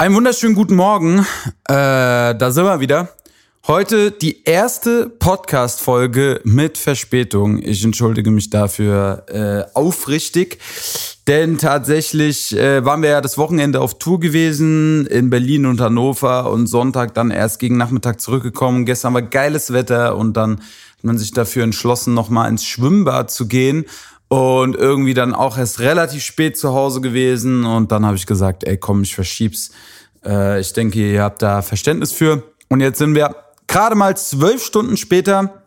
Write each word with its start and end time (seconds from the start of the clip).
Einen 0.00 0.14
wunderschönen 0.14 0.54
guten 0.54 0.76
Morgen. 0.76 1.18
Äh, 1.18 1.24
da 1.68 2.50
sind 2.50 2.64
wir 2.64 2.80
wieder. 2.80 3.10
Heute 3.66 4.10
die 4.10 4.44
erste 4.44 5.10
Podcast-Folge 5.10 6.40
mit 6.42 6.78
Verspätung. 6.78 7.58
Ich 7.58 7.84
entschuldige 7.84 8.30
mich 8.30 8.48
dafür 8.48 9.26
äh, 9.28 9.76
aufrichtig, 9.76 10.58
denn 11.28 11.58
tatsächlich 11.58 12.56
äh, 12.56 12.82
waren 12.82 13.02
wir 13.02 13.10
ja 13.10 13.20
das 13.20 13.36
Wochenende 13.36 13.82
auf 13.82 13.98
Tour 13.98 14.20
gewesen 14.20 15.06
in 15.06 15.28
Berlin 15.28 15.66
und 15.66 15.82
Hannover 15.82 16.50
und 16.50 16.66
Sonntag 16.66 17.12
dann 17.12 17.30
erst 17.30 17.58
gegen 17.58 17.76
Nachmittag 17.76 18.22
zurückgekommen. 18.22 18.86
Gestern 18.86 19.12
war 19.12 19.20
geiles 19.20 19.70
Wetter 19.70 20.16
und 20.16 20.34
dann 20.34 20.60
hat 20.60 21.04
man 21.04 21.18
sich 21.18 21.32
dafür 21.32 21.62
entschlossen, 21.62 22.14
nochmal 22.14 22.48
ins 22.48 22.64
Schwimmbad 22.64 23.30
zu 23.30 23.48
gehen 23.48 23.84
und 24.30 24.76
irgendwie 24.76 25.12
dann 25.12 25.34
auch 25.34 25.58
erst 25.58 25.80
relativ 25.80 26.22
spät 26.22 26.56
zu 26.56 26.72
Hause 26.72 27.00
gewesen 27.00 27.64
und 27.64 27.90
dann 27.90 28.06
habe 28.06 28.16
ich 28.16 28.26
gesagt, 28.26 28.62
ey 28.62 28.78
komm, 28.78 29.02
ich 29.02 29.12
verschieb's. 29.12 29.72
Äh, 30.24 30.60
ich 30.60 30.72
denke, 30.72 31.00
ihr 31.00 31.22
habt 31.22 31.42
da 31.42 31.62
Verständnis 31.62 32.12
für. 32.12 32.44
Und 32.68 32.80
jetzt 32.80 32.98
sind 32.98 33.16
wir 33.16 33.34
gerade 33.66 33.96
mal 33.96 34.16
zwölf 34.16 34.64
Stunden 34.64 34.96
später. 34.96 35.64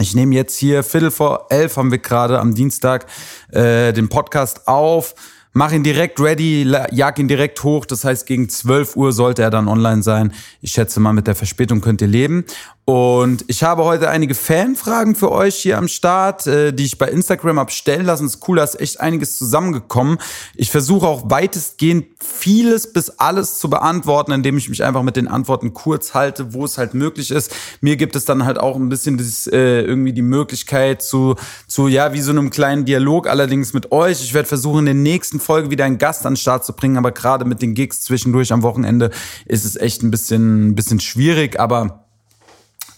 Ich 0.00 0.16
nehme 0.16 0.34
jetzt 0.34 0.58
hier 0.58 0.82
Viertel 0.82 1.12
vor 1.12 1.46
elf 1.50 1.76
haben 1.76 1.92
wir 1.92 1.98
gerade 1.98 2.40
am 2.40 2.56
Dienstag 2.56 3.06
äh, 3.52 3.92
den 3.92 4.08
Podcast 4.08 4.66
auf. 4.66 5.14
Mach 5.52 5.70
ihn 5.70 5.84
direkt 5.84 6.18
ready, 6.18 6.70
jag 6.90 7.18
ihn 7.20 7.28
direkt 7.28 7.62
hoch. 7.62 7.86
Das 7.86 8.04
heißt, 8.04 8.26
gegen 8.26 8.48
12 8.48 8.96
Uhr 8.96 9.12
sollte 9.12 9.42
er 9.42 9.50
dann 9.50 9.68
online 9.68 10.02
sein. 10.02 10.34
Ich 10.60 10.72
schätze 10.72 10.98
mal, 10.98 11.12
mit 11.12 11.28
der 11.28 11.36
Verspätung 11.36 11.80
könnt 11.80 12.02
ihr 12.02 12.08
leben. 12.08 12.44
Und 12.88 13.44
ich 13.48 13.64
habe 13.64 13.82
heute 13.82 14.10
einige 14.10 14.36
Fanfragen 14.36 15.16
für 15.16 15.32
euch 15.32 15.56
hier 15.56 15.76
am 15.76 15.88
Start, 15.88 16.46
äh, 16.46 16.72
die 16.72 16.84
ich 16.84 16.98
bei 16.98 17.08
Instagram 17.08 17.58
habe 17.58 17.72
stellen 17.72 18.06
lassen. 18.06 18.26
ist 18.26 18.46
cool, 18.46 18.58
da 18.58 18.62
ist 18.62 18.78
echt 18.80 19.00
einiges 19.00 19.36
zusammengekommen. 19.36 20.18
Ich 20.54 20.70
versuche 20.70 21.04
auch 21.04 21.28
weitestgehend 21.28 22.06
vieles 22.22 22.92
bis 22.92 23.10
alles 23.10 23.58
zu 23.58 23.68
beantworten, 23.68 24.30
indem 24.30 24.56
ich 24.56 24.68
mich 24.68 24.84
einfach 24.84 25.02
mit 25.02 25.16
den 25.16 25.26
Antworten 25.26 25.74
kurz 25.74 26.14
halte, 26.14 26.54
wo 26.54 26.64
es 26.64 26.78
halt 26.78 26.94
möglich 26.94 27.32
ist. 27.32 27.52
Mir 27.80 27.96
gibt 27.96 28.14
es 28.14 28.24
dann 28.24 28.44
halt 28.44 28.56
auch 28.56 28.76
ein 28.76 28.88
bisschen 28.88 29.18
das, 29.18 29.48
äh, 29.48 29.80
irgendwie 29.80 30.12
die 30.12 30.22
Möglichkeit 30.22 31.02
zu, 31.02 31.34
zu, 31.66 31.88
ja, 31.88 32.12
wie 32.12 32.20
so 32.20 32.30
einem 32.30 32.50
kleinen 32.50 32.84
Dialog, 32.84 33.26
allerdings 33.26 33.72
mit 33.72 33.90
euch. 33.90 34.22
Ich 34.22 34.32
werde 34.32 34.46
versuchen, 34.46 34.78
in 34.78 34.84
der 34.84 34.94
nächsten 34.94 35.40
Folge 35.40 35.72
wieder 35.72 35.86
einen 35.86 35.98
Gast 35.98 36.24
an 36.24 36.34
den 36.34 36.38
Start 36.38 36.64
zu 36.64 36.72
bringen, 36.72 36.98
aber 36.98 37.10
gerade 37.10 37.44
mit 37.46 37.62
den 37.62 37.74
Gigs 37.74 38.02
zwischendurch 38.02 38.52
am 38.52 38.62
Wochenende 38.62 39.10
ist 39.44 39.64
es 39.64 39.74
echt 39.74 40.04
ein 40.04 40.12
bisschen, 40.12 40.68
ein 40.68 40.74
bisschen 40.76 41.00
schwierig, 41.00 41.58
aber 41.58 42.05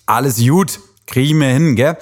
alles 0.09 0.39
gut, 0.39 0.81
kriegen 1.06 1.41
wir 1.41 1.48
hin, 1.48 1.77
gell? 1.77 1.97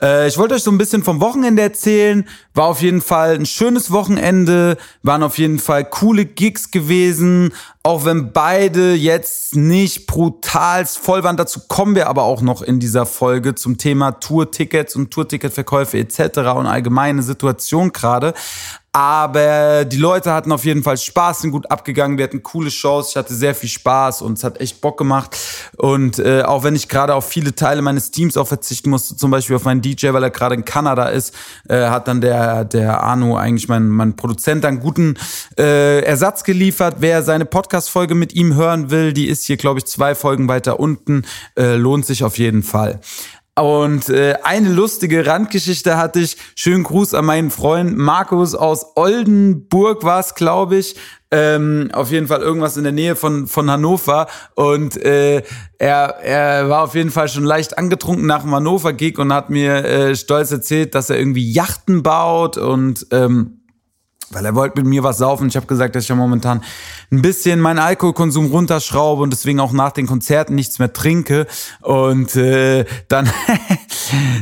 Äh, 0.00 0.28
ich 0.28 0.36
wollte 0.38 0.54
euch 0.54 0.62
so 0.62 0.70
ein 0.70 0.78
bisschen 0.78 1.02
vom 1.02 1.20
Wochenende 1.20 1.62
erzählen. 1.62 2.28
War 2.54 2.66
auf 2.66 2.82
jeden 2.82 3.00
Fall 3.00 3.34
ein 3.34 3.46
schönes 3.46 3.90
Wochenende, 3.90 4.76
waren 5.02 5.22
auf 5.22 5.38
jeden 5.38 5.58
Fall 5.58 5.84
coole 5.84 6.26
Gigs 6.26 6.70
gewesen, 6.70 7.52
auch 7.82 8.04
wenn 8.04 8.32
beide 8.32 8.94
jetzt 8.94 9.56
nicht 9.56 10.06
brutal 10.06 10.84
voll 10.84 11.24
waren. 11.24 11.36
Dazu 11.36 11.60
kommen 11.68 11.94
wir 11.94 12.08
aber 12.08 12.24
auch 12.24 12.42
noch 12.42 12.62
in 12.62 12.80
dieser 12.80 13.06
Folge 13.06 13.54
zum 13.54 13.78
Thema 13.78 14.12
Tourtickets 14.12 14.94
und 14.94 15.10
Tourticketverkäufe 15.10 15.98
etc. 15.98 16.38
und 16.54 16.66
allgemeine 16.66 17.22
Situation 17.22 17.92
gerade. 17.92 18.34
Aber 18.92 19.84
die 19.84 19.98
Leute 19.98 20.32
hatten 20.32 20.50
auf 20.50 20.64
jeden 20.64 20.82
Fall 20.82 20.96
Spaß, 20.96 21.42
sind 21.42 21.50
gut 21.50 21.70
abgegangen. 21.70 22.16
Wir 22.16 22.24
hatten 22.24 22.42
coole 22.42 22.70
Shows. 22.70 23.10
Ich 23.10 23.16
hatte 23.16 23.34
sehr 23.34 23.54
viel 23.54 23.68
Spaß 23.68 24.22
und 24.22 24.38
es 24.38 24.44
hat 24.44 24.60
echt 24.60 24.80
Bock 24.80 24.96
gemacht. 24.96 25.36
Und 25.76 26.18
äh, 26.18 26.42
auch 26.42 26.64
wenn 26.64 26.74
ich 26.74 26.88
gerade 26.88 27.14
auf 27.14 27.28
viele 27.28 27.54
Teile 27.54 27.82
meines 27.82 28.10
Teams 28.10 28.36
auch 28.38 28.48
verzichten 28.48 28.88
musste, 28.88 29.14
zum 29.14 29.30
Beispiel 29.30 29.56
auf 29.56 29.64
meinen 29.64 29.82
DJ, 29.82 30.12
weil 30.12 30.22
er 30.22 30.30
gerade 30.30 30.54
in 30.54 30.64
Kanada 30.64 31.08
ist, 31.08 31.34
äh, 31.68 31.88
hat 31.88 32.08
dann 32.08 32.22
der, 32.22 32.64
der 32.64 33.02
Arno, 33.02 33.36
eigentlich 33.36 33.68
mein, 33.68 33.88
mein 33.88 34.16
Produzent, 34.16 34.64
einen 34.64 34.80
guten 34.80 35.18
äh, 35.58 36.00
Ersatz 36.00 36.42
geliefert. 36.42 36.96
Wer 37.00 37.22
seine 37.22 37.44
Podcast-Folge 37.44 38.14
mit 38.14 38.34
ihm 38.34 38.54
hören 38.54 38.90
will, 38.90 39.12
die 39.12 39.28
ist 39.28 39.44
hier, 39.44 39.58
glaube 39.58 39.80
ich, 39.80 39.86
zwei 39.86 40.14
Folgen 40.14 40.48
weiter 40.48 40.80
unten. 40.80 41.24
Äh, 41.58 41.74
lohnt 41.74 42.06
sich 42.06 42.24
auf 42.24 42.38
jeden 42.38 42.62
Fall. 42.62 43.00
Und 43.58 44.08
äh, 44.08 44.36
eine 44.44 44.68
lustige 44.68 45.26
Randgeschichte 45.26 45.96
hatte 45.96 46.20
ich. 46.20 46.36
Schönen 46.54 46.84
Gruß 46.84 47.14
an 47.14 47.24
meinen 47.24 47.50
Freund 47.50 47.96
Markus 47.96 48.54
aus 48.54 48.96
Oldenburg 48.96 50.04
war 50.04 50.20
es, 50.20 50.34
glaube 50.34 50.76
ich. 50.76 50.94
Ähm, 51.30 51.90
auf 51.92 52.10
jeden 52.10 52.28
Fall 52.28 52.40
irgendwas 52.40 52.76
in 52.76 52.84
der 52.84 52.92
Nähe 52.92 53.16
von, 53.16 53.48
von 53.48 53.70
Hannover. 53.70 54.28
Und 54.54 54.96
äh, 54.96 55.42
er, 55.78 56.20
er 56.22 56.68
war 56.68 56.84
auf 56.84 56.94
jeden 56.94 57.10
Fall 57.10 57.28
schon 57.28 57.44
leicht 57.44 57.76
angetrunken 57.76 58.26
nach 58.26 58.42
dem 58.42 58.54
Hannover-Gig 58.54 59.18
und 59.18 59.32
hat 59.32 59.50
mir 59.50 59.84
äh, 59.84 60.14
stolz 60.14 60.52
erzählt, 60.52 60.94
dass 60.94 61.10
er 61.10 61.18
irgendwie 61.18 61.50
Yachten 61.50 62.02
baut 62.02 62.56
und 62.56 63.06
ähm, 63.10 63.57
weil 64.30 64.44
er 64.44 64.54
wollte 64.54 64.80
mit 64.80 64.86
mir 64.86 65.02
was 65.02 65.18
saufen. 65.18 65.48
Ich 65.48 65.56
habe 65.56 65.66
gesagt, 65.66 65.94
dass 65.94 66.04
ich 66.04 66.08
ja 66.08 66.14
momentan 66.14 66.62
ein 67.10 67.22
bisschen 67.22 67.60
meinen 67.60 67.78
Alkoholkonsum 67.78 68.46
runterschraube 68.46 69.22
und 69.22 69.32
deswegen 69.32 69.60
auch 69.60 69.72
nach 69.72 69.92
den 69.92 70.06
Konzerten 70.06 70.54
nichts 70.54 70.78
mehr 70.78 70.92
trinke. 70.92 71.46
Und 71.80 72.36
äh, 72.36 72.84
dann, 73.08 73.30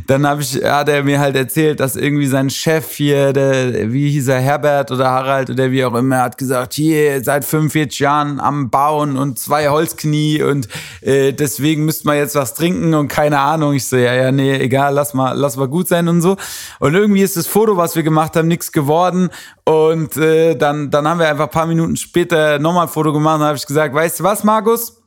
dann 0.06 0.26
hab 0.26 0.40
ich, 0.40 0.62
hat 0.62 0.88
er 0.88 1.02
mir 1.02 1.20
halt 1.20 1.36
erzählt, 1.36 1.80
dass 1.80 1.96
irgendwie 1.96 2.26
sein 2.26 2.50
Chef 2.50 2.92
hier, 2.92 3.32
der, 3.32 3.92
wie 3.92 4.10
hieß 4.10 4.28
er, 4.28 4.40
Herbert 4.40 4.90
oder 4.90 5.10
Harald 5.10 5.50
oder 5.50 5.70
wie 5.70 5.84
auch 5.84 5.94
immer, 5.94 6.18
hat 6.22 6.38
gesagt, 6.38 6.74
hier 6.74 7.22
seit 7.22 7.44
45 7.44 7.98
Jahren 7.98 8.40
am 8.40 8.70
Bauen 8.70 9.16
und 9.16 9.38
zwei 9.38 9.68
Holzknie 9.68 10.42
und 10.42 10.68
äh, 11.00 11.32
deswegen 11.32 11.84
müsste 11.84 12.06
man 12.06 12.16
jetzt 12.16 12.34
was 12.34 12.54
trinken 12.54 12.94
und 12.94 13.08
keine 13.08 13.38
Ahnung. 13.38 13.74
Ich 13.74 13.86
so, 13.86 13.96
ja, 13.96 14.14
ja, 14.14 14.32
nee, 14.32 14.56
egal, 14.56 14.94
lass 14.94 15.14
mal, 15.14 15.32
lass 15.32 15.56
mal 15.56 15.68
gut 15.68 15.88
sein 15.88 16.08
und 16.08 16.20
so. 16.20 16.36
Und 16.78 16.94
irgendwie 16.94 17.22
ist 17.22 17.36
das 17.36 17.46
Foto, 17.46 17.76
was 17.76 17.96
wir 17.96 18.02
gemacht 18.02 18.36
haben, 18.36 18.48
nichts 18.48 18.72
geworden. 18.72 19.30
Und 19.64 20.16
äh, 20.16 20.54
dann, 20.54 20.90
dann 20.90 21.08
haben 21.08 21.18
wir 21.18 21.28
einfach 21.28 21.44
ein 21.44 21.50
paar 21.50 21.66
Minuten 21.66 21.96
später 21.96 22.58
nochmal 22.58 22.86
ein 22.86 22.92
Foto 22.92 23.12
gemacht 23.12 23.40
und 23.40 23.46
habe 23.46 23.56
ich 23.56 23.66
gesagt, 23.66 23.94
weißt 23.94 24.20
du 24.20 24.24
was, 24.24 24.44
Markus? 24.44 25.05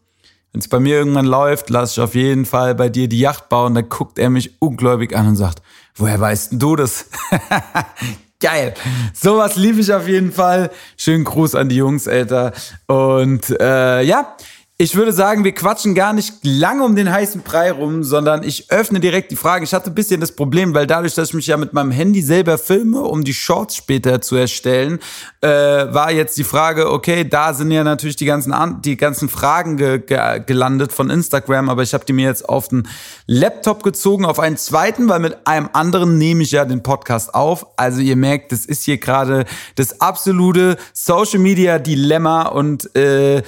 Wenn 0.52 0.62
es 0.62 0.68
bei 0.68 0.80
mir 0.80 0.96
irgendwann 0.96 1.26
läuft, 1.26 1.70
lass 1.70 1.92
ich 1.92 2.00
auf 2.00 2.16
jeden 2.16 2.46
Fall 2.46 2.74
bei 2.74 2.90
dir 2.90 3.08
die 3.08 3.20
Yacht 3.20 3.50
bauen. 3.50 3.76
Dann 3.76 3.88
guckt 3.88 4.18
er 4.18 4.30
mich 4.30 4.60
ungläubig 4.60 5.16
an 5.16 5.28
und 5.28 5.36
sagt, 5.36 5.62
woher 5.96 6.20
weißt 6.20 6.54
denn 6.54 6.60
du 6.60 6.76
das? 6.76 7.06
Geil. 8.42 8.74
Sowas 9.14 9.58
lief 9.58 9.78
ich 9.78 9.94
auf 9.94 10.08
jeden 10.08 10.32
Fall. 10.32 10.72
Schönen 10.98 11.26
Gruß 11.26 11.56
an 11.56 11.70
die 11.70 11.76
Jungs, 11.76 12.08
Alter. 12.08 12.54
Und 12.88 13.50
äh, 13.60 14.02
ja, 14.02 14.36
ich 14.82 14.96
würde 14.96 15.12
sagen, 15.12 15.44
wir 15.44 15.52
quatschen 15.52 15.94
gar 15.94 16.14
nicht 16.14 16.36
lange 16.42 16.86
um 16.86 16.96
den 16.96 17.12
heißen 17.12 17.42
Brei 17.42 17.70
rum, 17.70 18.02
sondern 18.02 18.44
ich 18.44 18.72
öffne 18.72 19.02
direkt 19.02 19.30
die 19.30 19.36
Frage. 19.36 19.66
Ich 19.66 19.74
hatte 19.74 19.92
ein 19.92 19.94
bisschen 19.94 20.22
das 20.22 20.32
Problem, 20.32 20.74
weil 20.74 20.88
dadurch, 20.88 21.16
dass 21.16 21.30
ich 21.30 21.34
mich 21.34 21.48
ja 21.48 21.58
mit 21.58 21.74
meinem 21.74 21.92
Handy 21.92 22.22
selber 22.22 22.58
filme, 22.58 23.02
um 23.02 23.26
die 23.26 23.34
Shorts 23.34 23.76
später 23.76 24.22
zu 24.22 24.38
erstellen, 24.38 25.00
äh, 25.42 25.50
war 25.50 26.14
jetzt 26.14 26.38
die 26.38 26.46
Frage, 26.46 26.90
okay, 26.90 27.28
da 27.28 27.54
sind 27.54 27.72
ja 27.72 27.84
natürlich 27.84 28.16
die 28.16 28.24
ganzen, 28.24 28.56
die 28.82 28.96
ganzen 28.96 29.28
Fragen 29.28 29.76
ge 29.76 30.00
ge 30.00 30.40
gelandet 30.46 30.94
von 30.94 31.10
Instagram, 31.10 31.68
aber 31.68 31.84
ich 31.84 31.94
habe 31.94 32.06
die 32.06 32.14
mir 32.14 32.28
jetzt 32.28 32.48
auf 32.48 32.70
den 32.70 32.88
Laptop 33.28 33.84
gezogen, 33.84 34.24
auf 34.24 34.40
einen 34.40 34.56
zweiten, 34.56 35.10
weil 35.10 35.20
mit 35.20 35.46
einem 35.46 35.70
anderen 35.74 36.18
nehme 36.18 36.44
ich 36.44 36.52
ja 36.52 36.64
den 36.64 36.84
Podcast 36.84 37.36
auf. 37.36 37.68
Also 37.76 38.00
ihr 38.00 38.16
merkt, 38.16 38.54
das 38.54 38.66
ist 38.66 38.86
hier 38.86 38.98
gerade 38.98 39.44
das 39.76 40.00
absolute 40.00 40.78
Social 40.94 41.40
Media 41.40 41.80
Dilemma 41.80 42.44
und 42.44 42.96
äh, 42.96 43.44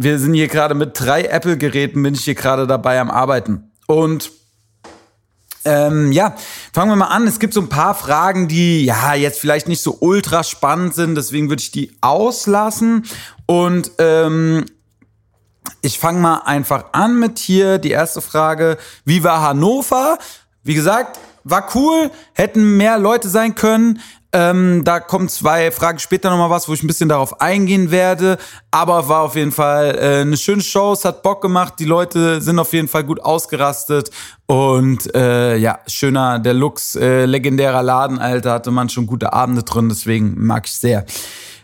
wir 0.00 0.18
sind 0.18 0.34
hier 0.34 0.48
gerade 0.48 0.74
mit 0.74 0.98
drei 0.98 1.24
Apple-Geräten, 1.24 2.02
bin 2.02 2.14
ich 2.14 2.24
hier 2.24 2.34
gerade 2.34 2.66
dabei 2.66 3.00
am 3.00 3.10
Arbeiten. 3.10 3.72
Und 3.86 4.30
ähm, 5.64 6.12
ja, 6.12 6.36
fangen 6.72 6.92
wir 6.92 6.96
mal 6.96 7.06
an. 7.06 7.26
Es 7.26 7.40
gibt 7.40 7.52
so 7.52 7.60
ein 7.60 7.68
paar 7.68 7.94
Fragen, 7.94 8.48
die 8.48 8.84
ja 8.84 9.14
jetzt 9.14 9.40
vielleicht 9.40 9.66
nicht 9.68 9.82
so 9.82 9.98
ultra 10.00 10.44
spannend 10.44 10.94
sind, 10.94 11.16
deswegen 11.16 11.48
würde 11.48 11.62
ich 11.62 11.72
die 11.72 11.96
auslassen. 12.00 13.04
Und 13.46 13.90
ähm, 13.98 14.66
ich 15.82 15.98
fange 15.98 16.20
mal 16.20 16.42
einfach 16.44 16.86
an 16.92 17.18
mit 17.18 17.38
hier 17.38 17.78
die 17.78 17.90
erste 17.90 18.20
Frage. 18.20 18.78
Wie 19.04 19.24
war 19.24 19.42
Hannover? 19.42 20.18
Wie 20.62 20.74
gesagt, 20.74 21.18
war 21.44 21.68
cool, 21.74 22.10
hätten 22.34 22.76
mehr 22.76 22.98
Leute 22.98 23.28
sein 23.28 23.54
können. 23.54 24.00
Ähm, 24.30 24.82
da 24.84 25.00
kommen 25.00 25.28
zwei 25.28 25.70
Fragen 25.70 25.98
später 25.98 26.28
nochmal 26.28 26.50
was, 26.50 26.68
wo 26.68 26.74
ich 26.74 26.82
ein 26.82 26.86
bisschen 26.86 27.08
darauf 27.08 27.40
eingehen 27.40 27.90
werde. 27.90 28.36
Aber 28.70 29.08
war 29.08 29.22
auf 29.22 29.36
jeden 29.36 29.52
Fall 29.52 29.96
äh, 29.98 30.20
eine 30.20 30.36
schöne 30.36 30.60
Show, 30.60 30.92
es 30.92 31.04
hat 31.04 31.22
Bock 31.22 31.40
gemacht. 31.40 31.74
Die 31.78 31.86
Leute 31.86 32.42
sind 32.42 32.58
auf 32.58 32.72
jeden 32.74 32.88
Fall 32.88 33.04
gut 33.04 33.20
ausgerastet. 33.20 34.10
Und 34.46 35.14
äh, 35.14 35.56
ja, 35.56 35.78
schöner, 35.86 36.38
der 36.38 36.54
Lux, 36.54 36.94
äh, 36.96 37.24
legendärer 37.24 37.82
Laden, 37.82 38.18
Alter, 38.18 38.52
hatte 38.52 38.70
man 38.70 38.90
schon 38.90 39.06
gute 39.06 39.32
Abende 39.32 39.62
drin, 39.62 39.88
deswegen 39.88 40.34
mag 40.36 40.66
ich 40.66 40.72
sehr. 40.72 41.06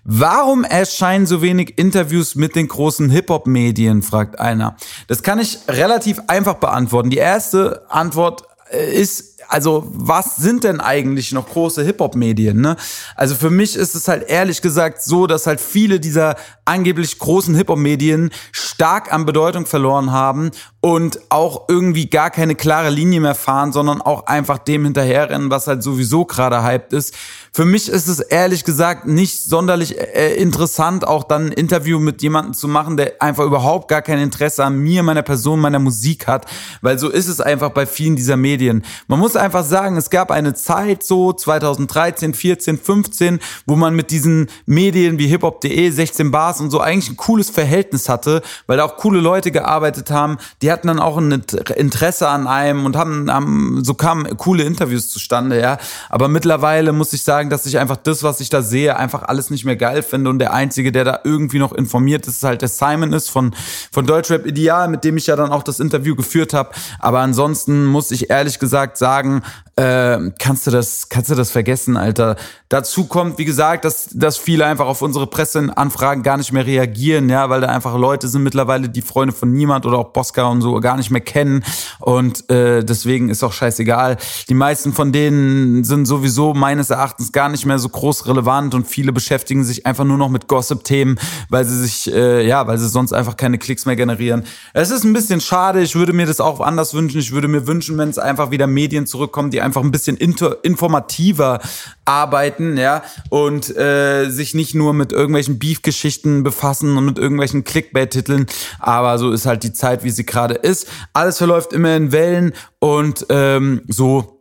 Warum 0.04 0.64
erscheinen 0.64 1.26
so 1.26 1.40
wenig 1.40 1.78
Interviews 1.78 2.34
mit 2.34 2.54
den 2.56 2.68
großen 2.68 3.08
Hip-Hop-Medien, 3.08 4.02
fragt 4.02 4.38
einer. 4.38 4.76
Das 5.06 5.22
kann 5.22 5.38
ich 5.38 5.60
relativ 5.66 6.20
einfach 6.26 6.54
beantworten. 6.54 7.08
Die 7.08 7.16
erste 7.16 7.86
Antwort 7.88 8.42
äh, 8.70 8.94
ist 8.94 9.33
also 9.48 9.84
was 9.92 10.36
sind 10.36 10.64
denn 10.64 10.80
eigentlich 10.80 11.32
noch 11.32 11.48
große 11.48 11.82
Hip-Hop-Medien? 11.82 12.60
Ne? 12.60 12.76
Also 13.16 13.34
für 13.34 13.50
mich 13.50 13.76
ist 13.76 13.94
es 13.94 14.08
halt 14.08 14.28
ehrlich 14.28 14.62
gesagt 14.62 15.02
so, 15.02 15.26
dass 15.26 15.46
halt 15.46 15.60
viele 15.60 16.00
dieser 16.00 16.36
angeblich 16.64 17.18
großen 17.18 17.54
Hip-Hop-Medien 17.54 18.30
stark 18.52 19.12
an 19.12 19.26
Bedeutung 19.26 19.66
verloren 19.66 20.12
haben 20.12 20.50
und 20.84 21.18
auch 21.30 21.62
irgendwie 21.68 22.10
gar 22.10 22.28
keine 22.28 22.54
klare 22.54 22.90
Linie 22.90 23.18
mehr 23.18 23.34
fahren, 23.34 23.72
sondern 23.72 24.02
auch 24.02 24.26
einfach 24.26 24.58
dem 24.58 24.84
hinterherrennen, 24.84 25.48
was 25.48 25.66
halt 25.66 25.82
sowieso 25.82 26.26
gerade 26.26 26.62
hyped 26.62 26.92
ist. 26.92 27.14
Für 27.54 27.64
mich 27.64 27.88
ist 27.88 28.06
es 28.06 28.20
ehrlich 28.20 28.64
gesagt 28.64 29.06
nicht 29.06 29.44
sonderlich 29.44 29.98
äh, 29.98 30.34
interessant, 30.34 31.06
auch 31.06 31.24
dann 31.24 31.46
ein 31.46 31.52
Interview 31.52 31.98
mit 32.00 32.20
jemandem 32.20 32.52
zu 32.52 32.68
machen, 32.68 32.98
der 32.98 33.22
einfach 33.22 33.44
überhaupt 33.44 33.88
gar 33.88 34.02
kein 34.02 34.18
Interesse 34.18 34.62
an 34.62 34.76
mir, 34.76 35.02
meiner 35.02 35.22
Person, 35.22 35.58
meiner 35.58 35.78
Musik 35.78 36.26
hat, 36.26 36.44
weil 36.82 36.98
so 36.98 37.08
ist 37.08 37.28
es 37.28 37.40
einfach 37.40 37.70
bei 37.70 37.86
vielen 37.86 38.16
dieser 38.16 38.36
Medien. 38.36 38.84
Man 39.06 39.20
muss 39.20 39.36
einfach 39.36 39.64
sagen, 39.64 39.96
es 39.96 40.10
gab 40.10 40.30
eine 40.30 40.52
Zeit 40.52 41.02
so 41.02 41.32
2013, 41.32 42.34
14, 42.34 42.76
15, 42.76 43.40
wo 43.66 43.76
man 43.76 43.96
mit 43.96 44.10
diesen 44.10 44.50
Medien 44.66 45.18
wie 45.18 45.28
hiphop.de, 45.28 45.88
16 45.88 46.30
Bars 46.30 46.60
und 46.60 46.70
so 46.70 46.80
eigentlich 46.80 47.08
ein 47.08 47.16
cooles 47.16 47.48
Verhältnis 47.48 48.10
hatte, 48.10 48.42
weil 48.66 48.76
da 48.76 48.84
auch 48.84 48.98
coole 48.98 49.20
Leute 49.20 49.50
gearbeitet 49.50 50.10
haben, 50.10 50.36
die 50.60 50.73
hatten 50.74 50.88
dann 50.88 51.00
auch 51.00 51.16
ein 51.16 51.42
Interesse 51.76 52.28
an 52.28 52.46
einem 52.46 52.84
und 52.84 52.96
haben, 52.96 53.32
haben 53.32 53.82
so 53.82 53.94
kamen 53.94 54.36
coole 54.36 54.64
Interviews 54.64 55.08
zustande, 55.08 55.60
ja. 55.60 55.78
Aber 56.10 56.28
mittlerweile 56.28 56.92
muss 56.92 57.12
ich 57.14 57.22
sagen, 57.22 57.48
dass 57.48 57.64
ich 57.64 57.78
einfach 57.78 57.96
das, 57.96 58.22
was 58.22 58.40
ich 58.40 58.50
da 58.50 58.60
sehe, 58.60 58.96
einfach 58.96 59.22
alles 59.22 59.48
nicht 59.48 59.64
mehr 59.64 59.76
geil 59.76 60.02
finde 60.02 60.28
und 60.28 60.38
der 60.38 60.52
Einzige, 60.52 60.92
der 60.92 61.04
da 61.04 61.20
irgendwie 61.24 61.58
noch 61.58 61.72
informiert 61.72 62.26
ist, 62.26 62.42
halt 62.42 62.60
der 62.60 62.68
Simon 62.68 63.12
ist 63.12 63.30
von, 63.30 63.54
von 63.90 64.06
Deutschrap 64.06 64.46
Ideal, 64.46 64.88
mit 64.88 65.04
dem 65.04 65.16
ich 65.16 65.26
ja 65.26 65.36
dann 65.36 65.50
auch 65.50 65.62
das 65.62 65.80
Interview 65.80 66.14
geführt 66.14 66.52
habe. 66.52 66.70
Aber 66.98 67.20
ansonsten 67.20 67.86
muss 67.86 68.10
ich 68.10 68.28
ehrlich 68.28 68.58
gesagt 68.58 68.98
sagen, 68.98 69.42
äh, 69.76 70.30
kannst 70.38 70.66
du 70.66 70.70
das, 70.70 71.08
kannst 71.08 71.30
du 71.30 71.34
das 71.34 71.50
vergessen, 71.50 71.96
Alter. 71.96 72.36
Dazu 72.68 73.06
kommt, 73.06 73.38
wie 73.38 73.44
gesagt, 73.44 73.84
dass, 73.84 74.08
dass 74.12 74.36
viele 74.36 74.66
einfach 74.66 74.86
auf 74.86 75.02
unsere 75.02 75.26
Presseanfragen 75.26 76.22
gar 76.22 76.36
nicht 76.36 76.52
mehr 76.52 76.64
reagieren, 76.64 77.28
ja, 77.28 77.50
weil 77.50 77.60
da 77.60 77.68
einfach 77.68 77.96
Leute 77.96 78.28
sind 78.28 78.44
mittlerweile, 78.44 78.88
die 78.88 79.02
Freunde 79.02 79.34
von 79.34 79.52
niemand 79.52 79.84
oder 79.84 79.98
auch 79.98 80.12
Bosca 80.12 80.44
und 80.44 80.60
so 80.60 80.78
gar 80.80 80.96
nicht 80.96 81.10
mehr 81.10 81.20
kennen. 81.20 81.64
Und 82.00 82.48
äh, 82.50 82.84
deswegen 82.84 83.28
ist 83.30 83.42
auch 83.42 83.52
scheißegal. 83.52 84.16
Die 84.48 84.54
meisten 84.54 84.92
von 84.92 85.12
denen 85.12 85.82
sind 85.82 86.06
sowieso 86.06 86.54
meines 86.54 86.90
Erachtens 86.90 87.32
gar 87.32 87.48
nicht 87.48 87.66
mehr 87.66 87.78
so 87.78 87.88
groß 87.88 88.26
relevant 88.26 88.74
und 88.74 88.86
viele 88.86 89.12
beschäftigen 89.12 89.64
sich 89.64 89.86
einfach 89.86 90.04
nur 90.04 90.18
noch 90.18 90.28
mit 90.28 90.46
Gossip-Themen, 90.46 91.18
weil 91.48 91.64
sie 91.64 91.80
sich, 91.82 92.12
äh, 92.12 92.46
ja, 92.46 92.66
weil 92.68 92.78
sie 92.78 92.88
sonst 92.88 93.12
einfach 93.12 93.36
keine 93.36 93.58
Klicks 93.58 93.86
mehr 93.86 93.96
generieren. 93.96 94.44
Es 94.72 94.90
ist 94.90 95.04
ein 95.04 95.12
bisschen 95.12 95.40
schade. 95.40 95.82
Ich 95.82 95.96
würde 95.96 96.12
mir 96.12 96.26
das 96.26 96.40
auch 96.40 96.60
anders 96.60 96.94
wünschen. 96.94 97.18
Ich 97.18 97.32
würde 97.32 97.48
mir 97.48 97.66
wünschen, 97.66 97.98
wenn 97.98 98.08
es 98.08 98.18
einfach 98.18 98.52
wieder 98.52 98.68
Medien 98.68 99.06
zurückkommen, 99.06 99.50
die 99.50 99.63
einfach 99.64 99.82
ein 99.82 99.90
bisschen 99.90 100.16
informativer 100.16 101.60
arbeiten, 102.04 102.76
ja, 102.76 103.02
und 103.30 103.74
äh, 103.76 104.28
sich 104.28 104.54
nicht 104.54 104.74
nur 104.74 104.92
mit 104.92 105.12
irgendwelchen 105.12 105.58
Beef-Geschichten 105.58 106.42
befassen 106.42 106.96
und 106.96 107.04
mit 107.04 107.18
irgendwelchen 107.18 107.64
Clickbait-Titeln. 107.64 108.46
Aber 108.78 109.18
so 109.18 109.32
ist 109.32 109.46
halt 109.46 109.62
die 109.62 109.72
Zeit, 109.72 110.04
wie 110.04 110.10
sie 110.10 110.26
gerade 110.26 110.54
ist. 110.54 110.86
Alles 111.12 111.38
verläuft 111.38 111.72
immer 111.72 111.96
in 111.96 112.12
Wellen 112.12 112.52
und 112.78 113.26
ähm, 113.30 113.82
so 113.88 114.33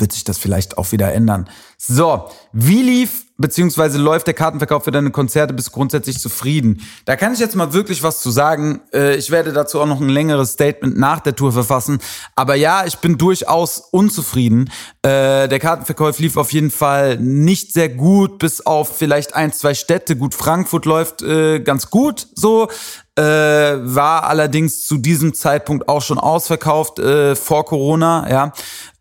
wird 0.00 0.12
sich 0.12 0.24
das 0.24 0.38
vielleicht 0.38 0.78
auch 0.78 0.92
wieder 0.92 1.12
ändern. 1.12 1.48
So, 1.78 2.28
wie 2.52 2.82
lief 2.82 3.24
beziehungsweise 3.36 3.98
läuft 3.98 4.26
der 4.26 4.34
Kartenverkauf 4.34 4.84
für 4.84 4.90
deine 4.90 5.10
Konzerte? 5.10 5.52
Bist 5.54 5.68
du 5.68 5.72
grundsätzlich 5.72 6.18
zufrieden? 6.18 6.80
Da 7.04 7.16
kann 7.16 7.32
ich 7.32 7.40
jetzt 7.40 7.56
mal 7.56 7.72
wirklich 7.72 8.02
was 8.02 8.20
zu 8.20 8.30
sagen. 8.30 8.80
Äh, 8.92 9.16
ich 9.16 9.30
werde 9.30 9.52
dazu 9.52 9.80
auch 9.80 9.86
noch 9.86 10.00
ein 10.00 10.08
längeres 10.08 10.52
Statement 10.52 10.96
nach 10.96 11.20
der 11.20 11.34
Tour 11.34 11.52
verfassen. 11.52 11.98
Aber 12.36 12.54
ja, 12.54 12.86
ich 12.86 12.98
bin 12.98 13.18
durchaus 13.18 13.80
unzufrieden. 13.90 14.70
Äh, 15.02 15.48
der 15.48 15.58
Kartenverkauf 15.58 16.18
lief 16.20 16.36
auf 16.36 16.52
jeden 16.52 16.70
Fall 16.70 17.18
nicht 17.18 17.72
sehr 17.72 17.88
gut, 17.88 18.38
bis 18.38 18.64
auf 18.64 18.96
vielleicht 18.96 19.34
ein, 19.34 19.52
zwei 19.52 19.74
Städte. 19.74 20.16
Gut, 20.16 20.34
Frankfurt 20.34 20.86
läuft 20.86 21.22
äh, 21.22 21.60
ganz 21.60 21.90
gut 21.90 22.28
so 22.34 22.68
äh, 23.16 23.22
war 23.22 24.24
allerdings 24.24 24.86
zu 24.86 24.98
diesem 24.98 25.34
Zeitpunkt 25.34 25.88
auch 25.88 26.02
schon 26.02 26.18
ausverkauft 26.18 26.98
äh, 26.98 27.36
vor 27.36 27.64
Corona, 27.64 28.28
ja. 28.28 28.52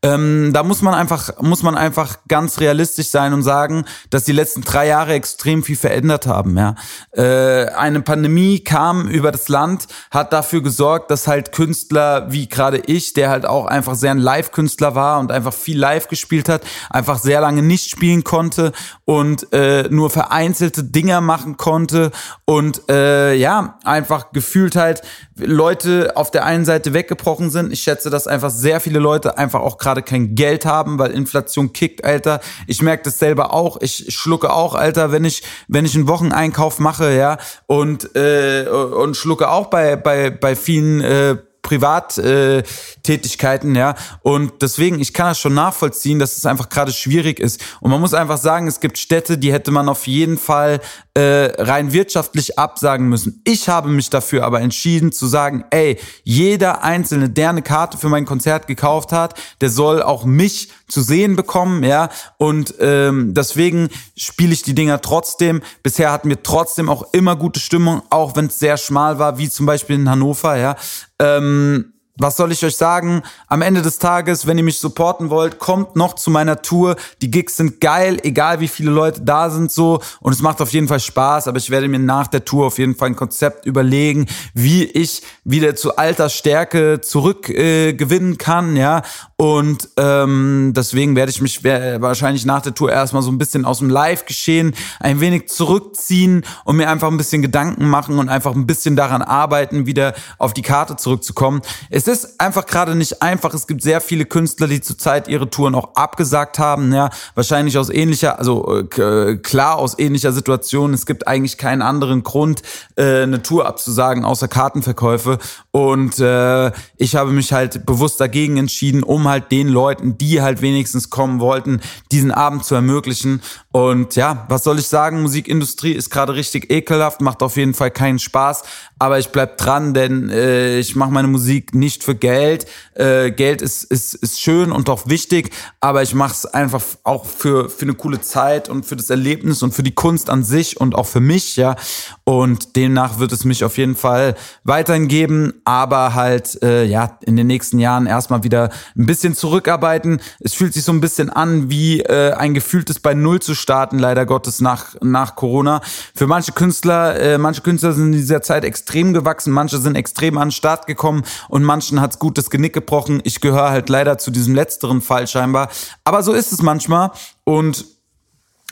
Ähm, 0.03 0.51
da 0.53 0.63
muss 0.63 0.81
man 0.81 0.93
einfach, 0.93 1.41
muss 1.41 1.63
man 1.63 1.75
einfach 1.77 2.17
ganz 2.27 2.59
realistisch 2.59 3.07
sein 3.07 3.33
und 3.33 3.41
sagen, 3.41 3.85
dass 4.09 4.25
die 4.25 4.33
letzten 4.33 4.61
drei 4.61 4.87
Jahre 4.87 5.13
extrem 5.13 5.63
viel 5.63 5.77
verändert 5.77 6.27
haben. 6.27 6.57
Ja, 6.57 6.75
äh, 7.13 7.67
eine 7.69 8.01
Pandemie 8.01 8.59
kam 8.59 9.07
über 9.07 9.31
das 9.31 9.47
Land, 9.47 9.87
hat 10.11 10.33
dafür 10.33 10.61
gesorgt, 10.61 11.09
dass 11.09 11.27
halt 11.27 11.53
Künstler 11.53 12.31
wie 12.31 12.49
gerade 12.49 12.79
ich, 12.79 13.13
der 13.13 13.29
halt 13.29 13.45
auch 13.45 13.65
einfach 13.65 13.95
sehr 13.95 14.11
ein 14.11 14.17
Live-Künstler 14.17 14.93
war 14.93 15.19
und 15.19 15.31
einfach 15.31 15.53
viel 15.53 15.79
live 15.79 16.09
gespielt 16.09 16.49
hat, 16.49 16.63
einfach 16.89 17.17
sehr 17.17 17.39
lange 17.39 17.63
nicht 17.63 17.89
spielen 17.89 18.25
konnte 18.25 18.73
und 19.05 19.53
äh, 19.53 19.83
nur 19.89 20.09
vereinzelte 20.09 20.83
Dinger 20.83 21.21
machen 21.21 21.55
konnte 21.55 22.11
und 22.45 22.89
äh, 22.89 23.35
ja 23.35 23.79
einfach 23.85 24.33
gefühlt 24.33 24.75
halt 24.75 25.01
Leute 25.35 26.13
auf 26.15 26.29
der 26.29 26.45
einen 26.45 26.65
Seite 26.65 26.93
weggebrochen 26.93 27.49
sind. 27.49 27.71
Ich 27.71 27.81
schätze, 27.81 28.09
dass 28.09 28.27
einfach 28.27 28.51
sehr 28.51 28.79
viele 28.79 28.99
Leute 28.99 29.37
einfach 29.37 29.61
auch 29.61 29.77
gerade 29.77 29.92
kein 30.01 30.35
Geld 30.35 30.65
haben, 30.65 30.99
weil 30.99 31.11
Inflation 31.11 31.73
kickt, 31.73 32.03
Alter. 32.03 32.39
Ich 32.67 32.81
merke 32.81 33.03
das 33.03 33.19
selber 33.19 33.53
auch. 33.53 33.77
Ich 33.81 34.13
schlucke 34.13 34.51
auch, 34.51 34.75
Alter, 34.75 35.11
wenn 35.11 35.25
ich 35.25 35.43
wenn 35.67 35.85
ich 35.85 35.95
einen 35.95 36.07
Wocheneinkauf 36.07 36.79
mache, 36.79 37.15
ja, 37.15 37.37
und 37.67 38.15
äh, 38.15 38.67
und 38.67 39.15
schlucke 39.15 39.49
auch 39.49 39.67
bei 39.67 39.95
bei 39.95 40.29
bei 40.29 40.55
vielen 40.55 41.01
äh, 41.01 41.37
Privattätigkeiten, 41.63 43.75
äh, 43.75 43.79
ja. 43.79 43.95
Und 44.21 44.61
deswegen, 44.61 44.99
ich 44.99 45.13
kann 45.13 45.29
das 45.29 45.39
schon 45.39 45.55
nachvollziehen, 45.55 46.19
dass 46.19 46.37
es 46.37 46.45
einfach 46.45 46.69
gerade 46.69 46.91
schwierig 46.91 47.39
ist. 47.39 47.59
Und 47.79 47.89
man 47.89 48.01
muss 48.01 48.13
einfach 48.13 48.37
sagen, 48.37 48.67
es 48.67 48.81
gibt 48.81 48.99
Städte, 48.99 49.39
die 49.39 49.51
hätte 49.51 49.71
man 49.71 49.89
auf 49.89 50.05
jeden 50.05 50.37
Fall 50.37 50.79
äh, 51.15 51.51
rein 51.61 51.93
wirtschaftlich 51.93 52.57
absagen 52.57 53.07
müssen. 53.07 53.41
Ich 53.43 53.69
habe 53.69 53.89
mich 53.89 54.09
dafür 54.09 54.43
aber 54.43 54.61
entschieden 54.61 55.11
zu 55.11 55.27
sagen, 55.27 55.63
ey, 55.69 55.99
jeder 56.23 56.83
Einzelne, 56.83 57.29
der 57.29 57.51
eine 57.51 57.61
Karte 57.61 57.99
für 57.99 58.09
mein 58.09 58.25
Konzert 58.25 58.65
gekauft 58.65 59.11
hat, 59.11 59.39
der 59.61 59.69
soll 59.69 60.01
auch 60.01 60.25
mich 60.25 60.69
zu 60.87 61.01
sehen 61.01 61.35
bekommen, 61.35 61.83
ja. 61.83 62.09
Und 62.37 62.73
ähm, 62.79 63.33
deswegen 63.35 63.89
spiele 64.17 64.53
ich 64.53 64.63
die 64.63 64.73
Dinger 64.73 65.01
trotzdem. 65.01 65.61
Bisher 65.83 66.11
hatten 66.11 66.29
wir 66.29 66.41
trotzdem 66.41 66.89
auch 66.89 67.13
immer 67.13 67.35
gute 67.35 67.59
Stimmung, 67.59 68.01
auch 68.09 68.35
wenn 68.35 68.47
es 68.47 68.57
sehr 68.57 68.77
schmal 68.77 69.19
war, 69.19 69.37
wie 69.37 69.49
zum 69.49 69.67
Beispiel 69.67 69.97
in 69.97 70.09
Hannover, 70.09 70.57
ja. 70.57 70.75
Ähm, 71.19 71.92
was 72.17 72.37
soll 72.37 72.51
ich 72.51 72.63
euch 72.63 72.77
sagen? 72.77 73.23
Am 73.47 73.61
Ende 73.61 73.81
des 73.81 73.97
Tages, 73.97 74.45
wenn 74.45 74.57
ihr 74.57 74.63
mich 74.63 74.79
supporten 74.79 75.29
wollt, 75.31 75.57
kommt 75.57 75.95
noch 75.95 76.13
zu 76.13 76.29
meiner 76.29 76.61
Tour. 76.61 76.95
Die 77.21 77.31
Gigs 77.31 77.57
sind 77.57 77.81
geil, 77.81 78.19
egal 78.23 78.59
wie 78.59 78.67
viele 78.67 78.91
Leute 78.91 79.21
da 79.21 79.49
sind 79.49 79.71
so. 79.71 79.99
Und 80.19 80.33
es 80.33 80.41
macht 80.41 80.61
auf 80.61 80.71
jeden 80.71 80.87
Fall 80.87 80.99
Spaß. 80.99 81.47
Aber 81.47 81.57
ich 81.57 81.71
werde 81.71 81.87
mir 81.87 81.99
nach 81.99 82.27
der 82.27 82.45
Tour 82.45 82.67
auf 82.67 82.77
jeden 82.77 82.95
Fall 82.95 83.09
ein 83.09 83.15
Konzept 83.15 83.65
überlegen, 83.65 84.27
wie 84.53 84.83
ich 84.83 85.23
wieder 85.43 85.75
zu 85.75 85.95
alter 85.95 86.29
Stärke 86.29 87.01
zurückgewinnen 87.01 88.33
äh, 88.33 88.37
kann, 88.37 88.75
ja. 88.75 89.01
Und 89.43 89.89
ähm, 89.97 90.71
deswegen 90.73 91.17
werde 91.17 91.29
ich 91.29 91.41
mich 91.41 91.65
wahrscheinlich 91.65 92.45
nach 92.45 92.61
der 92.61 92.73
Tour 92.73 92.93
erstmal 92.93 93.21
so 93.21 93.29
ein 93.29 93.37
bisschen 93.37 93.65
aus 93.65 93.79
dem 93.79 93.89
Live-Geschehen 93.89 94.73
ein 95.01 95.19
wenig 95.19 95.49
zurückziehen 95.49 96.45
und 96.63 96.77
mir 96.77 96.89
einfach 96.89 97.09
ein 97.09 97.17
bisschen 97.17 97.41
Gedanken 97.41 97.89
machen 97.89 98.19
und 98.19 98.29
einfach 98.29 98.55
ein 98.55 98.65
bisschen 98.65 98.95
daran 98.95 99.21
arbeiten, 99.21 99.85
wieder 99.85 100.13
auf 100.37 100.53
die 100.53 100.61
Karte 100.61 100.95
zurückzukommen. 100.95 101.61
Es 101.89 102.07
ist 102.07 102.39
einfach 102.39 102.65
gerade 102.65 102.95
nicht 102.95 103.21
einfach. 103.21 103.53
Es 103.53 103.67
gibt 103.67 103.81
sehr 103.81 103.99
viele 103.99 104.23
Künstler, 104.23 104.67
die 104.67 104.79
zurzeit 104.79 105.27
ihre 105.27 105.49
Touren 105.49 105.75
auch 105.75 105.93
abgesagt 105.95 106.57
haben. 106.57 106.93
Ja, 106.93 107.09
wahrscheinlich 107.35 107.77
aus 107.77 107.89
ähnlicher, 107.89 108.39
also 108.39 108.79
äh, 108.79 109.35
klar 109.35 109.75
aus 109.75 109.99
ähnlicher 109.99 110.31
Situation. 110.31 110.93
Es 110.93 111.05
gibt 111.05 111.27
eigentlich 111.27 111.57
keinen 111.57 111.81
anderen 111.81 112.23
Grund, 112.23 112.61
äh, 112.95 113.23
eine 113.23 113.43
Tour 113.43 113.65
abzusagen, 113.65 114.23
außer 114.23 114.47
Kartenverkäufe. 114.47 115.37
Und 115.71 116.17
äh, 116.19 116.71
ich 116.95 117.17
habe 117.17 117.31
mich 117.31 117.51
halt 117.51 117.85
bewusst 117.85 118.21
dagegen 118.21 118.55
entschieden, 118.55 119.03
um 119.03 119.27
halt 119.27 119.32
halt 119.33 119.51
den 119.51 119.67
Leuten, 119.67 120.17
die 120.17 120.41
halt 120.41 120.61
wenigstens 120.61 121.09
kommen 121.09 121.39
wollten, 121.39 121.81
diesen 122.11 122.31
Abend 122.31 122.63
zu 122.63 122.75
ermöglichen. 122.75 123.41
Und 123.71 124.15
ja, 124.15 124.45
was 124.49 124.63
soll 124.63 124.79
ich 124.79 124.87
sagen? 124.87 125.21
Musikindustrie 125.21 125.91
ist 125.91 126.09
gerade 126.09 126.35
richtig 126.35 126.71
ekelhaft, 126.71 127.21
macht 127.21 127.41
auf 127.41 127.57
jeden 127.57 127.73
Fall 127.73 127.91
keinen 127.91 128.19
Spaß. 128.19 128.63
Aber 128.99 129.19
ich 129.19 129.29
bleib 129.29 129.57
dran, 129.57 129.93
denn 129.93 130.29
äh, 130.29 130.79
ich 130.79 130.95
mache 130.95 131.11
meine 131.11 131.27
Musik 131.27 131.73
nicht 131.75 132.03
für 132.03 132.15
Geld. 132.15 132.67
Äh, 132.93 133.31
Geld 133.31 133.61
ist, 133.61 133.83
ist, 133.83 134.13
ist 134.13 134.39
schön 134.39 134.71
und 134.71 134.89
auch 134.89 135.07
wichtig, 135.07 135.49
aber 135.81 136.03
ich 136.03 136.13
mache 136.13 136.31
es 136.33 136.45
einfach 136.45 136.81
auch 137.03 137.25
für, 137.25 137.69
für 137.69 137.83
eine 137.83 137.95
coole 137.95 138.21
Zeit 138.21 138.69
und 138.69 138.85
für 138.85 138.95
das 138.95 139.09
Erlebnis 139.09 139.63
und 139.63 139.73
für 139.73 139.83
die 139.83 139.93
Kunst 139.93 140.29
an 140.29 140.43
sich 140.43 140.79
und 140.79 140.95
auch 140.95 141.07
für 141.07 141.19
mich, 141.19 141.57
ja. 141.57 141.75
Und 142.23 142.75
demnach 142.75 143.19
wird 143.19 143.31
es 143.31 143.43
mich 143.43 143.63
auf 143.63 143.77
jeden 143.77 143.95
Fall 143.95 144.35
weiterhin 144.63 145.07
geben, 145.07 145.53
aber 145.65 146.13
halt 146.13 146.61
äh, 146.61 146.85
ja 146.85 147.17
in 147.25 147.35
den 147.35 147.47
nächsten 147.47 147.79
Jahren 147.79 148.05
erstmal 148.05 148.43
wieder 148.43 148.69
ein 148.95 149.05
bisschen 149.05 149.12
zurückarbeiten. 149.19 150.21
Es 150.39 150.53
fühlt 150.53 150.73
sich 150.73 150.83
so 150.83 150.91
ein 150.91 151.01
bisschen 151.01 151.29
an, 151.29 151.69
wie 151.69 152.01
äh, 152.01 152.33
ein 152.33 152.53
gefühltes 152.53 152.99
bei 152.99 153.13
Null 153.13 153.41
zu 153.41 153.55
starten, 153.55 153.99
leider 153.99 154.25
Gottes 154.25 154.61
nach, 154.61 154.95
nach 155.01 155.35
Corona. 155.35 155.81
Für 156.15 156.27
manche 156.27 156.51
Künstler, 156.51 157.19
äh, 157.19 157.37
manche 157.37 157.61
Künstler 157.61 157.93
sind 157.93 158.07
in 158.07 158.11
dieser 158.13 158.41
Zeit 158.41 158.63
extrem 158.63 159.13
gewachsen, 159.13 159.51
manche 159.51 159.77
sind 159.77 159.95
extrem 159.95 160.37
an 160.37 160.47
den 160.47 160.51
Start 160.51 160.87
gekommen 160.87 161.23
und 161.49 161.63
manchen 161.63 162.01
hat's 162.01 162.19
gut 162.19 162.37
das 162.37 162.49
Genick 162.49 162.73
gebrochen. 162.73 163.21
Ich 163.23 163.41
gehöre 163.41 163.69
halt 163.69 163.89
leider 163.89 164.17
zu 164.17 164.31
diesem 164.31 164.55
letzteren 164.55 165.01
Fall 165.01 165.27
scheinbar. 165.27 165.69
Aber 166.03 166.23
so 166.23 166.33
ist 166.33 166.51
es 166.51 166.61
manchmal 166.61 167.11
und 167.43 167.85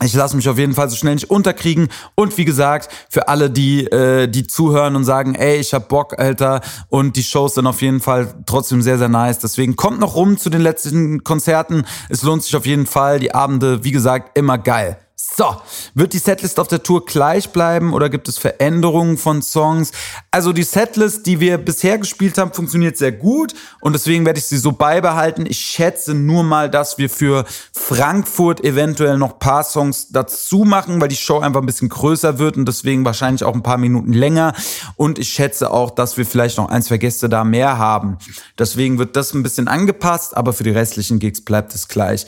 Ich 0.03 0.13
lasse 0.13 0.35
mich 0.35 0.49
auf 0.49 0.57
jeden 0.57 0.73
Fall 0.73 0.89
so 0.89 0.95
schnell 0.95 1.13
nicht 1.13 1.29
unterkriegen. 1.29 1.89
Und 2.15 2.37
wie 2.37 2.45
gesagt, 2.45 2.89
für 3.09 3.27
alle, 3.27 3.51
die, 3.51 3.85
äh, 3.85 4.27
die 4.27 4.47
zuhören 4.47 4.95
und 4.95 5.03
sagen, 5.03 5.35
ey, 5.35 5.59
ich 5.59 5.73
hab 5.73 5.89
Bock, 5.89 6.17
Alter, 6.17 6.61
und 6.89 7.15
die 7.15 7.23
Shows 7.23 7.55
sind 7.55 7.67
auf 7.67 7.81
jeden 7.81 8.01
Fall 8.01 8.33
trotzdem 8.45 8.81
sehr, 8.81 8.97
sehr 8.97 9.09
nice. 9.09 9.39
Deswegen 9.39 9.75
kommt 9.75 9.99
noch 9.99 10.15
rum 10.15 10.37
zu 10.37 10.49
den 10.49 10.61
letzten 10.61 11.23
Konzerten. 11.23 11.85
Es 12.09 12.23
lohnt 12.23 12.43
sich 12.43 12.55
auf 12.55 12.65
jeden 12.65 12.87
Fall. 12.87 13.19
Die 13.19 13.35
Abende, 13.35 13.83
wie 13.83 13.91
gesagt, 13.91 14.37
immer 14.37 14.57
geil. 14.57 14.97
So, 15.23 15.55
wird 15.93 16.13
die 16.13 16.17
Setlist 16.17 16.59
auf 16.59 16.67
der 16.67 16.81
Tour 16.81 17.05
gleich 17.05 17.51
bleiben 17.51 17.93
oder 17.93 18.09
gibt 18.09 18.27
es 18.27 18.39
Veränderungen 18.39 19.19
von 19.19 19.43
Songs? 19.43 19.91
Also 20.31 20.51
die 20.51 20.63
Setlist, 20.63 21.27
die 21.27 21.39
wir 21.39 21.59
bisher 21.59 21.99
gespielt 21.99 22.39
haben, 22.39 22.51
funktioniert 22.53 22.97
sehr 22.97 23.11
gut 23.11 23.53
und 23.81 23.93
deswegen 23.93 24.25
werde 24.25 24.39
ich 24.39 24.45
sie 24.45 24.57
so 24.57 24.71
beibehalten. 24.71 25.45
Ich 25.45 25.59
schätze 25.59 26.15
nur 26.15 26.43
mal, 26.43 26.71
dass 26.71 26.97
wir 26.97 27.07
für 27.07 27.45
Frankfurt 27.71 28.63
eventuell 28.63 29.19
noch 29.19 29.37
paar 29.37 29.63
Songs 29.63 30.07
dazu 30.09 30.63
machen, 30.63 30.99
weil 30.99 31.09
die 31.09 31.15
Show 31.15 31.39
einfach 31.39 31.61
ein 31.61 31.67
bisschen 31.67 31.89
größer 31.89 32.39
wird 32.39 32.57
und 32.57 32.65
deswegen 32.67 33.05
wahrscheinlich 33.05 33.43
auch 33.43 33.53
ein 33.53 33.63
paar 33.63 33.77
Minuten 33.77 34.13
länger. 34.13 34.53
Und 34.95 35.19
ich 35.19 35.29
schätze 35.29 35.69
auch, 35.69 35.91
dass 35.91 36.17
wir 36.17 36.25
vielleicht 36.25 36.57
noch 36.57 36.69
ein, 36.69 36.81
zwei 36.81 36.97
Gäste 36.97 37.29
da 37.29 37.43
mehr 37.43 37.77
haben. 37.77 38.17
Deswegen 38.57 38.97
wird 38.97 39.15
das 39.15 39.35
ein 39.35 39.43
bisschen 39.43 39.67
angepasst, 39.67 40.35
aber 40.35 40.51
für 40.51 40.63
die 40.63 40.71
restlichen 40.71 41.19
Gigs 41.19 41.41
bleibt 41.41 41.75
es 41.75 41.87
gleich. 41.87 42.25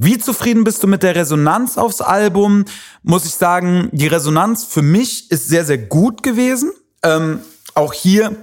Wie 0.00 0.16
zufrieden 0.16 0.62
bist 0.62 0.80
du 0.84 0.86
mit 0.86 1.02
der 1.02 1.16
Resonanz 1.16 1.76
aufs 1.76 2.00
Album? 2.00 2.66
Muss 3.02 3.26
ich 3.26 3.34
sagen, 3.34 3.88
die 3.90 4.06
Resonanz 4.06 4.64
für 4.64 4.80
mich 4.80 5.28
ist 5.32 5.48
sehr, 5.48 5.64
sehr 5.64 5.76
gut 5.76 6.22
gewesen. 6.22 6.70
Ähm, 7.02 7.40
auch 7.74 7.92
hier 7.92 8.36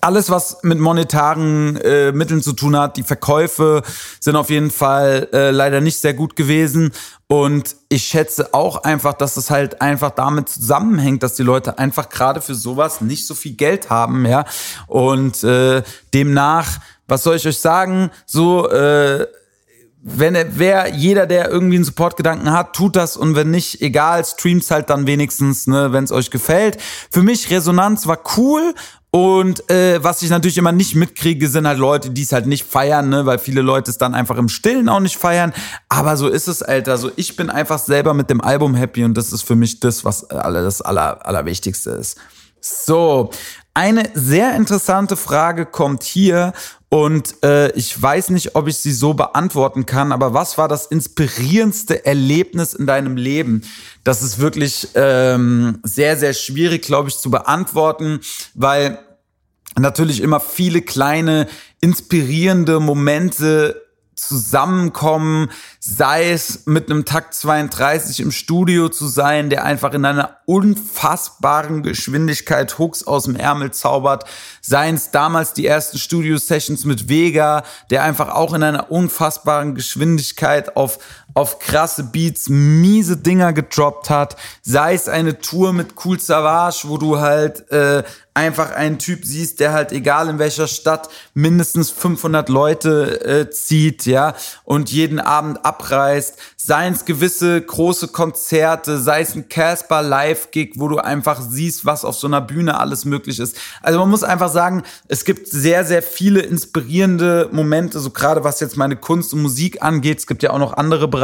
alles, 0.00 0.30
was 0.30 0.62
mit 0.62 0.80
monetaren 0.80 1.76
äh, 1.76 2.12
Mitteln 2.12 2.40
zu 2.40 2.54
tun 2.54 2.74
hat, 2.74 2.96
die 2.96 3.02
Verkäufe 3.02 3.82
sind 4.18 4.34
auf 4.34 4.48
jeden 4.48 4.70
Fall 4.70 5.28
äh, 5.34 5.50
leider 5.50 5.82
nicht 5.82 5.98
sehr 6.00 6.14
gut 6.14 6.36
gewesen. 6.36 6.92
Und 7.26 7.76
ich 7.90 8.04
schätze 8.04 8.54
auch 8.54 8.82
einfach, 8.82 9.12
dass 9.12 9.36
es 9.36 9.50
halt 9.50 9.82
einfach 9.82 10.10
damit 10.10 10.48
zusammenhängt, 10.48 11.22
dass 11.22 11.34
die 11.34 11.42
Leute 11.42 11.78
einfach 11.78 12.08
gerade 12.08 12.40
für 12.40 12.54
sowas 12.54 13.02
nicht 13.02 13.26
so 13.26 13.34
viel 13.34 13.56
Geld 13.56 13.90
haben, 13.90 14.24
ja. 14.24 14.46
Und 14.86 15.44
äh, 15.44 15.82
demnach, 16.14 16.78
was 17.06 17.24
soll 17.24 17.36
ich 17.36 17.46
euch 17.46 17.58
sagen? 17.58 18.10
So, 18.24 18.70
äh, 18.70 19.26
wenn 20.04 20.34
er, 20.34 20.58
wer, 20.58 20.88
jeder, 20.94 21.26
der 21.26 21.48
irgendwie 21.48 21.76
einen 21.76 21.84
Supportgedanken 21.84 22.52
hat, 22.52 22.74
tut 22.74 22.96
das 22.96 23.16
und 23.16 23.36
wenn 23.36 23.50
nicht, 23.50 23.80
egal, 23.80 24.24
streamt's 24.24 24.70
halt 24.70 24.90
dann 24.90 25.06
wenigstens, 25.06 25.68
ne, 25.68 25.92
wenn 25.92 26.04
es 26.04 26.10
euch 26.10 26.30
gefällt. 26.30 26.78
Für 27.10 27.22
mich 27.22 27.50
Resonanz 27.50 28.06
war 28.06 28.18
cool 28.36 28.74
und 29.14 29.70
äh, 29.70 30.02
was 30.02 30.22
ich 30.22 30.30
natürlich 30.30 30.58
immer 30.58 30.72
nicht 30.72 30.96
mitkriege, 30.96 31.46
sind 31.46 31.68
halt 31.68 31.78
Leute, 31.78 32.10
die 32.10 32.22
es 32.22 32.32
halt 32.32 32.46
nicht 32.46 32.64
feiern, 32.64 33.10
ne, 33.10 33.26
weil 33.26 33.38
viele 33.38 33.60
Leute 33.60 33.90
es 33.90 33.98
dann 33.98 34.14
einfach 34.14 34.38
im 34.38 34.48
Stillen 34.48 34.88
auch 34.88 35.00
nicht 35.00 35.18
feiern. 35.18 35.52
Aber 35.88 36.16
so 36.16 36.28
ist 36.28 36.48
es, 36.48 36.62
Alter. 36.62 36.96
So, 36.96 37.12
ich 37.16 37.36
bin 37.36 37.48
einfach 37.48 37.78
selber 37.78 38.14
mit 38.14 38.28
dem 38.28 38.40
Album 38.40 38.74
happy 38.74 39.04
und 39.04 39.14
das 39.14 39.32
ist 39.32 39.42
für 39.42 39.54
mich 39.54 39.80
das, 39.80 40.04
was 40.04 40.30
alle, 40.30 40.64
das 40.64 40.80
aller, 40.80 41.24
Allerwichtigste 41.26 41.90
ist. 41.90 42.16
So, 42.60 43.30
eine 43.74 44.10
sehr 44.14 44.54
interessante 44.54 45.16
Frage 45.16 45.66
kommt 45.66 46.02
hier 46.02 46.52
und 46.88 47.42
äh, 47.42 47.72
ich 47.72 48.00
weiß 48.00 48.30
nicht, 48.30 48.54
ob 48.54 48.68
ich 48.68 48.76
sie 48.76 48.92
so 48.92 49.14
beantworten 49.14 49.86
kann, 49.86 50.12
aber 50.12 50.34
was 50.34 50.58
war 50.58 50.68
das 50.68 50.86
inspirierendste 50.86 52.04
Erlebnis 52.04 52.74
in 52.74 52.86
deinem 52.86 53.16
Leben? 53.16 53.62
Das 54.04 54.22
ist 54.22 54.38
wirklich 54.38 54.88
ähm, 54.94 55.78
sehr, 55.84 56.18
sehr 56.18 56.34
schwierig, 56.34 56.82
glaube 56.82 57.08
ich, 57.08 57.18
zu 57.18 57.30
beantworten, 57.30 58.20
weil 58.52 58.98
natürlich 59.78 60.20
immer 60.20 60.38
viele 60.38 60.82
kleine 60.82 61.48
inspirierende 61.80 62.78
Momente 62.78 63.80
zusammenkommen, 64.28 65.50
sei 65.80 66.30
es 66.30 66.66
mit 66.66 66.90
einem 66.90 67.04
Takt 67.04 67.34
32 67.34 68.20
im 68.20 68.30
Studio 68.30 68.88
zu 68.88 69.08
sein, 69.08 69.50
der 69.50 69.64
einfach 69.64 69.92
in 69.94 70.04
einer 70.04 70.38
unfassbaren 70.46 71.82
Geschwindigkeit 71.82 72.78
Hooks 72.78 73.04
aus 73.04 73.24
dem 73.24 73.36
Ärmel 73.36 73.72
zaubert, 73.72 74.24
seien 74.60 74.94
es 74.94 75.10
damals 75.10 75.54
die 75.54 75.66
ersten 75.66 75.98
Studio-Sessions 75.98 76.84
mit 76.84 77.08
Vega, 77.08 77.64
der 77.90 78.04
einfach 78.04 78.28
auch 78.28 78.54
in 78.54 78.62
einer 78.62 78.90
unfassbaren 78.90 79.74
Geschwindigkeit 79.74 80.76
auf, 80.76 80.98
auf 81.34 81.58
krasse 81.58 82.04
Beats 82.04 82.48
miese 82.48 83.16
Dinger 83.16 83.52
gedroppt 83.52 84.10
hat, 84.10 84.36
sei 84.62 84.94
es 84.94 85.08
eine 85.08 85.38
Tour 85.40 85.72
mit 85.72 85.94
Cool 86.04 86.20
Savage, 86.20 86.82
wo 86.84 86.98
du 86.98 87.20
halt 87.20 87.70
äh, 87.70 88.02
einfach 88.34 88.72
einen 88.72 88.98
Typ 88.98 89.24
siehst, 89.24 89.60
der 89.60 89.72
halt 89.72 89.92
egal 89.92 90.28
in 90.28 90.38
welcher 90.38 90.66
Stadt 90.66 91.10
mindestens 91.34 91.90
500 91.90 92.48
Leute 92.48 93.24
äh, 93.24 93.50
zieht, 93.50 94.06
ja, 94.06 94.34
und 94.64 94.90
jeden 94.90 95.20
Abend 95.20 95.64
abreißt, 95.66 96.38
seien 96.56 96.94
es 96.94 97.04
gewisse 97.04 97.60
große 97.60 98.08
Konzerte, 98.08 98.98
sei 98.98 99.20
es 99.20 99.34
ein 99.34 99.48
Casper 99.48 100.02
Live-Gig, 100.02 100.74
wo 100.76 100.88
du 100.88 100.98
einfach 100.98 101.40
siehst, 101.42 101.84
was 101.84 102.04
auf 102.04 102.14
so 102.14 102.26
einer 102.26 102.40
Bühne 102.40 102.78
alles 102.78 103.04
möglich 103.04 103.38
ist. 103.38 103.56
Also 103.82 103.98
man 103.98 104.08
muss 104.08 104.22
einfach 104.22 104.50
sagen, 104.50 104.82
es 105.08 105.24
gibt 105.24 105.48
sehr, 105.48 105.84
sehr 105.84 106.02
viele 106.02 106.40
inspirierende 106.40 107.50
Momente, 107.52 108.00
so 108.00 108.10
gerade 108.10 108.44
was 108.44 108.60
jetzt 108.60 108.76
meine 108.76 108.96
Kunst 108.96 109.34
und 109.34 109.42
Musik 109.42 109.82
angeht. 109.82 110.20
Es 110.20 110.26
gibt 110.26 110.42
ja 110.42 110.50
auch 110.50 110.58
noch 110.58 110.74
andere 110.74 111.06
Bereiche, 111.08 111.21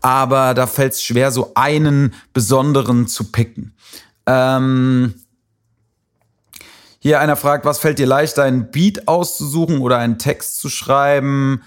aber 0.00 0.54
da 0.54 0.66
fällt 0.66 0.92
es 0.92 1.02
schwer, 1.02 1.30
so 1.30 1.52
einen 1.54 2.14
besonderen 2.32 3.06
zu 3.06 3.30
picken. 3.32 3.74
Ähm 4.26 5.14
hier 7.04 7.18
einer 7.18 7.34
fragt, 7.34 7.64
was 7.64 7.80
fällt 7.80 7.98
dir 7.98 8.06
leichter, 8.06 8.44
einen 8.44 8.70
Beat 8.70 9.08
auszusuchen 9.08 9.80
oder 9.80 9.98
einen 9.98 10.18
Text 10.18 10.60
zu 10.60 10.68
schreiben? 10.68 11.62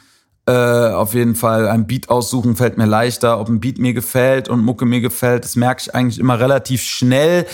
Äh, 0.48 0.54
auf 0.54 1.14
jeden 1.14 1.36
Fall 1.36 1.68
ein 1.68 1.88
Beat 1.88 2.08
aussuchen 2.08 2.56
fällt 2.56 2.78
mir 2.78 2.86
leichter. 2.86 3.38
Ob 3.40 3.50
ein 3.50 3.60
Beat 3.60 3.78
mir 3.78 3.94
gefällt 3.94 4.48
und 4.48 4.62
Mucke 4.62 4.86
mir 4.86 5.02
gefällt, 5.02 5.44
das 5.44 5.58
merke 5.58 5.82
ich 5.82 5.94
eigentlich 5.94 6.20
immer 6.20 6.40
relativ 6.40 6.84
schnell. 6.84 7.46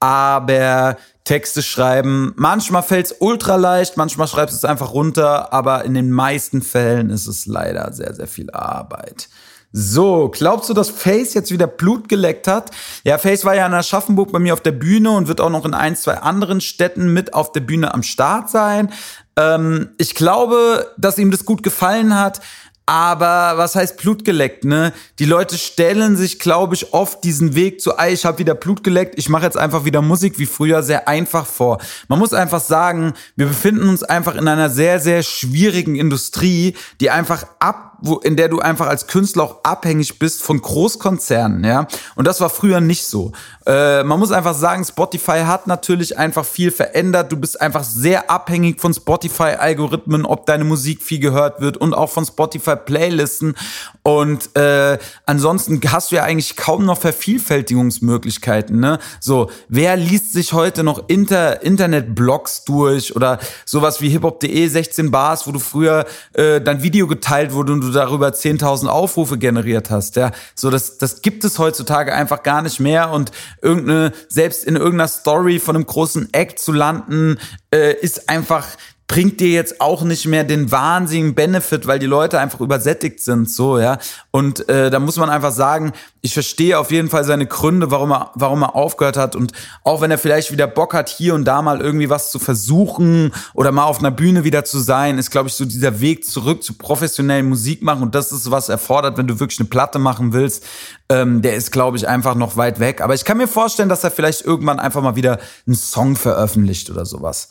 Aber 0.00 0.96
Texte 1.24 1.62
schreiben, 1.62 2.32
manchmal 2.36 2.82
fällt 2.82 3.06
es 3.06 3.16
ultra 3.18 3.56
leicht, 3.56 3.96
manchmal 3.96 4.26
schreibst 4.26 4.54
du 4.54 4.58
es 4.58 4.64
einfach 4.64 4.92
runter, 4.92 5.52
aber 5.52 5.84
in 5.84 5.94
den 5.94 6.10
meisten 6.10 6.62
Fällen 6.62 7.10
ist 7.10 7.26
es 7.26 7.46
leider 7.46 7.92
sehr, 7.92 8.14
sehr 8.14 8.26
viel 8.26 8.50
Arbeit. 8.50 9.28
So, 9.72 10.28
glaubst 10.32 10.68
du, 10.68 10.74
dass 10.74 10.90
Face 10.90 11.34
jetzt 11.34 11.52
wieder 11.52 11.68
Blut 11.68 12.08
geleckt 12.08 12.48
hat? 12.48 12.72
Ja, 13.04 13.18
Face 13.18 13.44
war 13.44 13.54
ja 13.54 13.66
in 13.66 13.74
Aschaffenburg 13.74 14.32
bei 14.32 14.40
mir 14.40 14.52
auf 14.52 14.60
der 14.60 14.72
Bühne 14.72 15.12
und 15.12 15.28
wird 15.28 15.40
auch 15.40 15.50
noch 15.50 15.64
in 15.64 15.74
ein, 15.74 15.94
zwei 15.94 16.18
anderen 16.18 16.60
Städten 16.60 17.12
mit 17.12 17.34
auf 17.34 17.52
der 17.52 17.60
Bühne 17.60 17.94
am 17.94 18.02
Start 18.02 18.50
sein. 18.50 18.92
Ähm, 19.36 19.90
ich 19.98 20.16
glaube, 20.16 20.92
dass 20.98 21.18
ihm 21.18 21.30
das 21.30 21.44
gut 21.44 21.62
gefallen 21.62 22.18
hat. 22.18 22.40
Aber 22.86 23.56
was 23.56 23.76
heißt 23.76 23.98
Blut 23.98 24.24
geleckt, 24.24 24.64
ne? 24.64 24.92
Die 25.18 25.24
Leute 25.24 25.56
stellen 25.56 26.16
sich, 26.16 26.38
glaube 26.38 26.74
ich, 26.74 26.92
oft 26.92 27.22
diesen 27.22 27.54
Weg 27.54 27.80
zu, 27.80 27.92
ey, 27.96 28.12
ich 28.12 28.24
habe 28.24 28.38
wieder 28.38 28.54
Blut 28.54 28.82
geleckt, 28.82 29.14
ich 29.16 29.28
mache 29.28 29.44
jetzt 29.44 29.56
einfach 29.56 29.84
wieder 29.84 30.02
Musik 30.02 30.38
wie 30.38 30.46
früher 30.46 30.82
sehr 30.82 31.06
einfach 31.06 31.46
vor. 31.46 31.78
Man 32.08 32.18
muss 32.18 32.32
einfach 32.32 32.60
sagen, 32.60 33.14
wir 33.36 33.46
befinden 33.46 33.88
uns 33.88 34.02
einfach 34.02 34.34
in 34.34 34.48
einer 34.48 34.70
sehr, 34.70 34.98
sehr 34.98 35.22
schwierigen 35.22 35.94
Industrie, 35.94 36.74
die 37.00 37.10
einfach 37.10 37.46
ab 37.60 37.89
wo, 38.02 38.16
in 38.18 38.36
der 38.36 38.48
du 38.48 38.60
einfach 38.60 38.86
als 38.86 39.06
Künstler 39.06 39.44
auch 39.44 39.64
abhängig 39.64 40.18
bist 40.18 40.42
von 40.42 40.60
Großkonzernen, 40.60 41.64
ja. 41.64 41.86
Und 42.14 42.26
das 42.26 42.40
war 42.40 42.50
früher 42.50 42.80
nicht 42.80 43.06
so. 43.06 43.32
Äh, 43.66 44.02
man 44.04 44.18
muss 44.18 44.32
einfach 44.32 44.54
sagen, 44.54 44.84
Spotify 44.84 45.42
hat 45.44 45.66
natürlich 45.66 46.18
einfach 46.18 46.44
viel 46.44 46.70
verändert. 46.70 47.30
Du 47.30 47.36
bist 47.36 47.60
einfach 47.60 47.84
sehr 47.84 48.30
abhängig 48.30 48.80
von 48.80 48.92
Spotify-Algorithmen, 48.94 50.24
ob 50.24 50.46
deine 50.46 50.64
Musik 50.64 51.02
viel 51.02 51.20
gehört 51.20 51.60
wird 51.60 51.76
und 51.76 51.94
auch 51.94 52.10
von 52.10 52.24
Spotify-Playlisten. 52.24 53.54
Und 54.02 54.56
äh, 54.56 54.98
ansonsten 55.26 55.80
hast 55.92 56.10
du 56.10 56.16
ja 56.16 56.24
eigentlich 56.24 56.56
kaum 56.56 56.86
noch 56.86 56.98
Vervielfältigungsmöglichkeiten. 56.98 58.80
Ne? 58.80 58.98
So, 59.20 59.50
wer 59.68 59.96
liest 59.96 60.32
sich 60.32 60.52
heute 60.52 60.82
noch 60.82 61.08
Inter 61.08 61.62
Internetblogs 61.62 62.64
durch 62.64 63.14
oder 63.14 63.38
sowas 63.66 64.00
wie 64.00 64.08
hiphop.de 64.08 64.66
16 64.66 65.10
Bars, 65.10 65.46
wo 65.46 65.52
du 65.52 65.58
früher 65.58 66.06
äh, 66.32 66.60
dein 66.60 66.82
Video 66.82 67.06
geteilt 67.06 67.52
wurde 67.52 67.72
und 67.74 67.82
du 67.82 67.89
darüber 67.90 68.28
10.000 68.28 68.86
Aufrufe 68.86 69.38
generiert 69.38 69.90
hast. 69.90 70.16
Ja, 70.16 70.32
so 70.54 70.70
das 70.70 70.98
das 70.98 71.22
gibt 71.22 71.44
es 71.44 71.58
heutzutage 71.58 72.14
einfach 72.14 72.42
gar 72.42 72.62
nicht 72.62 72.80
mehr 72.80 73.10
und 73.10 73.32
irgendeine 73.62 74.12
selbst 74.28 74.64
in 74.64 74.76
irgendeiner 74.76 75.08
Story 75.08 75.58
von 75.58 75.76
einem 75.76 75.86
großen 75.86 76.32
Act 76.32 76.58
zu 76.58 76.72
landen 76.72 77.38
äh, 77.74 77.94
ist 77.94 78.28
einfach 78.28 78.66
bringt 79.10 79.40
dir 79.40 79.48
jetzt 79.48 79.80
auch 79.80 80.02
nicht 80.02 80.26
mehr 80.26 80.44
den 80.44 80.70
wahnsinnigen 80.70 81.34
Benefit, 81.34 81.88
weil 81.88 81.98
die 81.98 82.06
Leute 82.06 82.38
einfach 82.38 82.60
übersättigt 82.60 83.18
sind, 83.18 83.50
so, 83.50 83.76
ja. 83.76 83.98
Und 84.30 84.68
äh, 84.68 84.88
da 84.88 85.00
muss 85.00 85.16
man 85.16 85.28
einfach 85.28 85.50
sagen, 85.50 85.90
ich 86.20 86.32
verstehe 86.32 86.78
auf 86.78 86.92
jeden 86.92 87.10
Fall 87.10 87.24
seine 87.24 87.46
Gründe, 87.46 87.90
warum 87.90 88.12
er, 88.12 88.30
warum 88.36 88.62
er 88.62 88.76
aufgehört 88.76 89.16
hat. 89.16 89.34
Und 89.34 89.50
auch 89.82 90.00
wenn 90.00 90.12
er 90.12 90.18
vielleicht 90.18 90.52
wieder 90.52 90.68
Bock 90.68 90.94
hat, 90.94 91.08
hier 91.08 91.34
und 91.34 91.44
da 91.44 91.60
mal 91.60 91.80
irgendwie 91.80 92.08
was 92.08 92.30
zu 92.30 92.38
versuchen 92.38 93.32
oder 93.52 93.72
mal 93.72 93.82
auf 93.82 93.98
einer 93.98 94.12
Bühne 94.12 94.44
wieder 94.44 94.64
zu 94.64 94.78
sein, 94.78 95.18
ist, 95.18 95.32
glaube 95.32 95.48
ich, 95.48 95.54
so 95.54 95.64
dieser 95.64 96.00
Weg 96.00 96.24
zurück 96.24 96.62
zu 96.62 96.74
professionellen 96.74 97.48
Musik 97.48 97.82
machen. 97.82 98.02
Und 98.04 98.14
das 98.14 98.30
ist, 98.30 98.52
was 98.52 98.68
erfordert, 98.68 99.18
wenn 99.18 99.26
du 99.26 99.40
wirklich 99.40 99.58
eine 99.58 99.68
Platte 99.68 99.98
machen 99.98 100.32
willst. 100.32 100.64
Ähm, 101.08 101.42
der 101.42 101.56
ist, 101.56 101.72
glaube 101.72 101.96
ich, 101.96 102.06
einfach 102.06 102.36
noch 102.36 102.56
weit 102.56 102.78
weg. 102.78 103.00
Aber 103.00 103.14
ich 103.14 103.24
kann 103.24 103.38
mir 103.38 103.48
vorstellen, 103.48 103.88
dass 103.88 104.04
er 104.04 104.12
vielleicht 104.12 104.44
irgendwann 104.44 104.78
einfach 104.78 105.02
mal 105.02 105.16
wieder 105.16 105.40
einen 105.66 105.74
Song 105.74 106.14
veröffentlicht 106.14 106.90
oder 106.90 107.04
sowas. 107.04 107.48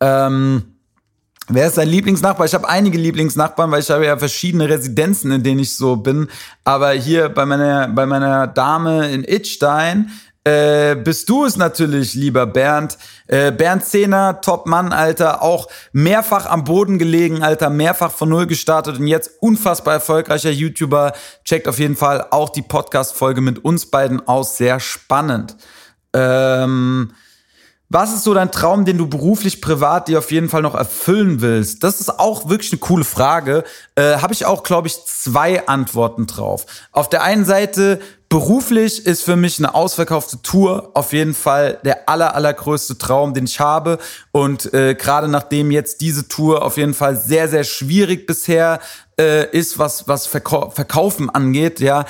Ähm 0.00 0.72
Wer 1.48 1.68
ist 1.68 1.78
dein 1.78 1.88
Lieblingsnachbar? 1.88 2.46
Ich 2.46 2.54
habe 2.54 2.68
einige 2.68 2.98
Lieblingsnachbarn, 2.98 3.70
weil 3.70 3.80
ich 3.80 3.90
habe 3.90 4.04
ja 4.04 4.16
verschiedene 4.16 4.68
Residenzen, 4.68 5.30
in 5.30 5.42
denen 5.44 5.60
ich 5.60 5.76
so 5.76 5.96
bin. 5.96 6.28
Aber 6.64 6.90
hier 6.90 7.28
bei 7.28 7.46
meiner, 7.46 7.86
bei 7.88 8.04
meiner 8.04 8.48
Dame 8.48 9.08
in 9.10 9.22
Itstein 9.22 10.10
äh, 10.46 10.94
bist 10.94 11.28
du 11.28 11.44
es 11.44 11.56
natürlich, 11.56 12.14
lieber 12.14 12.46
Bernd. 12.46 12.98
Äh, 13.26 13.50
Bernd 13.50 13.84
Zehner, 13.84 14.40
Top-Mann, 14.40 14.92
Alter, 14.92 15.42
auch 15.42 15.68
mehrfach 15.92 16.46
am 16.46 16.62
Boden 16.62 16.98
gelegen, 16.98 17.42
Alter, 17.42 17.68
mehrfach 17.68 18.12
von 18.12 18.28
Null 18.28 18.46
gestartet 18.46 18.98
und 18.98 19.08
jetzt 19.08 19.30
unfassbar 19.40 19.94
erfolgreicher 19.94 20.50
YouTuber. 20.50 21.14
Checkt 21.44 21.66
auf 21.66 21.80
jeden 21.80 21.96
Fall 21.96 22.26
auch 22.30 22.50
die 22.50 22.62
Podcast-Folge 22.62 23.40
mit 23.40 23.64
uns 23.64 23.86
beiden 23.86 24.26
aus, 24.28 24.56
sehr 24.56 24.78
spannend. 24.78 25.56
Ähm, 26.12 27.12
was 27.88 28.12
ist 28.12 28.24
so 28.24 28.34
dein 28.34 28.50
Traum, 28.50 28.84
den 28.84 28.98
du 28.98 29.06
beruflich, 29.06 29.60
privat 29.60 30.08
dir 30.08 30.18
auf 30.18 30.32
jeden 30.32 30.48
Fall 30.48 30.62
noch 30.62 30.74
erfüllen 30.74 31.40
willst? 31.40 31.84
Das 31.84 32.00
ist 32.00 32.18
auch 32.18 32.48
wirklich 32.48 32.72
eine 32.72 32.80
coole 32.80 33.04
Frage. 33.04 33.62
Äh, 33.94 34.16
Habe 34.18 34.32
ich 34.32 34.44
auch, 34.44 34.64
glaube 34.64 34.88
ich, 34.88 35.04
zwei 35.04 35.68
Antworten 35.68 36.26
drauf. 36.26 36.66
Auf 36.90 37.08
der 37.08 37.22
einen 37.22 37.44
Seite, 37.44 38.00
beruflich 38.28 39.06
ist 39.06 39.22
für 39.22 39.36
mich 39.36 39.58
eine 39.58 39.74
ausverkaufte 39.76 40.42
Tour 40.42 40.90
auf 40.94 41.12
jeden 41.12 41.34
Fall 41.34 41.78
der 41.84 42.08
aller, 42.08 42.34
allergrößte 42.34 42.98
Traum, 42.98 43.34
den 43.34 43.44
ich 43.44 43.60
habe. 43.60 43.98
Und 44.32 44.74
äh, 44.74 44.96
gerade 44.96 45.28
nachdem 45.28 45.70
jetzt 45.70 46.00
diese 46.00 46.26
Tour 46.26 46.64
auf 46.64 46.76
jeden 46.78 46.94
Fall 46.94 47.16
sehr, 47.16 47.48
sehr 47.48 47.62
schwierig 47.62 48.26
bisher 48.26 48.80
äh, 49.18 49.48
ist, 49.56 49.78
was, 49.78 50.08
was 50.08 50.26
Verkau 50.26 50.70
Verkaufen 50.70 51.30
angeht, 51.30 51.78
ja. 51.78 52.04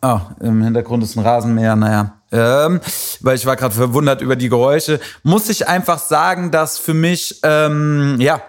Oh, 0.00 0.20
im 0.38 0.62
Hintergrund 0.62 1.02
ist 1.02 1.16
ein 1.16 1.24
Rasenmäher, 1.24 1.74
naja 1.74 2.17
ähm, 2.32 2.80
weil 3.20 3.36
ich 3.36 3.46
war 3.46 3.56
gerade 3.56 3.74
verwundert 3.74 4.20
über 4.20 4.36
die 4.36 4.48
Geräusche, 4.48 5.00
muss 5.22 5.48
ich 5.48 5.68
einfach 5.68 5.98
sagen, 5.98 6.50
dass 6.50 6.78
für 6.78 6.94
mich, 6.94 7.40
ähm, 7.42 8.16
ja, 8.20 8.42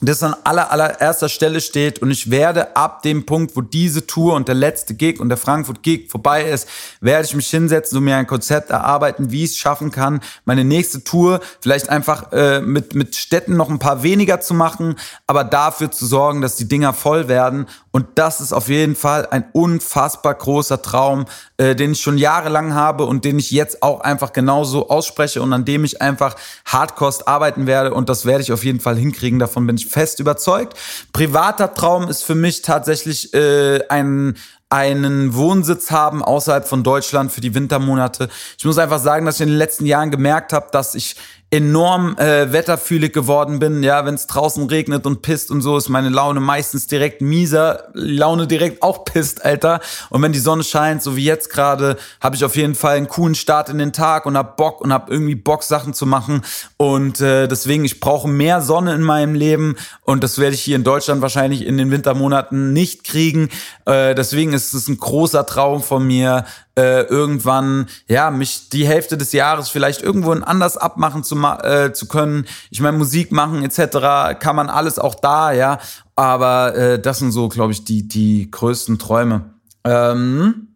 das 0.00 0.22
an 0.22 0.36
aller, 0.44 0.70
allererster 0.70 1.28
Stelle 1.28 1.60
steht 1.60 2.00
und 2.00 2.10
ich 2.10 2.30
werde 2.30 2.76
ab 2.76 3.02
dem 3.02 3.26
Punkt, 3.26 3.56
wo 3.56 3.62
diese 3.62 4.06
Tour 4.06 4.34
und 4.34 4.46
der 4.46 4.54
letzte 4.54 4.94
Gig 4.94 5.18
und 5.18 5.28
der 5.28 5.38
Frankfurt 5.38 5.82
Gig 5.82 6.08
vorbei 6.08 6.44
ist, 6.44 6.68
werde 7.00 7.24
ich 7.24 7.34
mich 7.34 7.48
hinsetzen 7.50 7.98
und 7.98 8.04
mir 8.04 8.16
ein 8.16 8.26
Konzept 8.26 8.70
erarbeiten, 8.70 9.32
wie 9.32 9.44
ich 9.44 9.50
es 9.50 9.56
schaffen 9.56 9.90
kann, 9.90 10.20
meine 10.44 10.64
nächste 10.64 11.02
Tour 11.02 11.40
vielleicht 11.60 11.88
einfach 11.88 12.32
äh, 12.32 12.60
mit, 12.60 12.94
mit 12.94 13.16
Städten 13.16 13.56
noch 13.56 13.70
ein 13.70 13.80
paar 13.80 14.04
weniger 14.04 14.40
zu 14.40 14.54
machen, 14.54 14.94
aber 15.26 15.42
dafür 15.42 15.90
zu 15.90 16.06
sorgen, 16.06 16.42
dass 16.42 16.54
die 16.54 16.68
Dinger 16.68 16.92
voll 16.92 17.26
werden 17.26 17.66
und 17.98 18.06
das 18.14 18.40
ist 18.40 18.52
auf 18.52 18.68
jeden 18.68 18.94
Fall 18.94 19.26
ein 19.26 19.46
unfassbar 19.50 20.32
großer 20.32 20.82
Traum, 20.82 21.24
äh, 21.56 21.74
den 21.74 21.90
ich 21.90 22.00
schon 22.00 22.16
jahrelang 22.16 22.72
habe 22.72 23.04
und 23.06 23.24
den 23.24 23.40
ich 23.40 23.50
jetzt 23.50 23.82
auch 23.82 24.02
einfach 24.02 24.32
genauso 24.32 24.88
ausspreche 24.88 25.42
und 25.42 25.52
an 25.52 25.64
dem 25.64 25.82
ich 25.82 26.00
einfach 26.00 26.36
hardcore 26.64 27.26
arbeiten 27.26 27.66
werde 27.66 27.92
und 27.92 28.08
das 28.08 28.24
werde 28.24 28.42
ich 28.42 28.52
auf 28.52 28.62
jeden 28.62 28.78
Fall 28.78 28.96
hinkriegen, 28.96 29.40
davon 29.40 29.66
bin 29.66 29.74
ich 29.74 29.88
fest 29.88 30.20
überzeugt. 30.20 30.78
Privater 31.12 31.74
Traum 31.74 32.06
ist 32.06 32.22
für 32.22 32.36
mich 32.36 32.62
tatsächlich 32.62 33.34
äh, 33.34 33.80
ein 33.88 34.36
einen 34.70 35.34
Wohnsitz 35.34 35.90
haben 35.90 36.22
außerhalb 36.22 36.68
von 36.68 36.82
Deutschland 36.82 37.32
für 37.32 37.40
die 37.40 37.54
Wintermonate. 37.54 38.28
Ich 38.58 38.66
muss 38.66 38.76
einfach 38.76 38.98
sagen, 38.98 39.24
dass 39.24 39.36
ich 39.36 39.40
in 39.40 39.48
den 39.48 39.56
letzten 39.56 39.86
Jahren 39.86 40.10
gemerkt 40.10 40.52
habe, 40.52 40.66
dass 40.72 40.94
ich 40.94 41.16
enorm 41.50 42.16
äh, 42.18 42.52
wetterfühlig 42.52 43.14
geworden 43.14 43.58
bin. 43.58 43.82
Ja, 43.82 44.04
wenn 44.04 44.14
es 44.14 44.26
draußen 44.26 44.66
regnet 44.66 45.06
und 45.06 45.22
pisst 45.22 45.50
und 45.50 45.62
so, 45.62 45.78
ist 45.78 45.88
meine 45.88 46.10
Laune 46.10 46.40
meistens 46.40 46.86
direkt 46.86 47.22
mieser. 47.22 47.88
Laune 47.94 48.46
direkt 48.46 48.82
auch 48.82 49.04
pisst, 49.04 49.44
Alter. 49.44 49.80
Und 50.10 50.20
wenn 50.20 50.32
die 50.32 50.40
Sonne 50.40 50.62
scheint, 50.62 51.02
so 51.02 51.16
wie 51.16 51.24
jetzt 51.24 51.50
gerade, 51.50 51.96
habe 52.20 52.36
ich 52.36 52.44
auf 52.44 52.54
jeden 52.54 52.74
Fall 52.74 52.98
einen 52.98 53.08
coolen 53.08 53.34
Start 53.34 53.70
in 53.70 53.78
den 53.78 53.94
Tag 53.94 54.26
und 54.26 54.36
hab 54.36 54.58
Bock 54.58 54.82
und 54.82 54.92
hab 54.92 55.10
irgendwie 55.10 55.36
Bock, 55.36 55.62
Sachen 55.62 55.94
zu 55.94 56.04
machen. 56.04 56.42
Und 56.76 57.22
äh, 57.22 57.48
deswegen, 57.48 57.86
ich 57.86 57.98
brauche 57.98 58.28
mehr 58.28 58.60
Sonne 58.60 58.94
in 58.94 59.02
meinem 59.02 59.34
Leben 59.34 59.76
und 60.02 60.22
das 60.22 60.38
werde 60.38 60.54
ich 60.54 60.60
hier 60.60 60.76
in 60.76 60.84
Deutschland 60.84 61.22
wahrscheinlich 61.22 61.64
in 61.64 61.78
den 61.78 61.90
Wintermonaten 61.90 62.74
nicht 62.74 63.04
kriegen. 63.04 63.48
Äh, 63.86 64.14
deswegen 64.14 64.52
ist 64.52 64.74
es 64.74 64.86
ein 64.86 64.98
großer 64.98 65.46
Traum 65.46 65.82
von 65.82 66.06
mir, 66.06 66.44
äh, 66.78 67.02
irgendwann, 67.02 67.88
ja, 68.06 68.30
mich 68.30 68.68
die 68.68 68.86
Hälfte 68.86 69.18
des 69.18 69.32
Jahres 69.32 69.68
vielleicht 69.68 70.00
irgendwo 70.00 70.30
anders 70.30 70.76
abmachen 70.76 71.24
zu, 71.24 71.34
äh, 71.44 71.92
zu 71.92 72.08
können. 72.08 72.46
Ich 72.70 72.80
meine, 72.80 72.98
Musik 72.98 73.32
machen 73.32 73.62
etc. 73.62 74.38
kann 74.40 74.56
man 74.56 74.68
alles 74.68 74.98
auch 74.98 75.14
da, 75.14 75.52
ja. 75.52 75.78
Aber 76.16 76.74
äh, 76.74 77.00
das 77.00 77.18
sind 77.18 77.32
so, 77.32 77.48
glaube 77.48 77.72
ich, 77.72 77.84
die, 77.84 78.08
die 78.08 78.50
größten 78.50 78.98
Träume. 78.98 79.54
Ähm, 79.84 80.68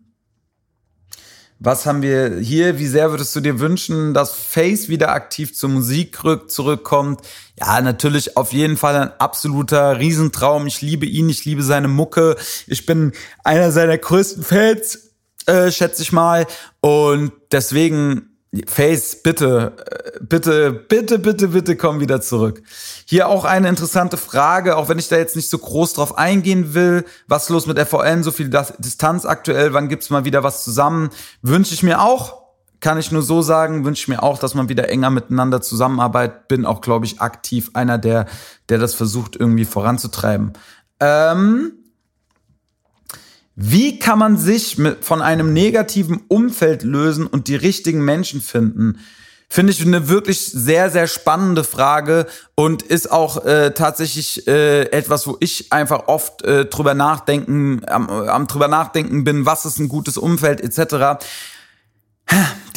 was 1.58 1.86
haben 1.86 2.02
wir 2.02 2.38
hier? 2.38 2.78
Wie 2.78 2.88
sehr 2.88 3.10
würdest 3.10 3.36
du 3.36 3.40
dir 3.40 3.60
wünschen, 3.60 4.14
dass 4.14 4.32
Face 4.34 4.88
wieder 4.88 5.12
aktiv 5.12 5.54
zur 5.54 5.70
Musik 5.70 6.18
zurückkommt? 6.48 7.20
Ja, 7.58 7.80
natürlich 7.80 8.36
auf 8.36 8.52
jeden 8.52 8.76
Fall 8.76 8.96
ein 8.96 9.12
absoluter 9.20 10.00
Riesentraum. 10.00 10.66
Ich 10.66 10.82
liebe 10.82 11.06
ihn, 11.06 11.28
ich 11.28 11.44
liebe 11.44 11.62
seine 11.62 11.86
Mucke. 11.86 12.36
Ich 12.66 12.84
bin 12.84 13.12
einer 13.44 13.70
seiner 13.70 13.96
größten 13.96 14.42
Fans 14.42 15.12
äh, 15.46 15.70
schätze 15.70 16.02
ich 16.02 16.12
mal. 16.12 16.46
Und 16.80 17.32
deswegen, 17.50 18.31
Face, 18.66 19.22
bitte, 19.22 19.72
äh, 19.90 20.20
bitte, 20.20 20.72
bitte, 20.72 21.18
bitte, 21.18 21.48
bitte 21.48 21.76
komm 21.76 22.00
wieder 22.00 22.20
zurück. 22.20 22.62
Hier 23.06 23.28
auch 23.28 23.46
eine 23.46 23.68
interessante 23.68 24.18
Frage, 24.18 24.76
auch 24.76 24.90
wenn 24.90 24.98
ich 24.98 25.08
da 25.08 25.16
jetzt 25.16 25.36
nicht 25.36 25.48
so 25.48 25.56
groß 25.56 25.94
drauf 25.94 26.18
eingehen 26.18 26.74
will. 26.74 27.06
Was 27.26 27.44
ist 27.44 27.48
los 27.48 27.66
mit 27.66 27.78
FVN? 27.78 28.22
So 28.22 28.30
viel 28.30 28.50
Distanz 28.78 29.24
aktuell, 29.24 29.72
wann 29.72 29.88
gibt's 29.88 30.10
mal 30.10 30.26
wieder 30.26 30.42
was 30.42 30.64
zusammen? 30.64 31.08
Wünsche 31.40 31.72
ich 31.72 31.82
mir 31.82 32.02
auch, 32.02 32.42
kann 32.80 32.98
ich 32.98 33.10
nur 33.10 33.22
so 33.22 33.40
sagen, 33.40 33.86
wünsche 33.86 34.02
ich 34.02 34.08
mir 34.08 34.22
auch, 34.22 34.38
dass 34.38 34.54
man 34.54 34.68
wieder 34.68 34.90
enger 34.90 35.08
miteinander 35.08 35.62
zusammenarbeitet. 35.62 36.48
Bin 36.48 36.66
auch, 36.66 36.82
glaube 36.82 37.06
ich, 37.06 37.22
aktiv 37.22 37.70
einer, 37.72 37.96
der, 37.96 38.26
der 38.68 38.76
das 38.76 38.94
versucht, 38.94 39.34
irgendwie 39.34 39.64
voranzutreiben. 39.64 40.52
Ähm, 41.00 41.72
wie 43.64 44.00
kann 44.00 44.18
man 44.18 44.36
sich 44.38 44.76
mit, 44.76 45.04
von 45.04 45.22
einem 45.22 45.52
negativen 45.52 46.22
Umfeld 46.26 46.82
lösen 46.82 47.28
und 47.28 47.46
die 47.46 47.54
richtigen 47.54 48.04
Menschen 48.04 48.40
finden? 48.40 48.98
Finde 49.48 49.72
ich 49.72 49.80
eine 49.80 50.08
wirklich 50.08 50.44
sehr, 50.46 50.90
sehr 50.90 51.06
spannende 51.06 51.62
Frage 51.62 52.26
und 52.56 52.82
ist 52.82 53.12
auch 53.12 53.44
äh, 53.44 53.70
tatsächlich 53.70 54.48
äh, 54.48 54.90
etwas, 54.90 55.28
wo 55.28 55.36
ich 55.38 55.72
einfach 55.72 56.08
oft 56.08 56.42
äh, 56.42 56.64
drüber 56.64 56.94
nachdenken, 56.94 57.82
am, 57.86 58.10
am 58.10 58.48
drüber 58.48 58.66
nachdenken 58.66 59.22
bin, 59.22 59.46
was 59.46 59.64
ist 59.64 59.78
ein 59.78 59.88
gutes 59.88 60.18
Umfeld 60.18 60.60
etc 60.60 61.22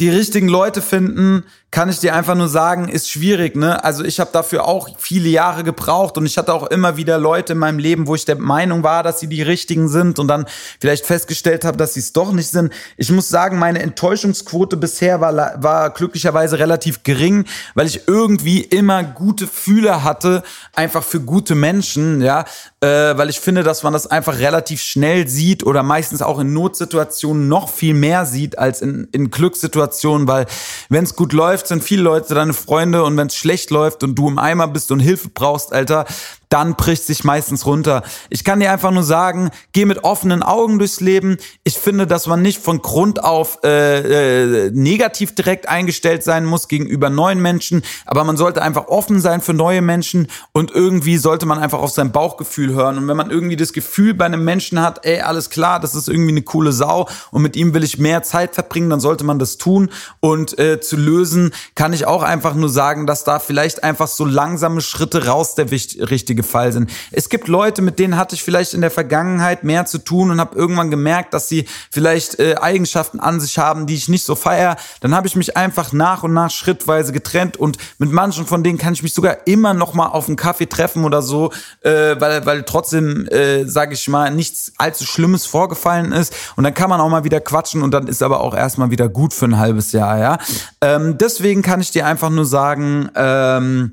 die 0.00 0.10
richtigen 0.10 0.48
Leute 0.48 0.82
finden, 0.82 1.44
kann 1.76 1.90
ich 1.90 1.98
dir 1.98 2.14
einfach 2.14 2.34
nur 2.34 2.48
sagen, 2.48 2.88
ist 2.88 3.10
schwierig, 3.10 3.54
ne? 3.54 3.84
Also 3.84 4.02
ich 4.02 4.18
habe 4.20 4.30
dafür 4.32 4.66
auch 4.66 4.88
viele 4.98 5.28
Jahre 5.28 5.62
gebraucht 5.62 6.16
und 6.16 6.24
ich 6.24 6.38
hatte 6.38 6.54
auch 6.54 6.68
immer 6.68 6.96
wieder 6.96 7.18
Leute 7.18 7.52
in 7.52 7.58
meinem 7.58 7.78
Leben, 7.78 8.06
wo 8.06 8.14
ich 8.14 8.24
der 8.24 8.36
Meinung 8.36 8.82
war, 8.82 9.02
dass 9.02 9.20
sie 9.20 9.26
die 9.26 9.42
richtigen 9.42 9.88
sind 9.88 10.18
und 10.18 10.28
dann 10.28 10.46
vielleicht 10.80 11.04
festgestellt 11.04 11.64
habe, 11.64 11.76
dass 11.76 11.92
sie 11.92 12.00
es 12.00 12.14
doch 12.14 12.32
nicht 12.32 12.48
sind. 12.48 12.72
Ich 12.96 13.10
muss 13.10 13.28
sagen, 13.28 13.58
meine 13.58 13.80
Enttäuschungsquote 13.80 14.76
bisher 14.78 15.20
war, 15.20 15.62
war 15.62 15.90
glücklicherweise 15.90 16.58
relativ 16.58 17.02
gering, 17.02 17.44
weil 17.74 17.86
ich 17.86 18.06
irgendwie 18.06 18.62
immer 18.62 19.04
gute 19.04 19.46
Fühler 19.46 20.02
hatte, 20.02 20.44
einfach 20.72 21.02
für 21.02 21.20
gute 21.20 21.54
Menschen, 21.56 22.22
ja, 22.22 22.46
äh, 22.80 22.86
weil 22.86 23.28
ich 23.28 23.40
finde, 23.40 23.64
dass 23.64 23.82
man 23.82 23.92
das 23.92 24.06
einfach 24.06 24.38
relativ 24.38 24.80
schnell 24.80 25.28
sieht 25.28 25.66
oder 25.66 25.82
meistens 25.82 26.22
auch 26.22 26.38
in 26.38 26.54
Notsituationen 26.54 27.48
noch 27.48 27.68
viel 27.68 27.92
mehr 27.92 28.24
sieht 28.24 28.58
als 28.58 28.80
in, 28.80 29.08
in 29.12 29.30
Glückssituationen, 29.30 29.85
weil 30.28 30.46
wenn 30.88 31.04
es 31.04 31.16
gut 31.16 31.32
läuft, 31.32 31.68
sind 31.68 31.82
viele 31.82 32.02
Leute 32.02 32.34
deine 32.34 32.52
Freunde 32.52 33.04
und 33.04 33.16
wenn 33.16 33.28
es 33.28 33.36
schlecht 33.36 33.70
läuft 33.70 34.02
und 34.02 34.14
du 34.14 34.28
im 34.28 34.38
Eimer 34.38 34.68
bist 34.68 34.90
und 34.92 35.00
Hilfe 35.00 35.28
brauchst, 35.28 35.72
Alter, 35.72 36.06
dann 36.48 36.76
bricht 36.76 37.04
sich 37.04 37.24
meistens 37.24 37.66
runter. 37.66 38.02
Ich 38.30 38.44
kann 38.44 38.60
dir 38.60 38.70
einfach 38.70 38.90
nur 38.90 39.02
sagen, 39.02 39.50
geh 39.72 39.84
mit 39.84 40.04
offenen 40.04 40.42
Augen 40.42 40.78
durchs 40.78 41.00
Leben. 41.00 41.38
Ich 41.64 41.78
finde, 41.78 42.06
dass 42.06 42.26
man 42.26 42.42
nicht 42.42 42.62
von 42.62 42.82
Grund 42.82 43.24
auf 43.24 43.58
äh, 43.64 44.66
äh, 44.66 44.70
negativ 44.72 45.34
direkt 45.34 45.68
eingestellt 45.68 46.22
sein 46.22 46.44
muss 46.44 46.68
gegenüber 46.68 47.10
neuen 47.10 47.40
Menschen, 47.40 47.82
aber 48.04 48.24
man 48.24 48.36
sollte 48.36 48.62
einfach 48.62 48.88
offen 48.88 49.20
sein 49.20 49.40
für 49.40 49.54
neue 49.54 49.82
Menschen 49.82 50.28
und 50.52 50.70
irgendwie 50.70 51.16
sollte 51.16 51.46
man 51.46 51.58
einfach 51.58 51.80
auf 51.80 51.90
sein 51.90 52.12
Bauchgefühl 52.12 52.72
hören. 52.74 52.98
Und 52.98 53.08
wenn 53.08 53.16
man 53.16 53.30
irgendwie 53.30 53.56
das 53.56 53.72
Gefühl 53.72 54.14
bei 54.14 54.26
einem 54.26 54.44
Menschen 54.44 54.80
hat, 54.80 55.04
ey, 55.04 55.20
alles 55.20 55.50
klar, 55.50 55.80
das 55.80 55.94
ist 55.94 56.08
irgendwie 56.08 56.30
eine 56.30 56.42
coole 56.42 56.72
Sau 56.72 57.08
und 57.30 57.42
mit 57.42 57.56
ihm 57.56 57.74
will 57.74 57.84
ich 57.84 57.98
mehr 57.98 58.22
Zeit 58.22 58.54
verbringen, 58.54 58.90
dann 58.90 59.00
sollte 59.00 59.24
man 59.24 59.38
das 59.38 59.58
tun. 59.58 59.90
Und 60.20 60.58
äh, 60.58 60.80
zu 60.80 60.96
lösen 60.96 61.52
kann 61.74 61.92
ich 61.92 62.06
auch 62.06 62.22
einfach 62.22 62.54
nur 62.54 62.68
sagen, 62.68 63.06
dass 63.06 63.24
da 63.24 63.38
vielleicht 63.38 63.82
einfach 63.82 64.08
so 64.08 64.24
langsame 64.24 64.80
Schritte 64.80 65.26
raus 65.26 65.54
der 65.54 65.70
richtige 65.70 66.35
richtige 66.36 66.42
Fall 66.42 66.72
sind. 66.72 66.90
Es 67.12 67.28
gibt 67.28 67.48
Leute, 67.48 67.82
mit 67.82 67.98
denen 67.98 68.16
hatte 68.16 68.34
ich 68.34 68.42
vielleicht 68.42 68.74
in 68.74 68.80
der 68.80 68.90
Vergangenheit 68.90 69.64
mehr 69.64 69.86
zu 69.86 69.98
tun 69.98 70.30
und 70.30 70.40
habe 70.40 70.56
irgendwann 70.56 70.90
gemerkt, 70.90 71.34
dass 71.34 71.48
sie 71.48 71.66
vielleicht 71.90 72.38
äh, 72.38 72.56
Eigenschaften 72.60 73.20
an 73.20 73.40
sich 73.40 73.58
haben, 73.58 73.86
die 73.86 73.94
ich 73.94 74.08
nicht 74.08 74.24
so 74.24 74.34
feier. 74.34 74.76
Dann 75.00 75.14
habe 75.14 75.26
ich 75.26 75.36
mich 75.36 75.56
einfach 75.56 75.92
nach 75.92 76.22
und 76.22 76.34
nach 76.34 76.50
schrittweise 76.50 77.12
getrennt 77.12 77.56
und 77.56 77.78
mit 77.98 78.12
manchen 78.12 78.46
von 78.46 78.62
denen 78.62 78.78
kann 78.78 78.92
ich 78.92 79.02
mich 79.02 79.14
sogar 79.14 79.46
immer 79.46 79.74
noch 79.74 79.94
mal 79.94 80.08
auf 80.08 80.28
einen 80.28 80.36
Kaffee 80.36 80.66
treffen 80.66 81.04
oder 81.04 81.22
so, 81.22 81.52
äh, 81.82 82.16
weil 82.20 82.44
weil 82.46 82.62
trotzdem 82.64 83.26
äh, 83.28 83.64
sage 83.64 83.94
ich 83.94 84.08
mal 84.08 84.30
nichts 84.30 84.72
allzu 84.78 85.04
Schlimmes 85.04 85.46
vorgefallen 85.46 86.12
ist 86.12 86.34
und 86.56 86.64
dann 86.64 86.74
kann 86.74 86.90
man 86.90 87.00
auch 87.00 87.08
mal 87.08 87.24
wieder 87.24 87.40
quatschen 87.40 87.82
und 87.82 87.92
dann 87.92 88.08
ist 88.08 88.22
aber 88.22 88.40
auch 88.40 88.54
erstmal 88.54 88.90
wieder 88.90 89.08
gut 89.08 89.32
für 89.32 89.46
ein 89.46 89.58
halbes 89.58 89.92
Jahr, 89.92 90.18
ja. 90.18 90.38
Ähm, 90.80 91.16
deswegen 91.18 91.62
kann 91.62 91.80
ich 91.80 91.90
dir 91.90 92.06
einfach 92.06 92.30
nur 92.30 92.44
sagen. 92.44 93.08
Ähm, 93.14 93.92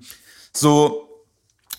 So, 0.56 1.13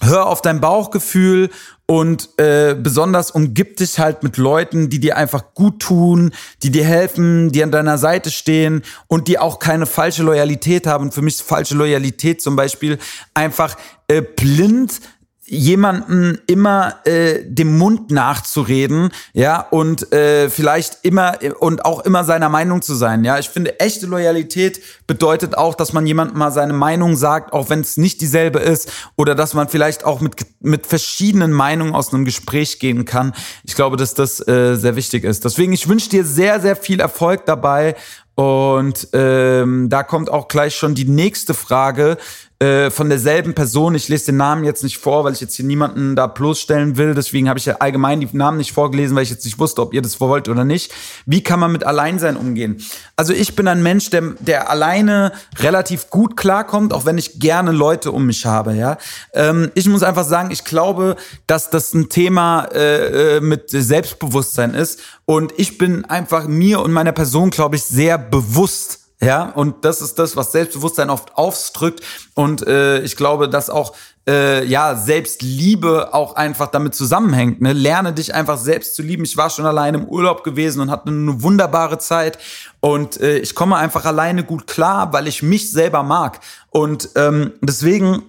hör 0.01 0.27
auf 0.27 0.43
dein 0.43 0.61
Bauchgefühl 0.61 1.51
und 1.87 2.31
äh, 2.39 2.75
besonders 2.75 3.31
umgib 3.31 3.77
dich 3.77 3.99
halt 3.99 4.23
mit 4.23 4.39
Leuten, 4.39 4.89
die 4.89 5.01
dir 5.01 5.17
einfach 5.17 5.55
gut 5.55 5.81
tun, 5.81 6.33
die 6.63 6.71
dir 6.71 6.85
helfen, 6.85 7.53
die 7.53 7.63
an 7.63 7.71
deiner 7.71 7.99
Seite 7.99 8.31
stehen 8.31 8.83
und 9.07 9.29
die 9.29 9.39
auch 9.39 9.59
keine 9.59 9.85
falsche 9.85 10.23
Loyalität 10.23 10.87
haben. 10.87 11.13
Für 11.13 11.21
mich 11.21 11.35
ist 11.35 11.43
falsche 11.43 11.75
Loyalität 11.75 12.41
zum 12.41 12.57
Beispiel 12.57 12.99
einfach 13.35 13.77
äh, 14.09 14.23
blind 14.23 15.01
jemanden 15.47 16.39
immer 16.47 16.95
äh, 17.05 17.45
dem 17.45 17.77
Mund 17.77 18.11
nachzureden, 18.11 19.11
ja, 19.33 19.61
und 19.61 20.13
äh, 20.13 20.49
vielleicht 20.49 20.99
immer 21.03 21.39
und 21.61 21.85
auch 21.85 22.01
immer 22.01 22.25
seiner 22.25 22.49
Meinung 22.49 22.83
zu 22.83 22.95
sein, 22.95 23.25
ja. 23.25 23.39
Ich 23.39 23.49
finde, 23.49 23.79
echte 23.81 24.07
Loyalität 24.07 24.81
bedeutet 25.07 25.57
auch, 25.57 25.75
dass 25.75 25.93
man 25.93 26.07
jemandem 26.07 26.39
mal 26.39 26.51
seine 26.51 26.73
Meinung 26.73 27.17
sagt, 27.17 27.53
auch 27.53 27.69
wenn 27.71 27.81
es 27.81 27.97
nicht 27.97 28.21
dieselbe 28.21 28.59
ist, 28.59 28.91
oder 29.17 29.35
dass 29.35 29.55
man 29.55 29.69
vielleicht 29.69 30.05
auch 30.05 30.21
mit 30.21 30.35
mit 30.61 30.87
verschiedenen 30.87 31.53
Meinungen 31.53 31.95
aus 31.95 32.13
einem 32.13 32.25
Gespräch 32.25 32.79
gehen 32.79 33.05
kann. 33.05 33.35
Ich 33.65 33.75
glaube, 33.75 33.97
dass 33.97 34.15
das 34.15 34.47
äh, 34.49 34.77
sehr 34.77 34.97
wichtig 34.97 35.25
ist. 35.25 35.45
Deswegen, 35.45 35.73
ich 35.73 35.89
wünsche 35.89 36.09
dir 36.09 36.25
sehr, 36.25 36.61
sehr 36.61 36.77
viel 36.77 37.01
Erfolg 37.01 37.45
dabei. 37.47 37.95
Und 38.37 39.09
ähm, 39.13 39.89
da 39.89 40.03
kommt 40.03 40.29
auch 40.29 40.49
gleich 40.49 40.75
schon 40.75 40.97
die 40.97 41.05
nächste 41.05 41.55
Frage 41.55 42.17
äh, 42.65 42.91
von 42.91 43.11
derselben 43.11 43.53
Person. 43.53 43.95
Ich 43.95 44.09
lese 44.09 44.27
den 44.27 44.39
Namen 44.39 44.65
jetzt 44.65 44.83
nicht 44.83 44.97
vor, 44.97 45.23
weil 45.25 45.35
ich 45.35 45.41
jetzt 45.43 45.55
hier 45.55 45.67
niemanden 45.67 46.17
da 46.17 46.27
bloßstellen 46.27 46.97
will. 46.97 47.15
Deswegen 47.15 47.51
habe 47.51 47.59
ich 47.59 47.67
ja 47.67 47.77
allgemein 47.81 48.21
die 48.21 48.29
Namen 48.33 48.57
nicht 48.57 48.73
vorgelesen, 48.73 49.15
weil 49.15 49.23
ich 49.23 49.31
jetzt 49.31 49.45
nicht 49.45 49.59
wusste, 49.59 49.83
ob 49.83 49.93
ihr 49.93 50.01
das 50.01 50.19
wollt 50.19 50.49
oder 50.49 50.65
nicht. 50.65 50.91
Wie 51.27 51.43
kann 51.43 51.61
man 51.61 51.73
mit 51.73 51.85
Alleinsein 51.85 52.39
umgehen? 52.39 52.83
Also 53.17 53.35
ich 53.35 53.55
bin 53.55 53.69
ein 53.69 53.83
Mensch, 53.83 54.09
der, 54.09 54.23
der 54.41 54.71
alleine 54.71 55.33
relativ 55.59 56.09
gut 56.09 56.39
klarkommt, 56.39 56.95
auch 56.95 57.05
wenn 57.05 57.19
ich 57.19 57.39
gerne 57.39 57.71
Leute 57.71 58.13
um 58.13 58.25
mich 58.25 58.47
habe. 58.47 58.75
Ja, 58.75 58.97
ähm, 59.35 59.71
ich 59.75 59.87
muss 59.87 60.03
einfach 60.03 60.25
sagen, 60.25 60.51
ich 60.51 60.65
glaube, 60.65 61.17
dass 61.47 61.69
das 61.69 61.93
ein 61.93 62.09
Thema 62.09 62.65
äh, 62.73 63.37
äh 63.37 63.41
mit 63.41 63.69
Selbstbewusstsein 63.69 64.73
ist. 64.73 65.01
Und 65.27 65.53
ich 65.59 65.77
bin 65.77 66.07
einfach 66.07 66.49
mir 66.49 66.81
und 66.81 66.93
meiner 66.93 67.13
Person, 67.13 67.51
glaube 67.51 67.77
ich, 67.77 67.85
sehr 67.85 68.17
bewusst 68.17 69.04
ja, 69.25 69.51
und 69.51 69.85
das 69.85 70.01
ist 70.01 70.19
das, 70.19 70.37
was 70.37 70.53
Selbstbewusstsein 70.53 71.11
oft 71.11 71.37
aufdrückt. 71.37 72.01
Und 72.35 72.67
äh, 72.67 73.01
ich 73.01 73.17
glaube, 73.17 73.49
dass 73.49 73.71
auch 73.71 73.95
äh, 74.27 74.65
ja 74.65 74.97
Selbstliebe 74.97 76.15
auch 76.15 76.37
einfach 76.37 76.69
damit 76.69 76.95
zusammenhängt. 76.95 77.61
Ne? 77.61 77.73
Lerne 77.73 78.13
dich 78.13 78.35
einfach 78.35 78.59
selbst 78.59 78.95
zu 78.95 79.03
lieben. 79.03 79.25
Ich 79.25 79.37
war 79.37 79.51
schon 79.51 79.67
alleine 79.67 79.99
im 79.99 80.05
Urlaub 80.05 80.45
gewesen 80.45 80.81
und 80.81 80.91
hatte 80.91 81.09
eine 81.09 81.43
wunderbare 81.43 81.99
Zeit. 81.99 82.39
Und 82.81 83.21
äh, 83.21 83.39
ich 83.39 83.55
komme 83.55 83.77
einfach 83.77 84.05
alleine 84.05 84.45
gut 84.45 84.67
klar, 84.67 85.13
weil 85.13 85.27
ich 85.27 85.43
mich 85.43 85.71
selber 85.71 86.03
mag. 86.03 86.41
Und 86.71 87.11
ähm, 87.17 87.53
deswegen 87.61 88.23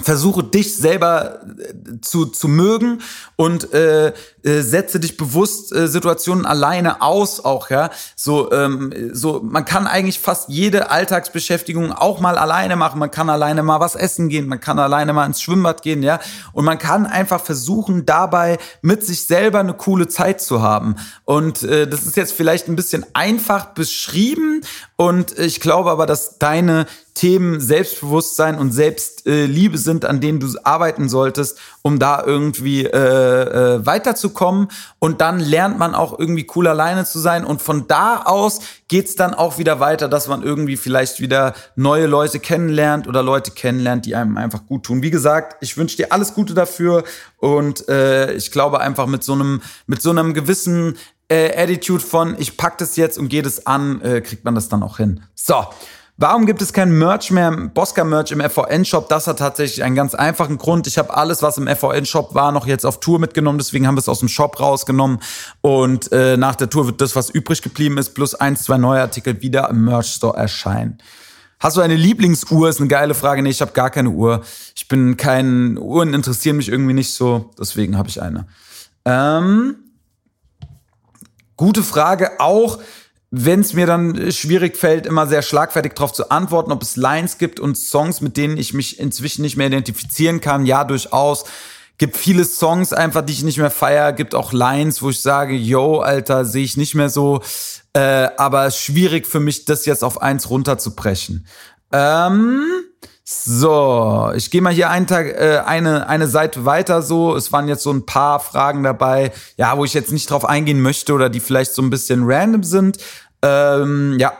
versuche 0.00 0.44
dich 0.44 0.76
selber 0.76 1.40
äh, 1.42 2.00
zu, 2.00 2.26
zu 2.26 2.46
mögen 2.46 3.00
und 3.36 3.72
äh, 3.72 4.08
äh, 4.08 4.62
setze 4.62 5.00
dich 5.00 5.16
bewusst 5.16 5.74
äh, 5.74 5.88
Situationen 5.88 6.46
alleine 6.46 7.02
aus 7.02 7.44
auch 7.44 7.70
ja. 7.70 7.90
So 8.14 8.52
ähm, 8.52 9.10
so 9.12 9.40
man 9.42 9.64
kann 9.64 9.86
eigentlich 9.86 10.20
fast 10.20 10.48
jede 10.48 10.90
Alltagsbeschäftigung 10.90 11.92
auch 11.92 12.20
mal 12.20 12.38
alleine 12.38 12.76
machen. 12.76 13.00
Man 13.00 13.10
kann 13.10 13.28
alleine 13.28 13.62
mal 13.62 13.80
was 13.80 13.96
essen 13.96 14.28
gehen 14.28 14.46
man 14.46 14.60
kann 14.60 14.78
alleine 14.78 15.12
mal 15.12 15.26
ins 15.26 15.42
Schwimmbad 15.42 15.82
gehen 15.82 16.02
ja. 16.02 16.20
Und 16.52 16.64
man 16.64 16.78
kann 16.78 17.04
einfach 17.04 17.40
versuchen 17.40 18.06
dabei 18.06 18.58
mit 18.82 19.04
sich 19.04 19.26
selber 19.26 19.60
eine 19.60 19.74
coole 19.74 20.06
Zeit 20.06 20.40
zu 20.40 20.62
haben. 20.62 20.94
Und 21.24 21.64
äh, 21.64 21.88
das 21.88 22.06
ist 22.06 22.16
jetzt 22.16 22.32
vielleicht 22.32 22.68
ein 22.68 22.76
bisschen 22.76 23.04
einfach 23.14 23.66
beschrieben 23.66 24.60
und 24.96 25.36
ich 25.38 25.58
glaube 25.60 25.90
aber 25.90 26.06
dass 26.06 26.38
deine 26.38 26.86
Themen 27.18 27.58
Selbstbewusstsein 27.58 28.58
und 28.58 28.70
Selbstliebe 28.70 29.74
äh, 29.74 29.78
sind, 29.78 30.04
an 30.04 30.20
denen 30.20 30.38
du 30.38 30.46
arbeiten 30.62 31.08
solltest, 31.08 31.58
um 31.82 31.98
da 31.98 32.22
irgendwie 32.24 32.84
äh, 32.84 32.96
äh, 32.96 33.84
weiterzukommen. 33.84 34.68
Und 35.00 35.20
dann 35.20 35.40
lernt 35.40 35.80
man 35.80 35.96
auch 35.96 36.16
irgendwie 36.16 36.46
cool 36.54 36.68
alleine 36.68 37.04
zu 37.04 37.18
sein. 37.18 37.44
Und 37.44 37.60
von 37.60 37.88
da 37.88 38.22
aus 38.24 38.60
geht's 38.86 39.16
dann 39.16 39.34
auch 39.34 39.58
wieder 39.58 39.80
weiter, 39.80 40.08
dass 40.08 40.28
man 40.28 40.44
irgendwie 40.44 40.76
vielleicht 40.76 41.18
wieder 41.18 41.54
neue 41.74 42.06
Leute 42.06 42.38
kennenlernt 42.38 43.08
oder 43.08 43.24
Leute 43.24 43.50
kennenlernt, 43.50 44.06
die 44.06 44.14
einem 44.14 44.36
einfach 44.36 44.64
gut 44.66 44.84
tun. 44.84 45.02
Wie 45.02 45.10
gesagt, 45.10 45.56
ich 45.60 45.76
wünsche 45.76 45.96
dir 45.96 46.12
alles 46.12 46.34
Gute 46.34 46.54
dafür. 46.54 47.02
Und 47.38 47.88
äh, 47.88 48.32
ich 48.34 48.52
glaube 48.52 48.78
einfach 48.78 49.06
mit 49.06 49.24
so 49.24 49.32
einem, 49.32 49.60
mit 49.88 50.00
so 50.00 50.10
einem 50.10 50.34
gewissen 50.34 50.96
äh, 51.28 51.60
Attitude 51.60 52.04
von, 52.04 52.36
ich 52.38 52.56
pack 52.56 52.78
das 52.78 52.94
jetzt 52.94 53.18
und 53.18 53.28
gehe 53.28 53.42
das 53.42 53.66
an, 53.66 54.00
äh, 54.02 54.20
kriegt 54.20 54.44
man 54.44 54.54
das 54.54 54.68
dann 54.68 54.84
auch 54.84 54.98
hin. 54.98 55.24
So. 55.34 55.66
Warum 56.20 56.46
gibt 56.46 56.60
es 56.62 56.72
kein 56.72 56.98
Merch 56.98 57.30
mehr, 57.30 57.52
Bosca-Merch 57.52 58.32
im 58.32 58.40
FVN-Shop? 58.40 59.08
Das 59.08 59.28
hat 59.28 59.38
tatsächlich 59.38 59.84
einen 59.84 59.94
ganz 59.94 60.16
einfachen 60.16 60.58
Grund. 60.58 60.88
Ich 60.88 60.98
habe 60.98 61.16
alles, 61.16 61.42
was 61.42 61.58
im 61.58 61.68
FVN-Shop 61.68 62.34
war, 62.34 62.50
noch 62.50 62.66
jetzt 62.66 62.84
auf 62.84 62.98
Tour 62.98 63.20
mitgenommen. 63.20 63.58
Deswegen 63.58 63.86
haben 63.86 63.94
wir 63.94 64.00
es 64.00 64.08
aus 64.08 64.18
dem 64.18 64.28
Shop 64.28 64.58
rausgenommen. 64.58 65.20
Und 65.60 66.10
äh, 66.10 66.36
nach 66.36 66.56
der 66.56 66.70
Tour 66.70 66.86
wird 66.86 67.00
das, 67.00 67.14
was 67.14 67.30
übrig 67.30 67.62
geblieben 67.62 67.98
ist, 67.98 68.14
plus 68.14 68.34
eins, 68.34 68.64
zwei 68.64 68.78
neue 68.78 69.00
Artikel 69.00 69.40
wieder 69.42 69.70
im 69.70 69.84
Merch-Store 69.84 70.36
erscheinen. 70.36 70.98
Hast 71.60 71.76
du 71.76 71.82
eine 71.82 71.94
Lieblingsuhr? 71.94 72.68
Ist 72.68 72.80
eine 72.80 72.88
geile 72.88 73.14
Frage. 73.14 73.40
Nee, 73.40 73.50
ich 73.50 73.60
habe 73.60 73.70
gar 73.70 73.90
keine 73.90 74.10
Uhr. 74.10 74.42
Ich 74.74 74.88
bin 74.88 75.16
kein 75.16 75.78
Uhren 75.78 76.14
interessieren 76.14 76.56
mich 76.56 76.68
irgendwie 76.68 76.94
nicht 76.94 77.14
so. 77.14 77.52
Deswegen 77.56 77.96
habe 77.96 78.08
ich 78.08 78.20
eine. 78.20 78.48
Ähm, 79.04 79.76
gute 81.56 81.84
Frage 81.84 82.40
auch 82.40 82.80
wenn 83.30 83.60
es 83.60 83.74
mir 83.74 83.86
dann 83.86 84.32
schwierig 84.32 84.76
fällt, 84.76 85.06
immer 85.06 85.26
sehr 85.26 85.42
schlagfertig 85.42 85.92
darauf 85.94 86.12
zu 86.12 86.30
antworten, 86.30 86.72
ob 86.72 86.82
es 86.82 86.96
Lines 86.96 87.36
gibt 87.36 87.60
und 87.60 87.76
Songs, 87.76 88.20
mit 88.20 88.36
denen 88.36 88.56
ich 88.56 88.72
mich 88.72 88.98
inzwischen 88.98 89.42
nicht 89.42 89.56
mehr 89.56 89.66
identifizieren 89.66 90.40
kann. 90.40 90.64
Ja, 90.64 90.84
durchaus. 90.84 91.44
Gibt 91.98 92.16
viele 92.16 92.44
Songs 92.44 92.92
einfach, 92.92 93.22
die 93.22 93.32
ich 93.32 93.42
nicht 93.42 93.58
mehr 93.58 93.70
feier. 93.70 94.12
Gibt 94.12 94.34
auch 94.34 94.52
Lines, 94.52 95.02
wo 95.02 95.10
ich 95.10 95.20
sage, 95.20 95.54
yo, 95.54 95.98
Alter, 95.98 96.44
sehe 96.44 96.64
ich 96.64 96.76
nicht 96.76 96.94
mehr 96.94 97.10
so. 97.10 97.42
Äh, 97.92 98.28
aber 98.36 98.70
schwierig 98.70 99.26
für 99.26 99.40
mich, 99.40 99.64
das 99.64 99.84
jetzt 99.84 100.04
auf 100.04 100.22
eins 100.22 100.48
runterzubrechen. 100.48 101.46
Ähm, 101.92 102.62
so, 103.30 104.32
ich 104.36 104.50
gehe 104.50 104.62
mal 104.62 104.72
hier 104.72 104.88
einen 104.88 105.06
Tag, 105.06 105.26
äh, 105.26 105.58
eine, 105.66 106.08
eine 106.08 106.28
Seite 106.28 106.64
weiter 106.64 107.02
so. 107.02 107.36
Es 107.36 107.52
waren 107.52 107.68
jetzt 107.68 107.82
so 107.82 107.92
ein 107.92 108.06
paar 108.06 108.40
Fragen 108.40 108.82
dabei, 108.82 109.32
ja, 109.58 109.76
wo 109.76 109.84
ich 109.84 109.92
jetzt 109.92 110.12
nicht 110.12 110.30
drauf 110.30 110.46
eingehen 110.46 110.80
möchte 110.80 111.12
oder 111.12 111.28
die 111.28 111.40
vielleicht 111.40 111.74
so 111.74 111.82
ein 111.82 111.90
bisschen 111.90 112.22
random 112.24 112.62
sind. 112.62 112.96
Ähm, 113.42 114.16
ja. 114.18 114.32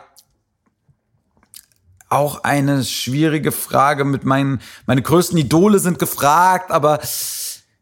Auch 2.09 2.43
eine 2.43 2.83
schwierige 2.83 3.51
Frage 3.51 4.05
mit 4.05 4.25
meinen, 4.25 4.59
meine 4.87 5.03
größten 5.03 5.37
Idole 5.37 5.77
sind 5.77 5.99
gefragt, 5.99 6.71
aber 6.71 6.99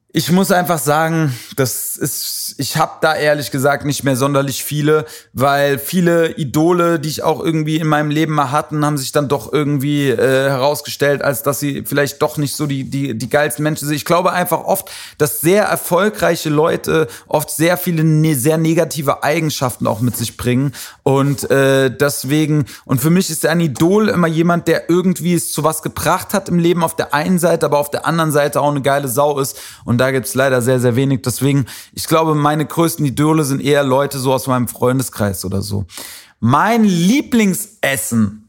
ich 0.10 0.30
muss 0.30 0.52
einfach 0.52 0.80
sagen, 0.80 1.34
das 1.56 1.96
ist, 1.96 2.47
ich 2.58 2.78
habe 2.78 2.94
da 3.02 3.16
ehrlich 3.16 3.52
gesagt 3.52 3.86
nicht 3.86 4.04
mehr 4.04 4.16
sonderlich 4.16 4.64
viele, 4.64 5.06
weil 5.34 5.80
viele 5.80 6.36
Idole, 6.38 7.00
die 7.00 7.10
ich 7.10 7.24
auch 7.24 7.44
irgendwie 7.44 7.78
in 7.78 7.88
meinem 7.88 8.10
Leben 8.10 8.34
mal 8.34 8.52
hatten, 8.52 8.86
haben 8.86 8.98
sich 8.98 9.12
dann 9.12 9.28
doch 9.28 9.52
irgendwie 9.52 10.10
äh, 10.10 10.50
herausgestellt, 10.50 11.22
als 11.22 11.44
dass 11.44 11.60
sie 11.60 11.84
vielleicht 11.86 12.22
doch 12.22 12.38
nicht 12.38 12.56
so 12.56 12.66
die, 12.66 12.84
die, 12.84 13.18
die 13.18 13.30
geilsten 13.30 13.64
Menschen 13.64 13.88
sind. 13.88 13.96
Ich 13.96 14.06
glaube 14.06 14.32
einfach 14.32 14.64
oft, 14.64 14.90
dass 15.18 15.42
sehr 15.42 15.64
erfolgreiche 15.64 16.50
Leute 16.50 17.08
oft 17.28 17.50
sehr 17.50 17.78
viele 17.78 18.04
ne, 18.04 18.36
sehr 18.36 18.58
negative 18.58 19.24
Eigenschaften 19.24 19.88
auch 19.88 20.00
mit 20.00 20.16
sich 20.16 20.38
bringen. 20.38 20.74
Und 21.04 21.50
äh, 21.50 21.90
deswegen, 21.90 22.66
und 22.86 23.02
für 23.02 23.10
mich 23.10 23.30
ist 23.30 23.46
ein 23.46 23.60
Idol 23.60 24.10
immer 24.10 24.28
jemand, 24.28 24.68
der 24.68 24.90
irgendwie 24.90 25.34
es 25.34 25.52
zu 25.52 25.64
was 25.64 25.82
gebracht 25.82 26.34
hat 26.34 26.50
im 26.50 26.60
Leben 26.60 26.84
auf 26.84 26.96
der 26.96 27.14
einen 27.14 27.40
Seite, 27.40 27.66
aber 27.66 27.80
auf 27.80 27.92
der 27.92 28.06
anderen 28.06 28.32
Seite 28.32 28.62
auch 28.62 28.72
eine 28.72 28.82
geile 28.82 29.08
Sau 29.08 29.40
ist. 29.40 29.58
Und 29.86 29.98
da 29.98 30.12
gibt's 30.12 30.34
leider 30.34 30.62
sehr, 30.62 30.80
sehr 30.80 30.96
wenig. 30.96 31.22
Deswegen, 31.24 31.66
ich 31.94 32.08
glaube, 32.08 32.36
meine 32.38 32.66
größten 32.66 33.06
Idole 33.06 33.44
sind 33.44 33.62
eher 33.62 33.84
Leute 33.84 34.20
so 34.20 34.34
aus 34.34 34.48
meinem 34.48 34.68
Freundeskreis 34.68 35.46
oder 35.46 35.62
so. 35.62 35.86
Mein 36.40 36.84
Lieblingsessen. 36.84 38.48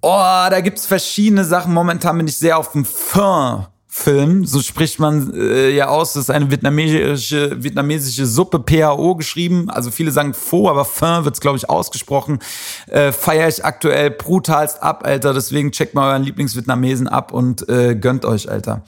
Oh, 0.00 0.08
da 0.08 0.60
gibt's 0.60 0.86
verschiedene 0.86 1.44
Sachen. 1.44 1.74
Momentan 1.74 2.16
bin 2.16 2.26
ich 2.26 2.36
sehr 2.36 2.56
auf 2.56 2.72
dem 2.72 2.84
Pho. 2.84 3.66
Film, 3.92 4.46
so 4.46 4.62
spricht 4.62 5.00
man 5.00 5.34
äh, 5.34 5.70
ja 5.70 5.88
aus, 5.88 6.12
das 6.12 6.22
ist 6.22 6.30
eine 6.30 6.48
vietnamesische, 6.48 7.60
vietnamesische 7.60 8.24
Suppe, 8.24 8.60
PAO 8.60 9.16
geschrieben, 9.16 9.68
also 9.68 9.90
viele 9.90 10.12
sagen 10.12 10.32
Pho, 10.32 10.70
aber 10.70 10.84
Pho 10.84 11.24
wird's 11.24 11.40
glaube 11.40 11.58
ich 11.58 11.68
ausgesprochen, 11.68 12.38
äh, 12.86 13.10
feiere 13.10 13.48
ich 13.48 13.64
aktuell 13.64 14.12
brutalst 14.12 14.80
ab, 14.80 15.04
Alter, 15.04 15.34
deswegen 15.34 15.72
checkt 15.72 15.94
mal 15.94 16.12
euren 16.12 16.22
Lieblingsvietnamesen 16.22 17.08
ab 17.08 17.32
und 17.32 17.68
äh, 17.68 17.96
gönnt 17.96 18.24
euch, 18.24 18.48
Alter. 18.48 18.84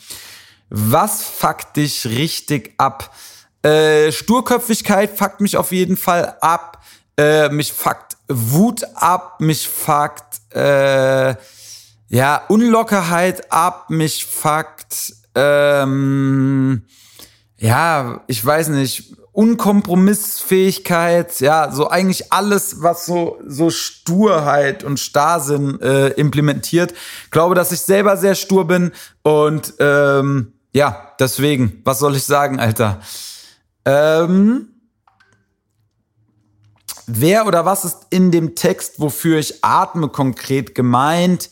Was 0.71 1.25
fuckt 1.25 1.77
dich 1.77 2.07
richtig 2.07 2.75
ab? 2.79 3.11
Äh, 3.63 4.13
Sturköpfigkeit 4.13 5.17
fuckt 5.17 5.41
mich 5.41 5.57
auf 5.57 5.73
jeden 5.73 5.97
Fall 5.97 6.37
ab. 6.41 6.83
Äh, 7.17 7.49
mich 7.51 7.73
fuckt 7.73 8.17
Wut 8.29 8.85
ab. 8.95 9.41
Mich 9.41 9.69
fuckt 9.69 10.41
äh, 10.55 11.35
ja 12.09 12.43
Unlockerheit 12.49 13.53
ab. 13.53 13.91
Mich 13.91 14.27
fuckt 14.27 15.15
ähm, 15.35 16.83
ja, 17.63 18.21
ich 18.27 18.45
weiß 18.45 18.69
nicht, 18.71 19.15
Unkompromissfähigkeit, 19.31 21.39
ja, 21.41 21.71
so 21.73 21.89
eigentlich 21.89 22.33
alles, 22.33 22.83
was 22.83 23.07
so, 23.07 23.39
so 23.47 23.71
Sturheit 23.71 24.83
und 24.85 25.01
Starrsinn 25.01 25.81
äh, 25.81 26.09
implementiert. 26.09 26.93
Glaube, 27.31 27.55
dass 27.55 27.73
ich 27.73 27.81
selber 27.81 28.19
sehr 28.19 28.35
stur 28.35 28.67
bin 28.67 28.93
und 29.23 29.73
ähm, 29.79 30.53
ja, 30.75 31.13
deswegen, 31.19 31.81
was 31.85 31.99
soll 31.99 32.17
ich 32.17 32.25
sagen, 32.25 32.61
Alter? 32.61 33.01
Ähm, 33.85 34.69
wer 37.07 37.47
oder 37.47 37.65
was 37.65 37.85
ist 37.85 38.07
in 38.11 38.31
dem 38.31 38.55
Text, 38.55 39.01
wofür 39.01 39.39
ich 39.39 39.65
atme, 39.65 40.09
konkret 40.09 40.75
gemeint? 40.75 41.51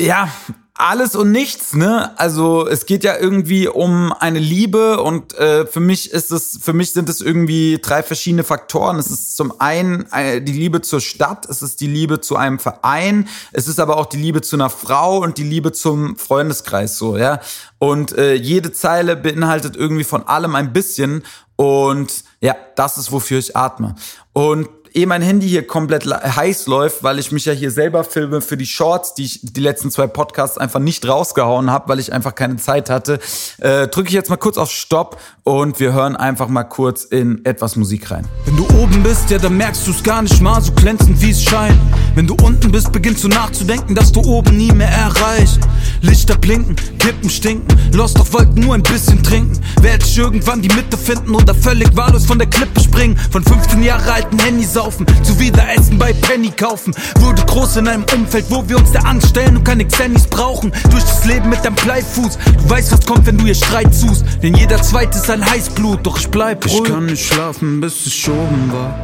Ja, 0.00 0.30
alles 0.78 1.16
und 1.16 1.32
nichts, 1.32 1.74
ne? 1.74 2.18
Also 2.18 2.66
es 2.66 2.84
geht 2.84 3.02
ja 3.02 3.16
irgendwie 3.16 3.66
um 3.66 4.12
eine 4.12 4.38
Liebe 4.38 5.02
und 5.02 5.32
äh, 5.34 5.66
für 5.66 5.80
mich 5.80 6.10
ist 6.10 6.30
es, 6.30 6.58
für 6.60 6.74
mich 6.74 6.92
sind 6.92 7.08
es 7.08 7.22
irgendwie 7.22 7.78
drei 7.80 8.02
verschiedene 8.02 8.44
Faktoren. 8.44 8.98
Es 8.98 9.10
ist 9.10 9.36
zum 9.36 9.58
einen 9.60 10.06
äh, 10.12 10.42
die 10.42 10.52
Liebe 10.52 10.82
zur 10.82 11.00
Stadt, 11.00 11.46
es 11.48 11.62
ist 11.62 11.80
die 11.80 11.86
Liebe 11.86 12.20
zu 12.20 12.36
einem 12.36 12.58
Verein, 12.58 13.26
es 13.52 13.68
ist 13.68 13.80
aber 13.80 13.96
auch 13.96 14.06
die 14.06 14.18
Liebe 14.18 14.42
zu 14.42 14.56
einer 14.56 14.68
Frau 14.68 15.18
und 15.18 15.38
die 15.38 15.44
Liebe 15.44 15.72
zum 15.72 16.16
Freundeskreis, 16.16 16.98
so 16.98 17.16
ja. 17.16 17.40
Und 17.78 18.12
äh, 18.16 18.34
jede 18.34 18.72
Zeile 18.72 19.16
beinhaltet 19.16 19.76
irgendwie 19.76 20.04
von 20.04 20.26
allem 20.28 20.54
ein 20.54 20.74
bisschen 20.74 21.22
und 21.56 22.24
ja, 22.40 22.54
das 22.76 22.98
ist 22.98 23.12
wofür 23.12 23.38
ich 23.38 23.56
atme. 23.56 23.94
Und 24.34 24.68
eh 24.96 25.04
mein 25.04 25.20
Handy 25.20 25.46
hier 25.46 25.66
komplett 25.66 26.06
heiß 26.06 26.66
läuft, 26.66 27.02
weil 27.02 27.18
ich 27.18 27.30
mich 27.30 27.44
ja 27.44 27.52
hier 27.52 27.70
selber 27.70 28.02
filme 28.02 28.40
für 28.40 28.56
die 28.56 28.66
Shorts, 28.66 29.12
die 29.14 29.24
ich 29.24 29.40
die 29.42 29.60
letzten 29.60 29.90
zwei 29.90 30.06
Podcasts 30.06 30.56
einfach 30.56 30.80
nicht 30.80 31.06
rausgehauen 31.06 31.70
habe, 31.70 31.90
weil 31.90 32.00
ich 32.00 32.12
einfach 32.12 32.34
keine 32.34 32.56
Zeit 32.56 32.88
hatte, 32.88 33.18
äh, 33.58 33.88
drücke 33.88 34.08
ich 34.08 34.14
jetzt 34.14 34.30
mal 34.30 34.36
kurz 34.36 34.56
auf 34.56 34.70
Stopp 34.70 35.18
und 35.44 35.78
wir 35.80 35.92
hören 35.92 36.16
einfach 36.16 36.48
mal 36.48 36.64
kurz 36.64 37.04
in 37.04 37.44
etwas 37.44 37.76
Musik 37.76 38.10
rein. 38.10 38.26
Wenn 38.46 38.56
du 38.56 38.64
oben 38.82 39.02
bist, 39.02 39.30
ja, 39.30 39.38
dann 39.38 39.56
merkst 39.58 39.86
du 39.86 39.90
es 39.90 40.02
gar 40.02 40.22
nicht 40.22 40.40
mal 40.40 40.62
so 40.62 40.72
glänzend, 40.72 41.20
wie 41.20 41.30
es 41.30 41.42
scheint. 41.42 41.78
Wenn 42.14 42.26
du 42.26 42.34
unten 42.42 42.72
bist, 42.72 42.90
beginnst 42.92 43.22
du 43.22 43.28
nachzudenken, 43.28 43.94
dass 43.94 44.10
du 44.10 44.22
oben 44.22 44.56
nie 44.56 44.72
mehr 44.72 44.88
erreichst. 44.88 45.60
Lichter 46.00 46.36
blinken, 46.38 46.74
Kippen 46.98 47.28
stinken, 47.28 47.68
Lost 47.92 48.18
auf 48.18 48.32
Wolken 48.32 48.62
nur 48.62 48.74
ein 48.74 48.82
bisschen 48.82 49.22
trinken. 49.22 49.60
Werd 49.82 50.02
ich 50.02 50.16
irgendwann 50.16 50.62
die 50.62 50.74
Mitte 50.74 50.96
finden 50.96 51.34
oder 51.34 51.54
völlig 51.54 51.94
wahllos 51.94 52.24
von 52.24 52.38
der 52.38 52.48
Klippe 52.48 52.80
springen. 52.80 53.16
Von 53.30 53.44
15 53.44 53.82
Jahre 53.82 54.10
alten 54.10 54.38
Handys 54.38 54.72
saufen, 54.72 54.85
zu 54.90 55.38
wieder 55.40 55.68
Essen 55.74 55.98
bei 55.98 56.12
Penny 56.12 56.50
kaufen. 56.50 56.94
Wurde 57.18 57.44
groß 57.44 57.76
in 57.76 57.88
einem 57.88 58.04
Umfeld, 58.14 58.46
wo 58.50 58.68
wir 58.68 58.78
uns 58.78 58.92
da 58.92 59.00
anstellen 59.00 59.56
und 59.56 59.64
keine 59.64 59.84
Xennys 59.86 60.26
brauchen. 60.26 60.72
Durch 60.90 61.02
das 61.02 61.24
Leben 61.24 61.48
mit 61.48 61.64
deinem 61.64 61.74
Bleifuß, 61.74 62.38
du 62.38 62.70
weißt, 62.70 62.92
was 62.92 63.06
kommt, 63.06 63.26
wenn 63.26 63.38
du 63.38 63.46
ihr 63.46 63.54
Streit 63.54 63.94
suchst. 63.94 64.24
Denn 64.42 64.54
jeder 64.54 64.80
zweite 64.80 65.18
ist 65.18 65.28
ein 65.30 65.44
Heißblut, 65.44 66.06
doch 66.06 66.18
ich 66.18 66.28
bleib 66.28 66.64
ruhig. 66.66 66.82
Ich 66.84 66.84
kann 66.84 67.06
nicht 67.06 67.26
schlafen, 67.26 67.80
bis 67.80 68.06
ich 68.06 68.30
oben 68.30 68.72
war. 68.72 68.98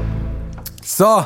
So, 0.84 1.24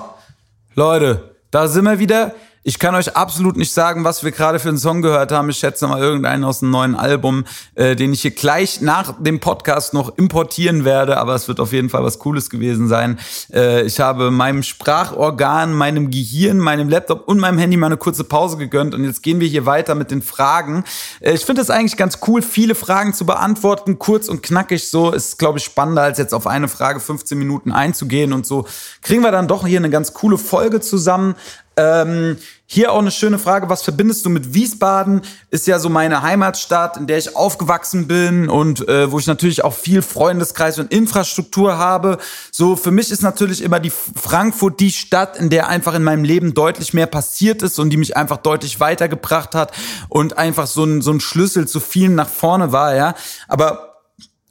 Leute, 0.75 1.37
da 1.51 1.69
sind 1.69 1.85
wir 1.85 1.99
wieder. 1.99 2.35
Ich 2.69 2.81
kann 2.81 2.97
euch 2.97 3.15
absolut 3.15 3.57
nicht 3.57 3.73
sagen, 3.73 4.03
was 4.03 4.25
wir 4.25 4.33
gerade 4.33 4.59
für 4.59 4.71
einen 4.71 4.79
Song 4.79 5.01
gehört 5.01 5.31
haben. 5.31 5.49
Ich 5.51 5.59
schätze 5.59 5.87
mal 5.87 6.03
irgendeinen 6.03 6.43
aus 6.43 6.65
einem 6.65 6.73
neuen 6.73 6.95
Album, 6.97 7.45
äh, 7.77 7.95
den 7.95 8.13
ich 8.13 8.23
hier 8.23 8.33
gleich 8.33 8.81
nach 8.81 9.15
dem 9.21 9.39
Podcast 9.39 9.95
noch 9.95 10.19
importieren 10.19 10.85
werde. 10.85 11.19
Aber 11.19 11.37
es 11.37 11.47
wird 11.47 11.61
auf 11.61 11.73
jeden 11.73 11.91
Fall 11.91 12.03
was 12.03 12.19
Cooles 12.19 12.51
gewesen 12.51 12.89
sein. 12.89 13.21
Äh, 13.53 13.83
ich 13.83 14.01
habe 14.01 14.33
meinem 14.33 14.65
Sprachorgan, 14.65 15.75
meinem 15.75 16.11
Gehirn, 16.11 16.59
meinem 16.59 16.89
Laptop 16.89 17.29
und 17.29 17.39
meinem 17.39 17.59
Handy 17.59 17.77
mal 17.77 17.87
eine 17.87 17.99
kurze 17.99 18.25
Pause 18.25 18.57
gegönnt. 18.57 18.97
Und 18.97 19.05
jetzt 19.05 19.23
gehen 19.23 19.39
wir 19.39 19.47
hier 19.47 19.65
weiter 19.65 19.95
mit 19.95 20.11
den 20.11 20.21
Fragen. 20.21 20.83
Äh, 21.21 21.35
ich 21.35 21.45
finde 21.45 21.63
es 21.63 21.71
eigentlich 21.71 21.97
ganz 21.97 22.19
cool, 22.27 22.43
viele 22.43 22.75
Fragen 22.75 23.15
zu 23.15 23.27
beantworten. 23.27 24.01
Kurz 24.01 24.29
und 24.29 24.43
knackig 24.43 24.91
so. 24.91 25.13
Ist, 25.13 25.39
glaube 25.39 25.61
ich, 25.61 25.65
spannender, 25.65 26.03
als 26.03 26.19
jetzt 26.19 26.35
auf 26.35 26.49
eine 26.49 26.67
Frage 26.67 26.99
15 26.99 27.39
Minuten 27.39 27.71
einzugehen. 27.71 28.33
Und 28.33 28.45
so 28.45 28.67
kriegen 29.03 29.23
wir 29.23 29.31
dann 29.31 29.47
doch 29.47 29.69
hier 29.69 29.79
eine 29.79 29.91
ganz 29.91 30.15
coole 30.15 30.37
Folge 30.37 30.81
zusammen. 30.81 31.37
Ähm, 31.79 32.39
hier 32.65 32.91
auch 32.91 32.99
eine 32.99 33.11
schöne 33.11 33.39
Frage, 33.39 33.69
was 33.69 33.83
verbindest 33.83 34.25
du 34.25 34.31
mit 34.31 34.55
Wiesbaden? 34.55 35.21
Ist 35.51 35.67
ja 35.67 35.79
so 35.79 35.91
meine 35.91 36.23
Heimatstadt, 36.23 36.97
in 36.97 37.07
der 37.07 37.19
ich 37.19 37.37
aufgewachsen 37.37 38.09
bin 38.09 38.49
und 38.49 38.89
äh, 38.89 39.13
wo 39.13 39.19
ich 39.19 39.27
natürlich 39.27 39.63
auch 39.63 39.75
viel 39.75 40.01
Freundeskreis 40.01 40.79
und 40.79 40.91
Infrastruktur 40.91 41.77
habe. 41.77 42.17
So, 42.51 42.77
für 42.77 42.91
mich 42.91 43.11
ist 43.11 43.23
natürlich 43.23 43.63
immer 43.63 43.79
die 43.79 43.91
Frankfurt 43.91 44.81
die 44.81 44.91
Stadt, 44.91 45.37
in 45.37 45.51
der 45.51 45.69
einfach 45.69 45.95
in 45.95 46.03
meinem 46.03 46.25
Leben 46.25 46.55
deutlich 46.55 46.95
mehr 46.95 47.07
passiert 47.07 47.63
ist 47.63 47.79
und 47.79 47.91
die 47.91 47.99
mich 47.99 48.17
einfach 48.17 48.39
deutlich 48.39 48.81
weitergebracht 48.81 49.55
hat 49.55 49.73
und 50.09 50.39
einfach 50.39 50.67
so 50.67 50.83
ein, 50.83 51.03
so 51.03 51.13
ein 51.13 51.21
Schlüssel 51.21 51.69
zu 51.69 51.79
vielen 51.79 52.15
nach 52.15 52.29
vorne 52.29 52.73
war, 52.73 52.97
ja. 52.97 53.15
Aber 53.49 54.03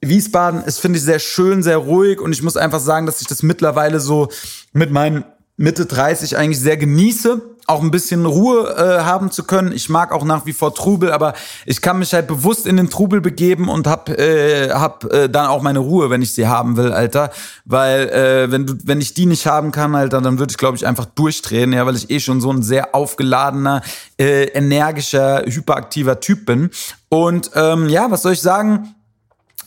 Wiesbaden 0.02 0.64
ist, 0.64 0.80
finde 0.80 1.00
ich, 1.00 1.04
sehr 1.04 1.20
schön, 1.20 1.64
sehr 1.64 1.78
ruhig 1.78 2.22
und 2.22 2.32
ich 2.32 2.44
muss 2.44 2.56
einfach 2.56 2.80
sagen, 2.80 3.08
dass 3.08 3.22
ich 3.22 3.28
das 3.28 3.42
mittlerweile 3.44 4.00
so 4.00 4.30
mit 4.72 4.92
meinen 4.92 5.26
Mitte 5.58 5.86
30 5.86 6.38
eigentlich 6.38 6.60
sehr 6.60 6.76
genieße, 6.76 7.42
auch 7.68 7.82
ein 7.82 7.90
bisschen 7.90 8.26
Ruhe 8.26 8.76
äh, 8.78 9.04
haben 9.04 9.32
zu 9.32 9.44
können. 9.44 9.72
Ich 9.72 9.90
mag 9.90 10.12
auch 10.12 10.24
nach 10.24 10.46
wie 10.46 10.54
vor 10.54 10.76
Trubel, 10.76 11.12
aber 11.12 11.34
ich 11.66 11.82
kann 11.82 11.98
mich 11.98 12.14
halt 12.14 12.28
bewusst 12.28 12.68
in 12.68 12.78
den 12.78 12.90
Trubel 12.90 13.22
begeben 13.22 13.70
und 13.70 13.88
hab, 13.88 14.10
äh, 14.10 14.70
hab 14.70 15.06
äh, 15.12 15.30
dann 15.30 15.48
auch 15.48 15.62
meine 15.62 15.80
Ruhe, 15.80 16.10
wenn 16.10 16.22
ich 16.22 16.34
sie 16.34 16.48
haben 16.48 16.78
will, 16.78 16.92
Alter. 16.92 17.32
Weil 17.64 18.10
äh, 18.10 18.52
wenn 18.52 18.68
du, 18.68 18.76
wenn 18.84 19.02
ich 19.02 19.14
die 19.14 19.26
nicht 19.26 19.48
haben 19.48 19.72
kann, 19.72 19.96
Alter, 19.96 20.22
dann 20.22 20.38
würde 20.38 20.52
ich, 20.52 20.58
glaube 20.58 20.78
ich, 20.78 20.86
einfach 20.86 21.06
durchdrehen, 21.06 21.74
ja, 21.74 21.86
weil 21.86 21.96
ich 21.96 22.10
eh 22.12 22.20
schon 22.20 22.42
so 22.42 22.52
ein 22.52 22.62
sehr 22.62 22.94
aufgeladener, 22.94 23.82
äh, 24.20 24.44
energischer, 24.50 25.44
hyperaktiver 25.46 26.20
Typ 26.20 26.46
bin. 26.46 26.70
Und 27.10 27.52
ähm, 27.56 27.90
ja, 27.90 28.12
was 28.12 28.22
soll 28.22 28.34
ich 28.34 28.42
sagen? 28.42 28.96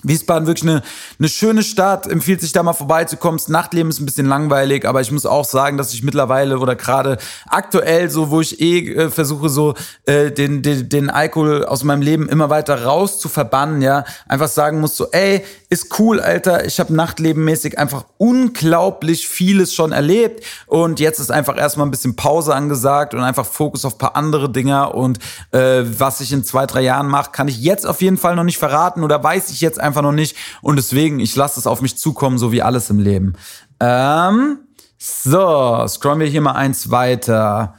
Wiesbaden 0.03 0.47
wirklich 0.47 0.71
eine, 0.71 0.83
eine 1.19 1.29
schöne 1.29 1.63
Stadt, 1.63 2.07
empfiehlt 2.07 2.41
sich 2.41 2.53
da 2.53 2.63
mal 2.63 2.73
vorbeizukommen. 2.73 3.39
Das 3.39 3.49
Nachtleben 3.49 3.91
ist 3.91 4.01
ein 4.01 4.07
bisschen 4.07 4.27
langweilig, 4.27 4.87
aber 4.87 5.01
ich 5.01 5.11
muss 5.11 5.27
auch 5.27 5.45
sagen, 5.45 5.77
dass 5.77 5.93
ich 5.93 6.03
mittlerweile 6.03 6.59
oder 6.59 6.77
gerade 6.77 7.19
aktuell 7.47 8.09
so, 8.09 8.31
wo 8.31 8.41
ich 8.41 8.61
eh 8.61 8.93
äh, 8.95 9.11
versuche, 9.11 9.49
so 9.49 9.75
äh, 10.07 10.31
den, 10.31 10.63
den, 10.63 10.89
den 10.89 11.11
Alkohol 11.11 11.65
aus 11.65 11.83
meinem 11.83 12.03
Leben 12.03 12.29
immer 12.29 12.49
weiter 12.49 12.85
raus 12.85 13.19
zu 13.19 13.29
verbannen, 13.29 13.83
ja, 13.83 14.05
einfach 14.29 14.49
sagen 14.49 14.81
muss 14.81 14.97
so, 14.97 15.09
ey, 15.11 15.45
ist 15.69 15.99
cool, 15.99 16.21
Alter, 16.21 16.65
ich 16.65 16.81
habe 16.81 16.95
nachtlebenmäßig 16.95 17.79
einfach 17.79 18.05
unglaublich 18.17 19.29
vieles 19.29 19.75
schon 19.75 19.93
erlebt 19.93 20.45
und 20.67 21.01
jetzt 21.01 21.19
ist 21.19 21.31
einfach 21.31 21.59
erstmal 21.59 21.87
ein 21.87 21.91
bisschen 21.91 22.17
Pause 22.17 22.55
angesagt 22.55 23.15
und 23.15 23.21
einfach 23.21 23.45
Fokus 23.45 23.85
auf 23.85 23.99
paar 23.99 24.17
andere 24.17 24.51
Dinger 24.51 24.95
und 24.95 25.19
äh, 25.51 25.83
was 25.85 26.21
ich 26.21 26.33
in 26.33 26.45
zwei, 26.45 26.67
drei 26.67 26.83
Jahren 26.83 27.09
mache, 27.09 27.33
kann 27.33 27.49
ich 27.49 27.61
jetzt 27.61 27.87
auf 27.87 28.01
jeden 28.01 28.17
Fall 28.17 28.37
noch 28.37 28.45
nicht 28.45 28.59
verraten 28.59 29.03
oder 29.03 29.23
weiß 29.23 29.51
ich 29.51 29.61
jetzt 29.61 29.81
einfach 29.81 29.88
einfach 29.89 30.03
noch 30.03 30.13
nicht. 30.13 30.37
Und 30.63 30.77
deswegen, 30.77 31.19
ich 31.21 31.35
lasse 31.35 31.59
es 31.59 31.67
auf 31.67 31.81
mich 31.83 31.99
zukommen, 31.99 32.39
so 32.39 32.53
wie 32.53 32.63
alles 32.63 32.91
im 32.91 33.01
Leben. 33.01 33.35
Ähm, 33.81 34.61
so, 34.99 35.85
scrollen 35.87 36.21
wir 36.21 36.27
hier 36.27 36.41
mal 36.41 36.53
eins 36.53 36.91
weiter. 36.91 37.75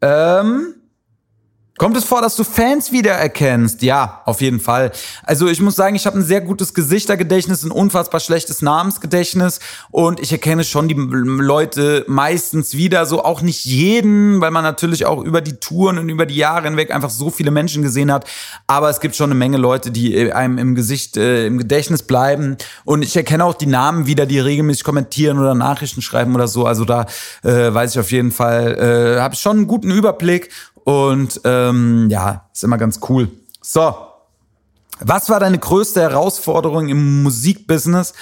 Ähm, 0.00 0.74
Kommt 1.76 1.96
es 1.96 2.04
vor, 2.04 2.22
dass 2.22 2.36
du 2.36 2.44
Fans 2.44 2.92
wiedererkennst? 2.92 3.82
Ja, 3.82 4.22
auf 4.26 4.40
jeden 4.40 4.60
Fall. 4.60 4.92
Also 5.24 5.48
ich 5.48 5.60
muss 5.60 5.74
sagen, 5.74 5.96
ich 5.96 6.06
habe 6.06 6.16
ein 6.16 6.22
sehr 6.22 6.40
gutes 6.40 6.72
Gesichtergedächtnis, 6.72 7.64
ein 7.64 7.72
unfassbar 7.72 8.20
schlechtes 8.20 8.62
Namensgedächtnis 8.62 9.58
und 9.90 10.20
ich 10.20 10.30
erkenne 10.30 10.62
schon 10.62 10.86
die 10.86 10.94
Leute 10.94 12.04
meistens 12.06 12.76
wieder, 12.76 13.06
so 13.06 13.24
auch 13.24 13.42
nicht 13.42 13.64
jeden, 13.64 14.40
weil 14.40 14.52
man 14.52 14.62
natürlich 14.62 15.04
auch 15.04 15.20
über 15.24 15.40
die 15.40 15.54
Touren 15.56 15.98
und 15.98 16.10
über 16.10 16.26
die 16.26 16.36
Jahre 16.36 16.68
hinweg 16.68 16.94
einfach 16.94 17.10
so 17.10 17.28
viele 17.28 17.50
Menschen 17.50 17.82
gesehen 17.82 18.12
hat. 18.12 18.24
Aber 18.68 18.88
es 18.88 19.00
gibt 19.00 19.16
schon 19.16 19.30
eine 19.30 19.34
Menge 19.34 19.56
Leute, 19.56 19.90
die 19.90 20.32
einem 20.32 20.58
im 20.58 20.76
Gesicht, 20.76 21.16
äh, 21.16 21.44
im 21.48 21.58
Gedächtnis 21.58 22.04
bleiben 22.04 22.56
und 22.84 23.02
ich 23.02 23.16
erkenne 23.16 23.44
auch 23.44 23.54
die 23.54 23.66
Namen 23.66 24.06
wieder, 24.06 24.26
die 24.26 24.38
regelmäßig 24.38 24.84
kommentieren 24.84 25.40
oder 25.40 25.56
Nachrichten 25.56 26.02
schreiben 26.02 26.36
oder 26.36 26.46
so. 26.46 26.66
Also 26.66 26.84
da 26.84 27.06
äh, 27.42 27.74
weiß 27.74 27.94
ich 27.96 27.98
auf 27.98 28.12
jeden 28.12 28.30
Fall, 28.30 29.16
äh, 29.18 29.20
habe 29.20 29.34
ich 29.34 29.40
schon 29.40 29.56
einen 29.56 29.66
guten 29.66 29.90
Überblick 29.90 30.50
und 30.84 31.40
ähm, 31.44 32.08
ja, 32.10 32.48
ist 32.52 32.64
immer 32.64 32.78
ganz 32.78 33.00
cool. 33.08 33.28
So, 33.60 33.94
was 35.00 35.28
war 35.28 35.40
deine 35.40 35.58
größte 35.58 36.00
Herausforderung 36.00 36.88
im 36.88 37.22
Musikbusiness? 37.22 38.14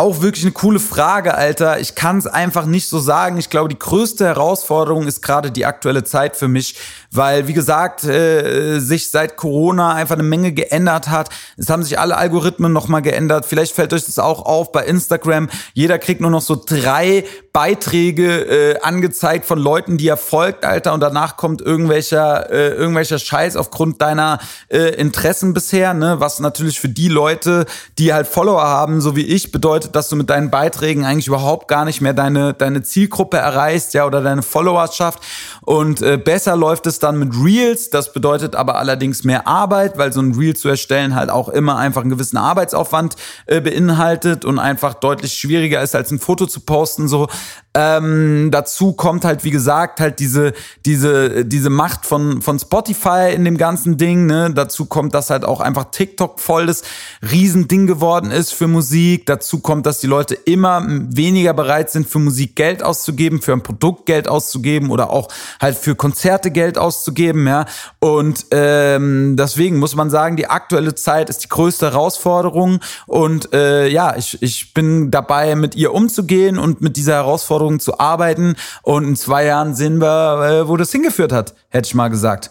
Auch 0.00 0.22
wirklich 0.22 0.44
eine 0.44 0.52
coole 0.52 0.80
Frage, 0.80 1.34
Alter. 1.34 1.78
Ich 1.78 1.94
kann 1.94 2.16
es 2.16 2.26
einfach 2.26 2.64
nicht 2.64 2.88
so 2.88 2.98
sagen. 2.98 3.36
Ich 3.36 3.50
glaube, 3.50 3.68
die 3.68 3.78
größte 3.78 4.24
Herausforderung 4.24 5.06
ist 5.06 5.20
gerade 5.20 5.50
die 5.50 5.66
aktuelle 5.66 6.04
Zeit 6.04 6.38
für 6.38 6.48
mich, 6.48 6.76
weil, 7.10 7.48
wie 7.48 7.52
gesagt, 7.52 8.04
äh, 8.04 8.78
sich 8.78 9.10
seit 9.10 9.36
Corona 9.36 9.92
einfach 9.92 10.14
eine 10.14 10.22
Menge 10.22 10.52
geändert 10.52 11.08
hat. 11.08 11.28
Es 11.58 11.68
haben 11.68 11.82
sich 11.82 11.98
alle 11.98 12.16
Algorithmen 12.16 12.72
nochmal 12.72 13.02
geändert. 13.02 13.44
Vielleicht 13.44 13.74
fällt 13.74 13.92
euch 13.92 14.06
das 14.06 14.18
auch 14.18 14.46
auf 14.46 14.72
bei 14.72 14.86
Instagram. 14.86 15.50
Jeder 15.74 15.98
kriegt 15.98 16.22
nur 16.22 16.30
noch 16.30 16.40
so 16.40 16.58
drei 16.64 17.26
Beiträge 17.52 18.44
äh, 18.44 18.80
angezeigt 18.80 19.44
von 19.44 19.58
Leuten, 19.58 19.98
die 19.98 20.06
er 20.06 20.16
folgt, 20.16 20.64
Alter, 20.64 20.94
und 20.94 21.00
danach 21.00 21.36
kommt 21.36 21.60
irgendwelcher, 21.60 22.48
äh, 22.50 22.68
irgendwelcher 22.68 23.18
Scheiß 23.18 23.56
aufgrund 23.56 24.00
deiner 24.00 24.38
äh, 24.68 24.94
Interessen 24.94 25.52
bisher, 25.52 25.92
ne? 25.92 26.20
Was 26.20 26.38
natürlich 26.38 26.78
für 26.78 26.88
die 26.88 27.08
Leute, 27.08 27.66
die 27.98 28.12
halt 28.14 28.28
Follower 28.28 28.62
haben, 28.62 29.00
so 29.00 29.16
wie 29.16 29.26
ich, 29.26 29.50
bedeutet, 29.50 29.89
bedeutet, 29.90 29.96
dass 29.96 30.08
du 30.08 30.16
mit 30.16 30.30
deinen 30.30 30.50
Beiträgen 30.50 31.04
eigentlich 31.04 31.26
überhaupt 31.26 31.68
gar 31.68 31.84
nicht 31.84 32.00
mehr 32.00 32.14
deine, 32.14 32.54
deine 32.54 32.82
Zielgruppe 32.82 33.36
erreichst, 33.36 33.94
ja, 33.94 34.06
oder 34.06 34.22
deine 34.22 34.42
Followerschaft. 34.42 35.20
Und 35.62 36.02
äh, 36.02 36.16
besser 36.16 36.56
läuft 36.56 36.86
es 36.86 36.98
dann 36.98 37.18
mit 37.18 37.32
Reels. 37.34 37.90
Das 37.90 38.12
bedeutet 38.12 38.56
aber 38.56 38.76
allerdings 38.76 39.24
mehr 39.24 39.46
Arbeit, 39.46 39.98
weil 39.98 40.12
so 40.12 40.20
ein 40.20 40.34
Reel 40.34 40.56
zu 40.56 40.68
erstellen 40.68 41.14
halt 41.14 41.30
auch 41.30 41.48
immer 41.48 41.76
einfach 41.76 42.02
einen 42.02 42.10
gewissen 42.10 42.36
Arbeitsaufwand 42.36 43.16
äh, 43.46 43.60
beinhaltet 43.60 44.44
und 44.44 44.58
einfach 44.58 44.94
deutlich 44.94 45.32
schwieriger 45.34 45.82
ist, 45.82 45.94
als 45.94 46.10
ein 46.10 46.18
Foto 46.18 46.46
zu 46.46 46.60
posten. 46.60 47.08
So 47.08 47.28
ähm, 47.72 48.48
dazu 48.50 48.94
kommt 48.94 49.24
halt, 49.24 49.44
wie 49.44 49.52
gesagt, 49.52 50.00
halt 50.00 50.18
diese, 50.18 50.54
diese, 50.84 51.44
diese 51.44 51.70
Macht 51.70 52.04
von, 52.04 52.42
von 52.42 52.58
Spotify 52.58 53.32
in 53.32 53.44
dem 53.44 53.56
ganzen 53.56 53.96
Ding. 53.96 54.26
Ne? 54.26 54.50
Dazu 54.52 54.86
kommt, 54.86 55.14
dass 55.14 55.30
halt 55.30 55.44
auch 55.44 55.60
einfach 55.60 55.84
TikTok 55.92 56.40
voll 56.40 56.66
das 56.66 56.82
Riesending 57.22 57.86
geworden 57.86 58.32
ist 58.32 58.52
für 58.52 58.66
Musik. 58.66 59.24
Dazu 59.26 59.60
kommt, 59.60 59.86
dass 59.86 60.00
die 60.00 60.08
Leute 60.08 60.34
immer 60.34 60.84
weniger 60.88 61.54
bereit 61.54 61.90
sind, 61.90 62.08
für 62.08 62.18
Musik 62.18 62.56
Geld 62.56 62.82
auszugeben, 62.82 63.40
für 63.40 63.52
ein 63.52 63.62
Produkt 63.62 64.06
Geld 64.06 64.26
auszugeben 64.26 64.90
oder 64.90 65.10
auch 65.10 65.28
halt 65.60 65.76
für 65.76 65.94
Konzerte 65.94 66.50
Geld 66.50 66.76
auszugeben. 66.76 67.46
Ja? 67.46 67.66
Und 68.00 68.46
ähm, 68.50 69.36
deswegen 69.38 69.78
muss 69.78 69.94
man 69.94 70.10
sagen, 70.10 70.34
die 70.36 70.50
aktuelle 70.50 70.96
Zeit 70.96 71.30
ist 71.30 71.44
die 71.44 71.48
größte 71.48 71.92
Herausforderung. 71.92 72.80
Und 73.06 73.54
äh, 73.54 73.86
ja, 73.86 74.16
ich, 74.16 74.42
ich 74.42 74.74
bin 74.74 75.12
dabei, 75.12 75.54
mit 75.54 75.76
ihr 75.76 75.94
umzugehen 75.94 76.58
und 76.58 76.80
mit 76.80 76.96
dieser 76.96 77.14
Herausforderung 77.14 77.59
Herausforderungen 77.60 77.80
zu 77.80 77.98
arbeiten. 77.98 78.56
Und 78.82 79.04
in 79.04 79.16
zwei 79.16 79.44
Jahren 79.44 79.74
sehen 79.74 80.00
wir, 80.00 80.62
äh, 80.62 80.68
wo 80.68 80.76
das 80.76 80.92
hingeführt 80.92 81.32
hat, 81.32 81.54
hätte 81.68 81.86
ich 81.86 81.94
mal 81.94 82.08
gesagt. 82.08 82.50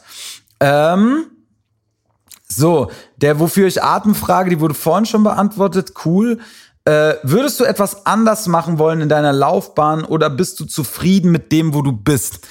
Ähm, 0.60 1.26
so, 2.48 2.92
der 3.18 3.40
Wofür 3.40 3.68
ich 3.68 3.84
Atemfrage, 3.84 4.50
die 4.50 4.60
wurde 4.60 4.74
vorhin 4.74 5.06
schon 5.06 5.24
beantwortet. 5.24 5.94
Cool. 6.06 6.40
Äh, 6.86 7.16
würdest 7.24 7.60
du 7.60 7.66
etwas 7.66 8.06
anders 8.06 8.48
machen 8.48 8.80
wollen 8.80 9.02
in 9.02 9.10
deiner 9.10 9.34
Laufbahn 9.34 10.04
oder 10.04 10.30
bist 10.30 10.60
du 10.60 10.66
zufrieden 10.66 11.32
mit 11.32 11.52
dem, 11.52 11.74
wo 11.74 11.82
du 11.82 11.92
bist? 11.92 12.48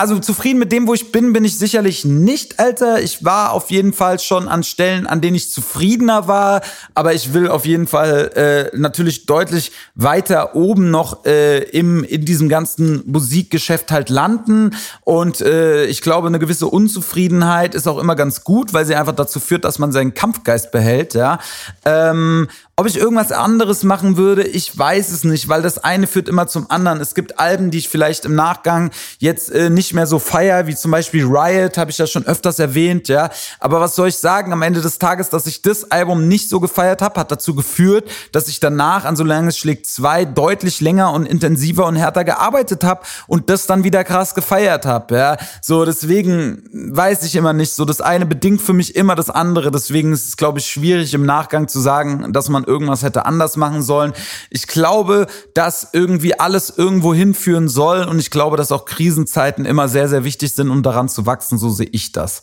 Also 0.00 0.18
zufrieden 0.18 0.58
mit 0.58 0.72
dem, 0.72 0.86
wo 0.86 0.94
ich 0.94 1.12
bin, 1.12 1.34
bin 1.34 1.44
ich 1.44 1.58
sicherlich 1.58 2.06
nicht, 2.06 2.58
Alter. 2.58 3.02
Ich 3.02 3.22
war 3.22 3.52
auf 3.52 3.70
jeden 3.70 3.92
Fall 3.92 4.18
schon 4.18 4.48
an 4.48 4.62
Stellen, 4.62 5.06
an 5.06 5.20
denen 5.20 5.36
ich 5.36 5.52
zufriedener 5.52 6.26
war, 6.26 6.62
aber 6.94 7.12
ich 7.12 7.34
will 7.34 7.48
auf 7.48 7.66
jeden 7.66 7.86
Fall 7.86 8.70
äh, 8.72 8.78
natürlich 8.78 9.26
deutlich 9.26 9.72
weiter 9.94 10.56
oben 10.56 10.90
noch 10.90 11.26
äh, 11.26 11.58
im 11.64 12.02
in 12.02 12.24
diesem 12.24 12.48
ganzen 12.48 13.02
Musikgeschäft 13.04 13.92
halt 13.92 14.08
landen. 14.08 14.70
Und 15.02 15.42
äh, 15.42 15.84
ich 15.84 16.00
glaube, 16.00 16.28
eine 16.28 16.38
gewisse 16.38 16.66
Unzufriedenheit 16.66 17.74
ist 17.74 17.86
auch 17.86 17.98
immer 17.98 18.16
ganz 18.16 18.42
gut, 18.42 18.72
weil 18.72 18.86
sie 18.86 18.94
einfach 18.94 19.14
dazu 19.14 19.38
führt, 19.38 19.66
dass 19.66 19.78
man 19.78 19.92
seinen 19.92 20.14
Kampfgeist 20.14 20.72
behält. 20.72 21.12
Ja. 21.12 21.40
Ähm, 21.84 22.48
ob 22.80 22.86
ich 22.86 22.96
irgendwas 22.96 23.30
anderes 23.30 23.82
machen 23.82 24.16
würde, 24.16 24.42
ich 24.42 24.78
weiß 24.78 25.10
es 25.10 25.22
nicht, 25.22 25.50
weil 25.50 25.60
das 25.60 25.76
eine 25.84 26.06
führt 26.06 26.30
immer 26.30 26.46
zum 26.46 26.70
anderen. 26.70 27.02
Es 27.02 27.14
gibt 27.14 27.38
Alben, 27.38 27.70
die 27.70 27.76
ich 27.76 27.90
vielleicht 27.90 28.24
im 28.24 28.34
Nachgang 28.34 28.90
jetzt 29.18 29.52
äh, 29.52 29.68
nicht 29.68 29.89
mehr 29.94 30.06
so 30.06 30.18
feier, 30.18 30.66
wie 30.66 30.74
zum 30.74 30.90
Beispiel 30.90 31.24
Riot, 31.24 31.78
habe 31.78 31.90
ich 31.90 31.98
ja 31.98 32.06
schon 32.06 32.26
öfters 32.26 32.58
erwähnt, 32.58 33.08
ja. 33.08 33.30
Aber 33.58 33.80
was 33.80 33.94
soll 33.94 34.08
ich 34.08 34.16
sagen? 34.16 34.52
Am 34.52 34.62
Ende 34.62 34.80
des 34.80 34.98
Tages, 34.98 35.28
dass 35.28 35.46
ich 35.46 35.62
das 35.62 35.90
Album 35.90 36.28
nicht 36.28 36.48
so 36.48 36.60
gefeiert 36.60 37.02
habe, 37.02 37.20
hat 37.20 37.30
dazu 37.30 37.54
geführt, 37.54 38.10
dass 38.32 38.48
ich 38.48 38.60
danach 38.60 39.04
an 39.04 39.16
Solange 39.16 39.48
es 39.48 39.58
schlägt 39.58 39.86
zwei 39.86 40.24
deutlich 40.24 40.80
länger 40.80 41.12
und 41.12 41.26
intensiver 41.26 41.86
und 41.86 41.96
härter 41.96 42.24
gearbeitet 42.24 42.84
habe 42.84 43.02
und 43.26 43.50
das 43.50 43.66
dann 43.66 43.84
wieder 43.84 44.04
krass 44.04 44.34
gefeiert 44.34 44.86
habe, 44.86 45.16
ja. 45.16 45.36
So 45.62 45.84
deswegen 45.84 46.62
weiß 46.72 47.22
ich 47.24 47.36
immer 47.36 47.52
nicht. 47.52 47.72
So 47.72 47.84
das 47.84 48.00
eine 48.00 48.26
bedingt 48.26 48.62
für 48.62 48.72
mich 48.72 48.96
immer 48.96 49.14
das 49.14 49.30
andere. 49.30 49.70
Deswegen 49.70 50.12
ist 50.12 50.26
es 50.26 50.36
glaube 50.36 50.58
ich 50.58 50.66
schwierig 50.66 51.14
im 51.14 51.24
Nachgang 51.26 51.68
zu 51.68 51.80
sagen, 51.80 52.32
dass 52.32 52.48
man 52.48 52.64
irgendwas 52.64 53.02
hätte 53.02 53.26
anders 53.26 53.56
machen 53.56 53.82
sollen. 53.82 54.12
Ich 54.50 54.66
glaube, 54.66 55.26
dass 55.54 55.88
irgendwie 55.92 56.38
alles 56.38 56.72
irgendwo 56.76 57.14
hinführen 57.14 57.68
soll 57.68 58.04
und 58.04 58.18
ich 58.18 58.30
glaube, 58.30 58.56
dass 58.56 58.72
auch 58.72 58.84
Krisenzeiten 58.84 59.64
immer 59.64 59.79
sehr, 59.88 60.08
sehr 60.08 60.24
wichtig 60.24 60.52
sind, 60.54 60.70
um 60.70 60.82
daran 60.82 61.08
zu 61.08 61.26
wachsen. 61.26 61.58
So 61.58 61.70
sehe 61.70 61.88
ich 61.92 62.12
das. 62.12 62.42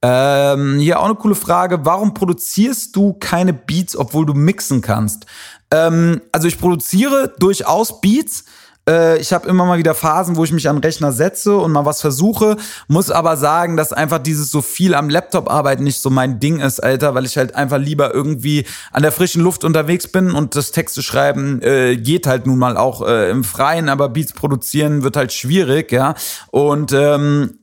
Ähm, 0.00 0.78
hier 0.78 1.00
auch 1.00 1.06
eine 1.06 1.16
coole 1.16 1.34
Frage. 1.34 1.84
Warum 1.84 2.14
produzierst 2.14 2.94
du 2.94 3.14
keine 3.14 3.52
Beats, 3.52 3.96
obwohl 3.96 4.26
du 4.26 4.34
mixen 4.34 4.80
kannst? 4.80 5.26
Ähm, 5.70 6.20
also 6.30 6.46
ich 6.46 6.58
produziere 6.58 7.34
durchaus 7.38 8.00
Beats, 8.00 8.44
äh, 8.88 9.18
ich 9.18 9.32
habe 9.32 9.48
immer 9.48 9.64
mal 9.64 9.78
wieder 9.78 9.94
Phasen, 9.94 10.36
wo 10.36 10.44
ich 10.44 10.52
mich 10.52 10.68
an 10.68 10.78
Rechner 10.78 11.12
setze 11.12 11.56
und 11.56 11.72
mal 11.72 11.84
was 11.84 12.00
versuche, 12.00 12.56
muss 12.88 13.10
aber 13.10 13.36
sagen, 13.36 13.76
dass 13.76 13.92
einfach 13.92 14.18
dieses 14.18 14.50
so 14.50 14.62
viel 14.62 14.94
am 14.94 15.10
Laptop 15.10 15.50
arbeiten 15.50 15.84
nicht 15.84 16.00
so 16.00 16.10
mein 16.10 16.40
Ding 16.40 16.60
ist, 16.60 16.80
Alter, 16.80 17.14
weil 17.14 17.26
ich 17.26 17.36
halt 17.36 17.54
einfach 17.54 17.78
lieber 17.78 18.14
irgendwie 18.14 18.64
an 18.90 19.02
der 19.02 19.12
frischen 19.12 19.42
Luft 19.42 19.64
unterwegs 19.64 20.08
bin 20.08 20.32
und 20.32 20.56
das 20.56 20.72
Texte 20.72 21.02
schreiben 21.02 21.60
äh, 21.62 21.96
geht 21.96 22.26
halt 22.26 22.46
nun 22.46 22.58
mal 22.58 22.76
auch 22.76 23.06
äh, 23.06 23.30
im 23.30 23.44
Freien, 23.44 23.88
aber 23.88 24.08
Beats 24.08 24.32
produzieren 24.32 25.02
wird 25.02 25.16
halt 25.16 25.32
schwierig, 25.32 25.92
ja. 25.92 26.14
Und 26.50 26.92
ähm, 26.92 27.57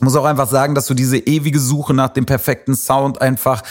muss 0.00 0.14
auch 0.14 0.24
einfach 0.24 0.48
sagen, 0.48 0.74
dass 0.76 0.86
so 0.86 0.94
diese 0.94 1.18
ewige 1.18 1.58
Suche 1.58 1.92
nach 1.92 2.10
dem 2.10 2.24
perfekten 2.24 2.76
Sound 2.76 3.20
einfach 3.20 3.62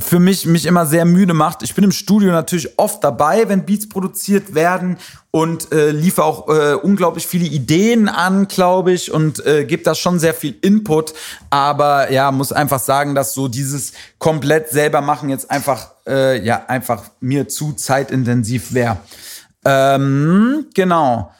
für 0.00 0.18
mich 0.18 0.44
mich 0.44 0.66
immer 0.66 0.86
sehr 0.86 1.04
müde 1.04 1.34
macht. 1.34 1.62
Ich 1.62 1.74
bin 1.74 1.84
im 1.84 1.92
Studio 1.92 2.32
natürlich 2.32 2.78
oft 2.78 3.04
dabei, 3.04 3.48
wenn 3.48 3.64
Beats 3.64 3.88
produziert 3.88 4.54
werden 4.54 4.98
und 5.30 5.72
äh, 5.72 5.90
liefere 5.90 6.24
auch 6.24 6.48
äh, 6.48 6.74
unglaublich 6.74 7.26
viele 7.26 7.46
Ideen 7.46 8.08
an, 8.08 8.48
glaube 8.48 8.92
ich, 8.92 9.12
und 9.12 9.44
äh, 9.46 9.64
gebe 9.64 9.84
da 9.84 9.94
schon 9.94 10.18
sehr 10.18 10.34
viel 10.34 10.56
Input. 10.62 11.14
Aber 11.50 12.10
ja, 12.10 12.32
muss 12.32 12.52
einfach 12.52 12.80
sagen, 12.80 13.14
dass 13.14 13.32
so 13.32 13.46
dieses 13.46 13.92
komplett 14.18 14.70
selber 14.70 15.00
machen 15.00 15.28
jetzt 15.28 15.48
einfach 15.50 15.92
äh, 16.08 16.44
ja 16.44 16.64
einfach 16.66 17.04
mir 17.20 17.46
zu 17.46 17.72
zeitintensiv 17.74 18.74
wäre. 18.74 18.96
Ähm, 19.64 20.66
genau. 20.74 21.32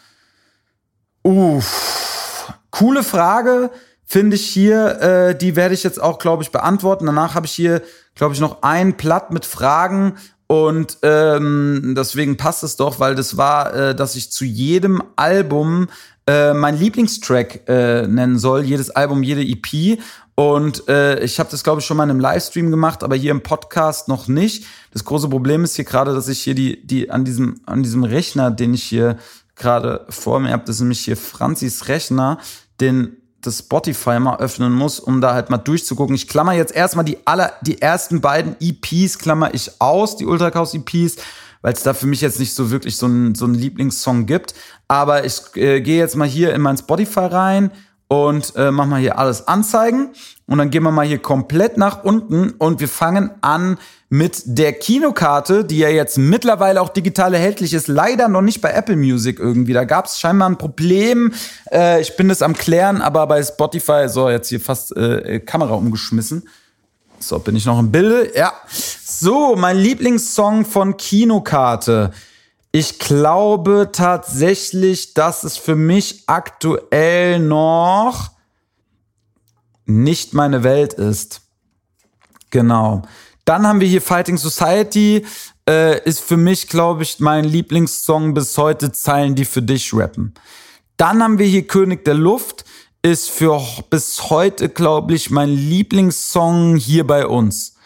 Uff, 1.24 2.52
coole 2.70 3.02
Frage 3.02 3.70
finde 4.08 4.36
ich 4.36 4.46
hier, 4.46 5.00
äh, 5.00 5.38
die 5.38 5.54
werde 5.54 5.74
ich 5.74 5.84
jetzt 5.84 6.00
auch, 6.00 6.18
glaube 6.18 6.42
ich, 6.42 6.50
beantworten. 6.50 7.06
Danach 7.06 7.34
habe 7.34 7.46
ich 7.46 7.52
hier, 7.52 7.82
glaube 8.14 8.34
ich, 8.34 8.40
noch 8.40 8.62
ein 8.62 8.96
Blatt 8.96 9.30
mit 9.30 9.44
Fragen 9.44 10.16
und 10.46 10.96
ähm, 11.02 11.92
deswegen 11.94 12.38
passt 12.38 12.64
es 12.64 12.76
doch, 12.76 13.00
weil 13.00 13.14
das 13.14 13.36
war, 13.36 13.74
äh, 13.74 13.94
dass 13.94 14.16
ich 14.16 14.32
zu 14.32 14.46
jedem 14.46 15.02
Album 15.16 15.88
äh, 16.26 16.54
mein 16.54 16.78
Lieblingstrack 16.78 17.68
äh, 17.68 18.06
nennen 18.06 18.38
soll, 18.38 18.64
jedes 18.64 18.88
Album, 18.88 19.22
jede 19.22 19.42
EP. 19.42 20.00
Und 20.34 20.88
äh, 20.88 21.20
ich 21.20 21.38
habe 21.38 21.50
das, 21.50 21.62
glaube 21.62 21.80
ich, 21.80 21.86
schon 21.86 21.98
mal 21.98 22.04
in 22.04 22.10
einem 22.10 22.20
Livestream 22.20 22.70
gemacht, 22.70 23.02
aber 23.02 23.14
hier 23.14 23.32
im 23.32 23.42
Podcast 23.42 24.08
noch 24.08 24.26
nicht. 24.26 24.64
Das 24.92 25.04
große 25.04 25.28
Problem 25.28 25.64
ist 25.64 25.76
hier 25.76 25.84
gerade, 25.84 26.14
dass 26.14 26.28
ich 26.28 26.40
hier 26.40 26.54
die, 26.54 26.86
die 26.86 27.10
an 27.10 27.26
diesem, 27.26 27.60
an 27.66 27.82
diesem 27.82 28.04
Rechner, 28.04 28.50
den 28.50 28.72
ich 28.72 28.84
hier 28.84 29.18
gerade 29.54 30.06
vor 30.08 30.40
mir 30.40 30.52
habe, 30.52 30.62
das 30.64 30.76
ist 30.76 30.80
nämlich 30.80 31.00
hier 31.00 31.16
Franzis 31.16 31.88
Rechner, 31.88 32.38
den 32.80 33.18
das 33.40 33.58
Spotify 33.58 34.18
mal 34.18 34.38
öffnen 34.38 34.72
muss, 34.72 34.98
um 34.98 35.20
da 35.20 35.34
halt 35.34 35.50
mal 35.50 35.58
durchzugucken. 35.58 36.14
Ich 36.14 36.28
klammer 36.28 36.52
jetzt 36.52 36.74
erstmal 36.74 37.04
die 37.04 37.18
aller, 37.26 37.52
die 37.62 37.80
ersten 37.80 38.20
beiden 38.20 38.56
EPs 38.60 39.18
klammer 39.18 39.54
ich 39.54 39.80
aus, 39.80 40.16
die 40.16 40.26
Ultra 40.26 40.50
Chaos 40.50 40.74
EPs, 40.74 41.16
weil 41.62 41.72
es 41.72 41.82
da 41.82 41.94
für 41.94 42.06
mich 42.06 42.20
jetzt 42.20 42.40
nicht 42.40 42.54
so 42.54 42.70
wirklich 42.70 42.96
so 42.96 43.06
einen 43.06 43.34
so 43.34 43.44
einen 43.44 43.54
Lieblingssong 43.54 44.26
gibt. 44.26 44.54
Aber 44.88 45.24
ich 45.24 45.40
äh, 45.54 45.80
gehe 45.80 45.98
jetzt 45.98 46.16
mal 46.16 46.28
hier 46.28 46.54
in 46.54 46.60
mein 46.60 46.76
Spotify 46.76 47.26
rein, 47.26 47.70
und 48.08 48.54
äh, 48.56 48.70
machen 48.70 48.90
wir 48.90 48.98
hier 48.98 49.18
alles 49.18 49.46
anzeigen 49.46 50.10
und 50.46 50.58
dann 50.58 50.70
gehen 50.70 50.82
wir 50.82 50.90
mal 50.90 51.06
hier 51.06 51.18
komplett 51.18 51.76
nach 51.76 52.04
unten 52.04 52.52
und 52.52 52.80
wir 52.80 52.88
fangen 52.88 53.30
an 53.42 53.78
mit 54.08 54.42
der 54.46 54.72
Kinokarte, 54.72 55.64
die 55.66 55.78
ja 55.78 55.90
jetzt 55.90 56.16
mittlerweile 56.16 56.80
auch 56.80 56.88
digital 56.88 57.34
erhältlich 57.34 57.74
ist, 57.74 57.88
leider 57.88 58.28
noch 58.28 58.40
nicht 58.40 58.62
bei 58.62 58.70
Apple 58.70 58.96
Music 58.96 59.38
irgendwie. 59.38 59.74
Da 59.74 59.84
gab 59.84 60.06
es 60.06 60.18
scheinbar 60.18 60.48
ein 60.48 60.56
Problem. 60.56 61.34
Äh, 61.70 62.00
ich 62.00 62.16
bin 62.16 62.28
das 62.30 62.40
am 62.40 62.54
klären, 62.54 63.02
aber 63.02 63.26
bei 63.26 63.42
Spotify, 63.42 64.08
so 64.08 64.30
jetzt 64.30 64.48
hier 64.48 64.60
fast 64.60 64.96
äh, 64.96 65.40
Kamera 65.40 65.74
umgeschmissen. 65.74 66.48
So, 67.18 67.38
bin 67.38 67.56
ich 67.56 67.66
noch 67.66 67.78
im 67.78 67.90
Bilde? 67.92 68.30
Ja. 68.34 68.52
So, 68.70 69.56
mein 69.56 69.76
Lieblingssong 69.76 70.64
von 70.64 70.96
Kinokarte. 70.96 72.12
Ich 72.70 72.98
glaube 72.98 73.90
tatsächlich, 73.92 75.14
dass 75.14 75.44
es 75.44 75.56
für 75.56 75.74
mich 75.74 76.24
aktuell 76.26 77.38
noch 77.38 78.30
nicht 79.86 80.34
meine 80.34 80.62
Welt 80.62 80.92
ist. 80.92 81.40
Genau. 82.50 83.02
Dann 83.44 83.66
haben 83.66 83.80
wir 83.80 83.88
hier 83.88 84.02
Fighting 84.02 84.36
Society. 84.36 85.24
Äh, 85.66 86.04
ist 86.04 86.20
für 86.20 86.36
mich, 86.36 86.68
glaube 86.68 87.02
ich, 87.02 87.20
mein 87.20 87.44
Lieblingssong 87.44 88.34
bis 88.34 88.56
heute 88.58 88.92
Zeilen, 88.92 89.34
die 89.34 89.46
für 89.46 89.62
dich 89.62 89.94
rappen. 89.94 90.34
Dann 90.98 91.22
haben 91.22 91.38
wir 91.38 91.46
hier 91.46 91.66
König 91.66 92.04
der 92.04 92.14
Luft. 92.14 92.66
Ist 93.00 93.30
für 93.30 93.62
bis 93.88 94.28
heute, 94.28 94.68
glaube 94.68 95.14
ich, 95.14 95.30
mein 95.30 95.50
Lieblingssong 95.50 96.76
hier 96.76 97.06
bei 97.06 97.26
uns. 97.26 97.76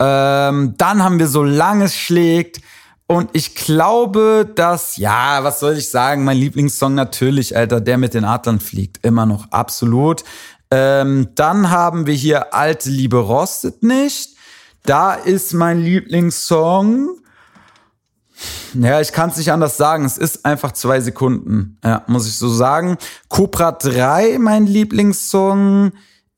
Ähm, 0.00 0.74
dann 0.76 1.02
haben 1.02 1.18
wir 1.18 1.28
Solange 1.28 1.84
es 1.84 1.94
schlägt. 1.94 2.60
Und 3.08 3.30
ich 3.34 3.54
glaube, 3.54 4.50
dass, 4.52 4.96
ja, 4.96 5.44
was 5.44 5.60
soll 5.60 5.76
ich 5.76 5.90
sagen, 5.90 6.24
mein 6.24 6.38
Lieblingssong 6.38 6.94
natürlich, 6.94 7.56
Alter, 7.56 7.80
der 7.80 7.98
mit 7.98 8.14
den 8.14 8.24
Adlern 8.24 8.58
fliegt, 8.58 9.04
immer 9.04 9.26
noch, 9.26 9.50
absolut. 9.52 10.24
Ähm, 10.72 11.28
dann 11.36 11.70
haben 11.70 12.06
wir 12.06 12.14
hier 12.14 12.52
Alte 12.52 12.90
Liebe 12.90 13.18
rostet 13.18 13.84
nicht. 13.84 14.36
Da 14.82 15.14
ist 15.14 15.52
mein 15.52 15.80
Lieblingssong. 15.80 17.16
Ja, 18.74 19.00
ich 19.00 19.12
kann 19.12 19.30
es 19.30 19.36
nicht 19.36 19.52
anders 19.52 19.76
sagen. 19.76 20.04
Es 20.04 20.18
ist 20.18 20.44
einfach 20.44 20.72
zwei 20.72 21.00
Sekunden. 21.00 21.78
Ja, 21.84 22.02
muss 22.08 22.26
ich 22.26 22.36
so 22.36 22.48
sagen. 22.48 22.98
Cobra 23.28 23.72
3, 23.72 24.38
mein 24.38 24.66
Lieblingssong, 24.66 25.92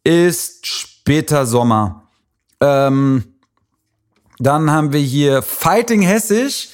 ist 0.05 0.67
Später 0.67 1.47
Sommer. 1.47 2.09
Ähm, 2.61 3.38
dann 4.39 4.71
haben 4.71 4.93
wir 4.93 5.01
hier 5.01 5.43
Fighting 5.43 6.03
Hessisch. 6.03 6.69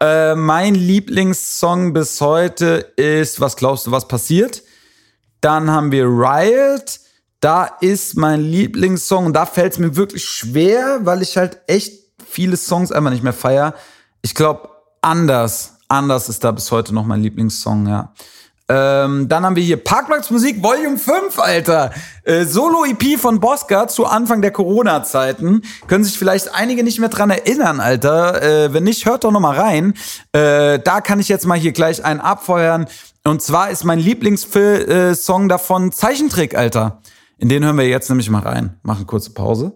Äh, 0.00 0.34
mein 0.34 0.74
Lieblingssong 0.74 1.92
bis 1.92 2.20
heute 2.20 2.92
ist 2.96 3.40
Was 3.40 3.56
glaubst 3.56 3.86
du, 3.86 3.90
was 3.90 4.08
passiert? 4.08 4.62
Dann 5.40 5.70
haben 5.70 5.92
wir 5.92 6.06
Riot. 6.06 7.00
Da 7.40 7.64
ist 7.80 8.16
mein 8.16 8.40
Lieblingssong. 8.40 9.26
Und 9.26 9.32
da 9.32 9.46
fällt 9.46 9.72
es 9.72 9.78
mir 9.78 9.96
wirklich 9.96 10.24
schwer, 10.24 11.00
weil 11.02 11.22
ich 11.22 11.36
halt 11.36 11.60
echt 11.66 11.92
viele 12.26 12.56
Songs 12.56 12.92
einfach 12.92 13.10
nicht 13.10 13.24
mehr 13.24 13.32
feier. 13.32 13.74
Ich 14.22 14.34
glaube, 14.34 14.68
anders. 15.00 15.76
Anders 15.88 16.28
ist 16.28 16.44
da 16.44 16.52
bis 16.52 16.70
heute 16.70 16.94
noch 16.94 17.04
mein 17.04 17.20
Lieblingssong, 17.22 17.88
ja. 17.88 18.12
Ähm, 18.70 19.28
dann 19.28 19.44
haben 19.44 19.56
wir 19.56 19.64
hier 19.64 19.78
Parkplatzmusik 19.78 20.62
Volume 20.62 20.96
5, 20.96 21.40
Alter. 21.40 21.90
Äh, 22.22 22.44
Solo-EP 22.44 23.18
von 23.18 23.40
Bosca 23.40 23.88
zu 23.88 24.06
Anfang 24.06 24.42
der 24.42 24.52
Corona-Zeiten. 24.52 25.62
Können 25.88 26.04
sich 26.04 26.16
vielleicht 26.16 26.54
einige 26.54 26.84
nicht 26.84 27.00
mehr 27.00 27.08
dran 27.08 27.30
erinnern, 27.30 27.80
Alter. 27.80 28.40
Äh, 28.40 28.72
wenn 28.72 28.84
nicht, 28.84 29.06
hört 29.06 29.24
doch 29.24 29.32
noch 29.32 29.40
mal 29.40 29.58
rein. 29.58 29.94
Äh, 30.30 30.78
da 30.78 31.00
kann 31.00 31.18
ich 31.18 31.28
jetzt 31.28 31.46
mal 31.46 31.58
hier 31.58 31.72
gleich 31.72 32.04
einen 32.04 32.20
abfeuern. 32.20 32.86
Und 33.24 33.42
zwar 33.42 33.70
ist 33.70 33.82
mein 33.82 33.98
Lieblingssong 33.98 35.48
davon 35.48 35.90
Zeichentrick, 35.90 36.56
Alter. 36.56 37.00
In 37.38 37.48
den 37.48 37.64
hören 37.64 37.76
wir 37.76 37.88
jetzt 37.88 38.08
nämlich 38.08 38.30
mal 38.30 38.42
rein. 38.42 38.78
Machen 38.84 39.06
kurze 39.06 39.30
Pause. 39.30 39.74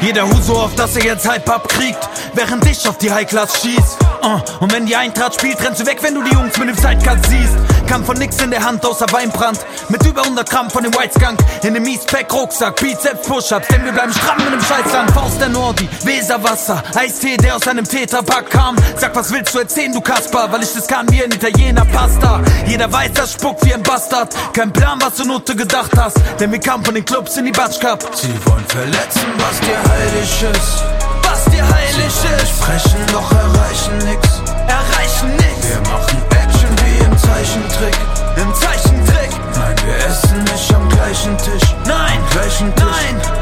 Jeder 0.00 0.26
Hu 0.26 0.34
so 0.40 0.56
oft, 0.56 0.78
dass 0.78 0.96
er 0.96 1.04
jetzt 1.04 1.28
Hype 1.28 1.48
abkriegt, 1.48 2.08
während 2.34 2.66
ich 2.66 2.88
auf 2.88 2.96
die 2.98 3.12
High-Class 3.12 3.60
schieß. 3.60 3.98
Uh, 4.22 4.38
und 4.60 4.72
wenn 4.72 4.86
die 4.86 4.96
Eintracht 4.96 5.34
spielt, 5.34 5.62
rennst 5.62 5.80
du 5.80 5.86
weg, 5.86 5.98
wenn 6.02 6.14
du 6.14 6.22
die 6.22 6.32
Jungs 6.32 6.56
mit 6.58 6.68
dem 6.68 6.76
Sidecut 6.76 7.18
siehst. 7.26 7.56
Kam 7.86 8.04
von 8.04 8.16
nix 8.18 8.40
in 8.40 8.50
der 8.50 8.62
Hand 8.62 8.84
außer 8.84 9.06
Weinbrand. 9.10 9.58
Mit 9.88 10.04
über 10.06 10.22
100 10.22 10.48
Gramm 10.48 10.70
von 10.70 10.82
dem 10.84 10.94
White 10.94 11.18
Skunk. 11.18 11.40
In 11.64 11.74
dem 11.74 11.86
Eastpack 11.86 12.32
Rucksack, 12.32 12.76
Bizeps 12.76 13.26
Push-Ups. 13.26 13.66
Denn 13.68 13.84
wir 13.84 13.92
bleiben 13.92 14.12
stramm 14.12 14.38
in 14.46 14.52
dem 14.52 14.60
Scheißland. 14.60 15.10
Faust 15.10 15.40
der 15.40 15.48
Nordi, 15.48 15.88
Weserwasser. 16.04 16.82
Eistee, 16.94 17.36
der 17.36 17.56
aus 17.56 17.66
einem 17.66 17.84
Tetrapack 17.84 18.50
kam. 18.50 18.76
Sag, 18.96 19.16
was 19.16 19.32
willst 19.32 19.54
du 19.54 19.58
erzählen, 19.58 19.92
du 19.92 20.00
Kasper? 20.00 20.52
Weil 20.52 20.62
ich 20.62 20.72
das 20.72 20.86
kann 20.86 21.10
wie 21.10 21.24
ein 21.24 21.32
Italiener 21.32 21.84
Pasta. 21.86 22.42
Jeder 22.66 22.92
weiß, 22.92 23.12
das 23.14 23.32
spuckt 23.32 23.64
wie 23.64 23.74
ein 23.74 23.82
Bastard. 23.82 24.34
Kein 24.52 24.72
Plan, 24.72 24.98
was 25.00 25.16
du 25.16 25.24
Note 25.24 25.56
gedacht 25.56 25.92
hast. 25.96 26.16
Denn 26.38 26.52
wir 26.52 26.60
kamen 26.60 26.84
von 26.84 26.94
den 26.94 27.04
Clubs 27.04 27.36
in 27.38 27.46
die 27.46 27.52
Batsch 27.52 27.80
Cup. 27.80 28.04
Sie 28.14 28.28
wollen 28.46 28.64
verletzen, 28.68 29.26
was 29.38 29.60
dir 29.60 29.89
heilig 29.90 30.42
ist. 30.42 30.84
Was 31.22 31.44
dir 31.46 31.64
heilig 31.66 32.06
ist. 32.06 32.48
Sprechen, 32.48 33.00
doch 33.12 33.30
erreichen 33.32 33.98
nix. 34.08 34.42
Erreichen 34.66 35.30
nix. 35.36 35.68
Wir 35.68 35.80
machen 35.90 36.18
Action 36.30 36.70
wie 36.84 37.04
im 37.04 37.18
Zeichentrick. 37.18 37.98
Im 38.36 38.54
Zeichentrick. 38.54 39.30
Nein, 39.54 39.76
wir 39.84 39.96
essen 40.06 40.44
nicht 40.44 40.74
am 40.74 40.88
gleichen 40.88 41.36
Tisch. 41.38 41.74
Nein. 41.86 42.18
Am 42.18 42.30
gleichen 42.30 42.74
Tisch. 42.74 42.84
Nein. 42.84 43.40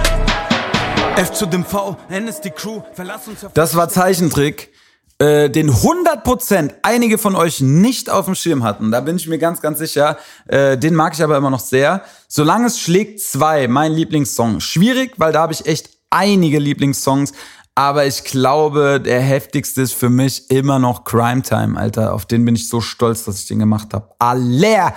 F 1.18 1.32
zu 1.32 1.46
dem 1.46 1.64
V, 1.64 1.96
N 2.10 2.28
ist 2.28 2.42
die 2.42 2.50
Crew. 2.50 2.80
Verlass 2.92 3.26
uns 3.26 3.44
auf 3.44 3.52
Das 3.52 3.74
war 3.74 3.88
Zeichentrick, 3.88 4.70
äh, 5.18 5.50
den 5.50 5.68
100% 5.68 6.74
einige 6.82 7.18
von 7.18 7.34
euch 7.34 7.60
nicht 7.60 8.08
auf 8.08 8.26
dem 8.26 8.36
Schirm 8.36 8.62
hatten. 8.62 8.92
Da 8.92 9.00
bin 9.00 9.16
ich 9.16 9.26
mir 9.26 9.38
ganz, 9.38 9.60
ganz 9.60 9.80
sicher. 9.80 10.16
Äh, 10.46 10.78
den 10.78 10.94
mag 10.94 11.14
ich 11.14 11.22
aber 11.24 11.36
immer 11.36 11.50
noch 11.50 11.58
sehr. 11.58 12.02
Solange 12.28 12.66
es 12.66 12.78
schlägt 12.78 13.20
zwei, 13.20 13.66
mein 13.66 13.92
Lieblingssong. 13.92 14.60
Schwierig, 14.60 15.14
weil 15.16 15.32
da 15.32 15.40
habe 15.40 15.52
ich 15.52 15.66
echt 15.66 15.97
einige 16.10 16.58
Lieblingssongs. 16.58 17.32
Aber 17.74 18.06
ich 18.06 18.24
glaube, 18.24 19.00
der 19.00 19.20
heftigste 19.20 19.82
ist 19.82 19.94
für 19.94 20.10
mich 20.10 20.50
immer 20.50 20.80
noch 20.80 21.04
Crime 21.04 21.42
Time, 21.42 21.78
Alter. 21.78 22.12
Auf 22.12 22.26
den 22.26 22.44
bin 22.44 22.56
ich 22.56 22.68
so 22.68 22.80
stolz, 22.80 23.24
dass 23.24 23.38
ich 23.40 23.46
den 23.46 23.60
gemacht 23.60 23.94
habe. 23.94 24.10
Aller! 24.18 24.94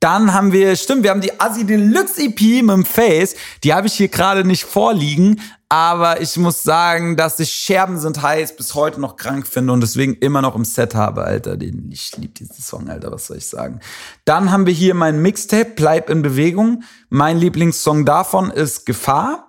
Dann 0.00 0.32
haben 0.34 0.52
wir, 0.52 0.76
stimmt, 0.76 1.02
wir 1.02 1.10
haben 1.10 1.20
die 1.20 1.40
Assi 1.40 1.64
Deluxe 1.64 2.22
EP 2.22 2.62
mit 2.62 2.70
dem 2.70 2.84
Face. 2.84 3.34
Die 3.64 3.72
habe 3.74 3.86
ich 3.86 3.94
hier 3.94 4.08
gerade 4.08 4.44
nicht 4.44 4.64
vorliegen. 4.64 5.40
Aber 5.68 6.20
ich 6.20 6.36
muss 6.36 6.62
sagen, 6.62 7.16
dass 7.16 7.40
ich 7.40 7.50
Scherben 7.50 7.98
sind 7.98 8.22
heiß 8.22 8.56
bis 8.56 8.74
heute 8.74 9.00
noch 9.00 9.16
krank 9.16 9.48
finde 9.48 9.72
und 9.72 9.80
deswegen 9.80 10.14
immer 10.14 10.40
noch 10.40 10.54
im 10.54 10.64
Set 10.64 10.94
habe, 10.94 11.24
Alter. 11.24 11.58
Ich 11.90 12.16
liebe 12.16 12.34
diesen 12.34 12.62
Song, 12.62 12.88
Alter, 12.88 13.10
was 13.10 13.26
soll 13.26 13.38
ich 13.38 13.46
sagen. 13.46 13.80
Dann 14.24 14.52
haben 14.52 14.66
wir 14.66 14.72
hier 14.72 14.94
mein 14.94 15.20
Mixtape, 15.20 15.72
Bleib 15.74 16.08
in 16.08 16.22
Bewegung. 16.22 16.84
Mein 17.08 17.38
Lieblingssong 17.38 18.04
davon 18.04 18.50
ist 18.50 18.86
Gefahr. 18.86 19.45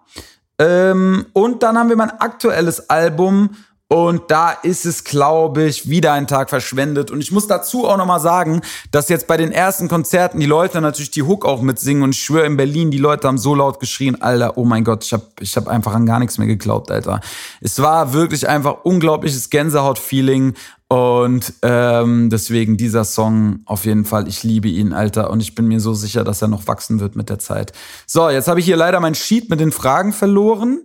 Ähm, 0.60 1.28
und 1.34 1.64
dann 1.64 1.78
haben 1.78 1.90
wir 1.90 1.96
mein 1.96 2.20
aktuelles 2.20 2.90
Album 2.90 3.56
und 3.90 4.24
da 4.28 4.52
ist 4.52 4.86
es, 4.86 5.06
glaube 5.06 5.64
ich, 5.64 5.90
wieder 5.90 6.12
ein 6.12 6.28
Tag 6.28 6.50
verschwendet. 6.50 7.10
Und 7.10 7.22
ich 7.22 7.32
muss 7.32 7.48
dazu 7.48 7.88
auch 7.88 7.96
nochmal 7.96 8.20
sagen, 8.20 8.60
dass 8.92 9.08
jetzt 9.08 9.28
bei 9.28 9.38
den 9.38 9.54
ersten 9.54 9.88
Konzerten 9.88 10.42
die 10.42 10.46
Leute 10.46 10.82
natürlich 10.82 11.12
die 11.12 11.24
Hook 11.24 11.46
auch 11.46 11.62
mitsingen. 11.62 12.04
Und 12.04 12.10
ich 12.10 12.22
schwöre, 12.22 12.46
in 12.46 12.58
Berlin, 12.58 12.92
die 12.92 12.98
Leute 12.98 13.30
haben 13.30 13.38
so 13.38 13.56
laut 13.56 13.80
geschrien, 13.80 14.22
Alter, 14.22 14.58
oh 14.58 14.66
mein 14.66 14.84
Gott, 14.84 15.06
ich 15.06 15.14
habe 15.14 15.24
ich 15.40 15.56
hab 15.56 15.70
einfach 15.70 15.94
an 15.94 16.06
gar 16.06 16.20
nichts 16.20 16.38
mehr 16.38 16.48
geglaubt, 16.48 16.92
Alter. 16.92 17.22
Es 17.62 17.82
war 17.82 18.12
wirklich 18.12 18.50
einfach 18.50 18.84
unglaubliches 18.84 19.50
Gänsehaut-Feeling. 19.50 20.56
Und 20.90 21.54
ähm, 21.62 22.30
deswegen 22.30 22.76
dieser 22.76 23.06
Song 23.06 23.62
auf 23.66 23.86
jeden 23.86 24.04
Fall, 24.04 24.28
ich 24.28 24.44
liebe 24.44 24.68
ihn, 24.68 24.92
Alter. 24.92 25.30
Und 25.30 25.40
ich 25.40 25.56
bin 25.56 25.66
mir 25.66 25.80
so 25.80 25.94
sicher, 25.94 26.26
dass 26.26 26.42
er 26.42 26.50
noch 26.50 26.68
wachsen 26.68 27.00
wird 27.00 27.16
mit 27.16 27.30
der 27.30 27.40
Zeit. 27.40 27.72
So, 28.06 28.30
jetzt 28.30 28.50
habe 28.50 28.60
ich 28.60 28.66
hier 28.66 28.78
leider 28.78 29.00
mein 29.00 29.16
Sheet 29.16 29.50
mit 29.50 29.62
den 29.62 29.72
Fragen 29.72 30.12
verloren 30.12 30.82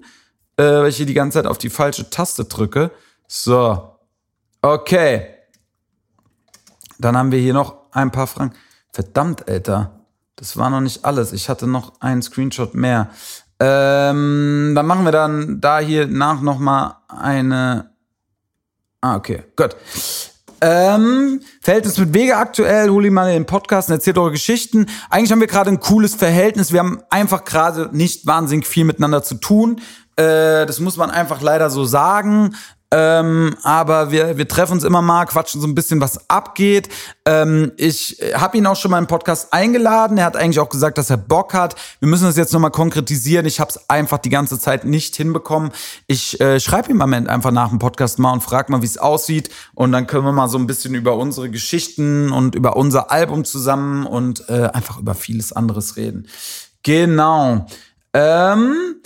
äh, 0.57 0.62
weil 0.62 0.88
ich 0.88 0.96
hier 0.96 1.07
die 1.07 1.14
ganze 1.14 1.38
Zeit 1.38 1.46
auf 1.46 1.59
die 1.59 1.70
falsche 1.70 2.11
Taste 2.11 2.44
drücke. 2.44 2.90
So. 3.26 3.98
Okay. 4.61 5.26
Dann 6.98 7.16
haben 7.16 7.32
wir 7.32 7.40
hier 7.40 7.55
noch 7.55 7.76
ein 7.92 8.11
paar 8.11 8.26
Fragen. 8.26 8.53
Verdammt, 8.92 9.48
Alter. 9.48 10.00
Das 10.36 10.57
war 10.57 10.70
noch 10.70 10.80
nicht 10.80 11.05
alles. 11.05 11.32
Ich 11.32 11.48
hatte 11.48 11.66
noch 11.66 12.00
einen 12.00 12.22
Screenshot 12.22 12.74
mehr. 12.74 13.11
Ähm, 13.61 14.72
dann 14.74 14.86
machen 14.86 15.05
wir 15.05 15.12
dann 15.12 15.61
da 15.61 15.78
hier 15.78 16.07
nach 16.07 16.40
noch 16.40 16.59
mal 16.59 17.03
eine. 17.09 17.92
Ah, 19.00 19.16
okay, 19.16 19.44
gut. 19.57 19.76
Ähm, 20.64 21.40
Verhältnis 21.61 21.98
mit 21.98 22.14
Wege 22.14 22.36
aktuell, 22.36 22.88
hol 22.88 23.05
ihn 23.05 23.12
mal 23.12 23.26
in 23.28 23.34
den 23.34 23.46
Podcast 23.46 23.88
und 23.88 23.94
erzählt 23.94 24.16
eure 24.16 24.30
Geschichten. 24.30 24.86
Eigentlich 25.11 25.32
haben 25.32 25.40
wir 25.40 25.48
gerade 25.48 25.70
ein 25.70 25.80
cooles 25.80 26.14
Verhältnis. 26.14 26.72
Wir 26.72 26.78
haben 26.78 27.03
einfach 27.11 27.44
gerade 27.44 27.90
nicht 27.92 28.26
wahnsinnig 28.26 28.68
viel 28.68 28.84
miteinander 28.84 29.24
zu 29.24 29.34
tun. 29.34 29.80
Äh, 30.16 30.66
das 30.66 30.80
muss 30.80 30.96
man 30.96 31.10
einfach 31.10 31.40
leider 31.40 31.70
so 31.70 31.84
sagen. 31.84 32.54
Ähm, 32.94 33.56
aber 33.62 34.10
wir, 34.12 34.36
wir 34.36 34.46
treffen 34.46 34.74
uns 34.74 34.84
immer 34.84 35.00
mal, 35.00 35.24
quatschen 35.24 35.62
so 35.62 35.66
ein 35.66 35.74
bisschen, 35.74 36.02
was 36.02 36.28
abgeht. 36.28 36.90
Ähm, 37.24 37.72
ich 37.78 38.18
habe 38.34 38.58
ihn 38.58 38.66
auch 38.66 38.76
schon 38.76 38.90
mal 38.90 38.98
im 38.98 39.06
Podcast 39.06 39.50
eingeladen. 39.54 40.18
Er 40.18 40.26
hat 40.26 40.36
eigentlich 40.36 40.60
auch 40.60 40.68
gesagt, 40.68 40.98
dass 40.98 41.08
er 41.08 41.16
Bock 41.16 41.54
hat. 41.54 41.74
Wir 42.00 42.08
müssen 42.08 42.24
das 42.24 42.36
jetzt 42.36 42.52
nochmal 42.52 42.70
konkretisieren. 42.70 43.46
Ich 43.46 43.60
habe 43.60 43.70
es 43.70 43.88
einfach 43.88 44.18
die 44.18 44.28
ganze 44.28 44.58
Zeit 44.58 44.84
nicht 44.84 45.16
hinbekommen. 45.16 45.70
Ich 46.06 46.38
äh, 46.42 46.60
schreibe 46.60 46.90
ihm 46.90 47.00
am 47.00 47.14
Ende 47.14 47.30
einfach 47.30 47.50
nach 47.50 47.70
dem 47.70 47.78
Podcast 47.78 48.18
mal 48.18 48.32
und 48.32 48.42
frage 48.42 48.70
mal, 48.70 48.82
wie 48.82 48.86
es 48.86 48.98
aussieht. 48.98 49.48
Und 49.74 49.92
dann 49.92 50.06
können 50.06 50.26
wir 50.26 50.32
mal 50.32 50.48
so 50.48 50.58
ein 50.58 50.66
bisschen 50.66 50.94
über 50.94 51.16
unsere 51.16 51.48
Geschichten 51.48 52.30
und 52.30 52.54
über 52.54 52.76
unser 52.76 53.10
Album 53.10 53.46
zusammen 53.46 54.04
und 54.04 54.50
äh, 54.50 54.68
einfach 54.70 54.98
über 54.98 55.14
vieles 55.14 55.54
anderes 55.54 55.96
reden. 55.96 56.28
Genau. 56.82 57.66
Ähm, 58.12 58.96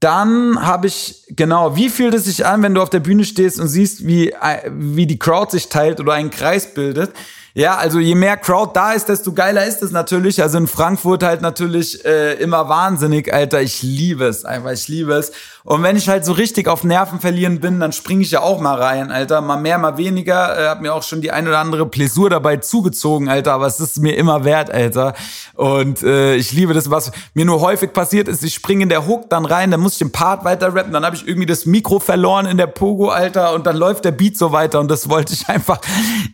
dann 0.00 0.64
habe 0.64 0.86
ich, 0.86 1.24
genau, 1.30 1.74
wie 1.76 1.88
fühlt 1.88 2.14
es 2.14 2.24
sich 2.24 2.46
an, 2.46 2.62
wenn 2.62 2.74
du 2.74 2.82
auf 2.82 2.90
der 2.90 3.00
Bühne 3.00 3.24
stehst 3.24 3.58
und 3.58 3.68
siehst, 3.68 4.06
wie, 4.06 4.30
äh, 4.30 4.70
wie 4.70 5.06
die 5.06 5.18
Crowd 5.18 5.50
sich 5.50 5.68
teilt 5.68 6.00
oder 6.00 6.12
einen 6.12 6.30
Kreis 6.30 6.72
bildet? 6.72 7.12
Ja, 7.58 7.74
also 7.74 7.98
je 7.98 8.14
mehr 8.14 8.36
Crowd 8.36 8.70
da 8.72 8.92
ist, 8.92 9.08
desto 9.08 9.32
geiler 9.32 9.66
ist 9.66 9.82
es 9.82 9.90
natürlich. 9.90 10.40
Also 10.40 10.58
in 10.58 10.68
Frankfurt 10.68 11.24
halt 11.24 11.42
natürlich 11.42 12.04
äh, 12.04 12.34
immer 12.34 12.68
wahnsinnig, 12.68 13.34
Alter. 13.34 13.60
Ich 13.60 13.82
liebe 13.82 14.26
es 14.26 14.44
einfach, 14.44 14.70
ich 14.70 14.86
liebe 14.86 15.12
es. 15.14 15.32
Und 15.64 15.82
wenn 15.82 15.96
ich 15.96 16.08
halt 16.08 16.24
so 16.24 16.32
richtig 16.32 16.68
auf 16.68 16.84
Nerven 16.84 17.18
verlieren 17.18 17.58
bin, 17.58 17.80
dann 17.80 17.90
springe 17.92 18.22
ich 18.22 18.30
ja 18.30 18.42
auch 18.42 18.60
mal 18.60 18.76
rein, 18.76 19.10
Alter. 19.10 19.40
Mal 19.40 19.56
mehr, 19.56 19.76
mal 19.76 19.98
weniger. 19.98 20.56
Äh, 20.56 20.68
hab 20.68 20.80
mir 20.80 20.94
auch 20.94 21.02
schon 21.02 21.20
die 21.20 21.32
ein 21.32 21.48
oder 21.48 21.58
andere 21.58 21.86
Plessur 21.86 22.30
dabei 22.30 22.58
zugezogen, 22.58 23.28
Alter. 23.28 23.54
Aber 23.54 23.66
es 23.66 23.80
ist 23.80 23.98
mir 23.98 24.16
immer 24.16 24.44
wert, 24.44 24.70
Alter. 24.70 25.14
Und 25.56 26.04
äh, 26.04 26.36
ich 26.36 26.52
liebe 26.52 26.74
das, 26.74 26.92
was 26.92 27.10
mir 27.34 27.44
nur 27.44 27.60
häufig 27.60 27.92
passiert 27.92 28.28
ist. 28.28 28.44
Ich 28.44 28.54
springe 28.54 28.84
in 28.84 28.88
der 28.88 29.08
Hook 29.08 29.28
dann 29.30 29.44
rein, 29.44 29.72
dann 29.72 29.80
muss 29.80 29.94
ich 29.94 29.98
den 29.98 30.12
Part 30.12 30.44
weiter 30.44 30.76
rappen. 30.76 30.92
Dann 30.92 31.04
habe 31.04 31.16
ich 31.16 31.26
irgendwie 31.26 31.46
das 31.46 31.66
Mikro 31.66 31.98
verloren 31.98 32.46
in 32.46 32.56
der 32.56 32.68
Pogo, 32.68 33.08
Alter. 33.08 33.52
Und 33.52 33.66
dann 33.66 33.76
läuft 33.76 34.04
der 34.04 34.12
Beat 34.12 34.38
so 34.38 34.52
weiter. 34.52 34.78
Und 34.78 34.88
das 34.88 35.10
wollte 35.10 35.32
ich 35.32 35.48
einfach 35.50 35.80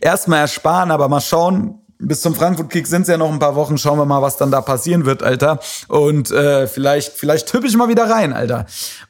erstmal 0.01 0.41
ersparen. 0.41 0.91
Aber 0.91 1.14
mal 1.15 1.21
schauen, 1.21 1.79
bis 1.97 2.21
zum 2.21 2.35
Frankfurt 2.35 2.69
Kick 2.69 2.87
sind 2.87 3.03
es 3.03 3.07
ja 3.07 3.17
noch 3.17 3.31
ein 3.31 3.39
paar 3.39 3.55
Wochen. 3.55 3.77
Schauen 3.77 3.97
wir 3.97 4.05
mal, 4.05 4.21
was 4.21 4.37
dann 4.37 4.51
da 4.51 4.61
passieren 4.61 5.05
wird, 5.05 5.23
Alter. 5.23 5.59
Und 5.87 6.29
äh, 6.31 6.67
vielleicht, 6.67 7.13
vielleicht 7.13 7.49
tippe 7.49 7.67
ich 7.67 7.77
mal 7.77 7.87
wieder 7.87 8.09
rein, 8.09 8.33
Alter. 8.33 8.65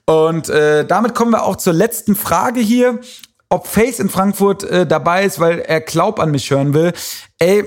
Und 0.06 0.50
äh, 0.50 0.86
damit 0.86 1.16
kommen 1.16 1.32
wir 1.32 1.44
auch 1.44 1.56
zur 1.56 1.74
letzten 1.74 2.16
Frage 2.16 2.60
hier. 2.60 3.00
Ob 3.50 3.68
Face 3.68 4.00
in 4.00 4.10
Frankfurt 4.10 4.64
äh, 4.64 4.86
dabei 4.86 5.26
ist, 5.26 5.40
weil 5.40 5.60
er 5.60 5.82
Glaub 5.82 6.20
an 6.20 6.32
mich 6.32 6.50
hören 6.52 6.74
will. 6.74 6.94
Ey, 7.40 7.64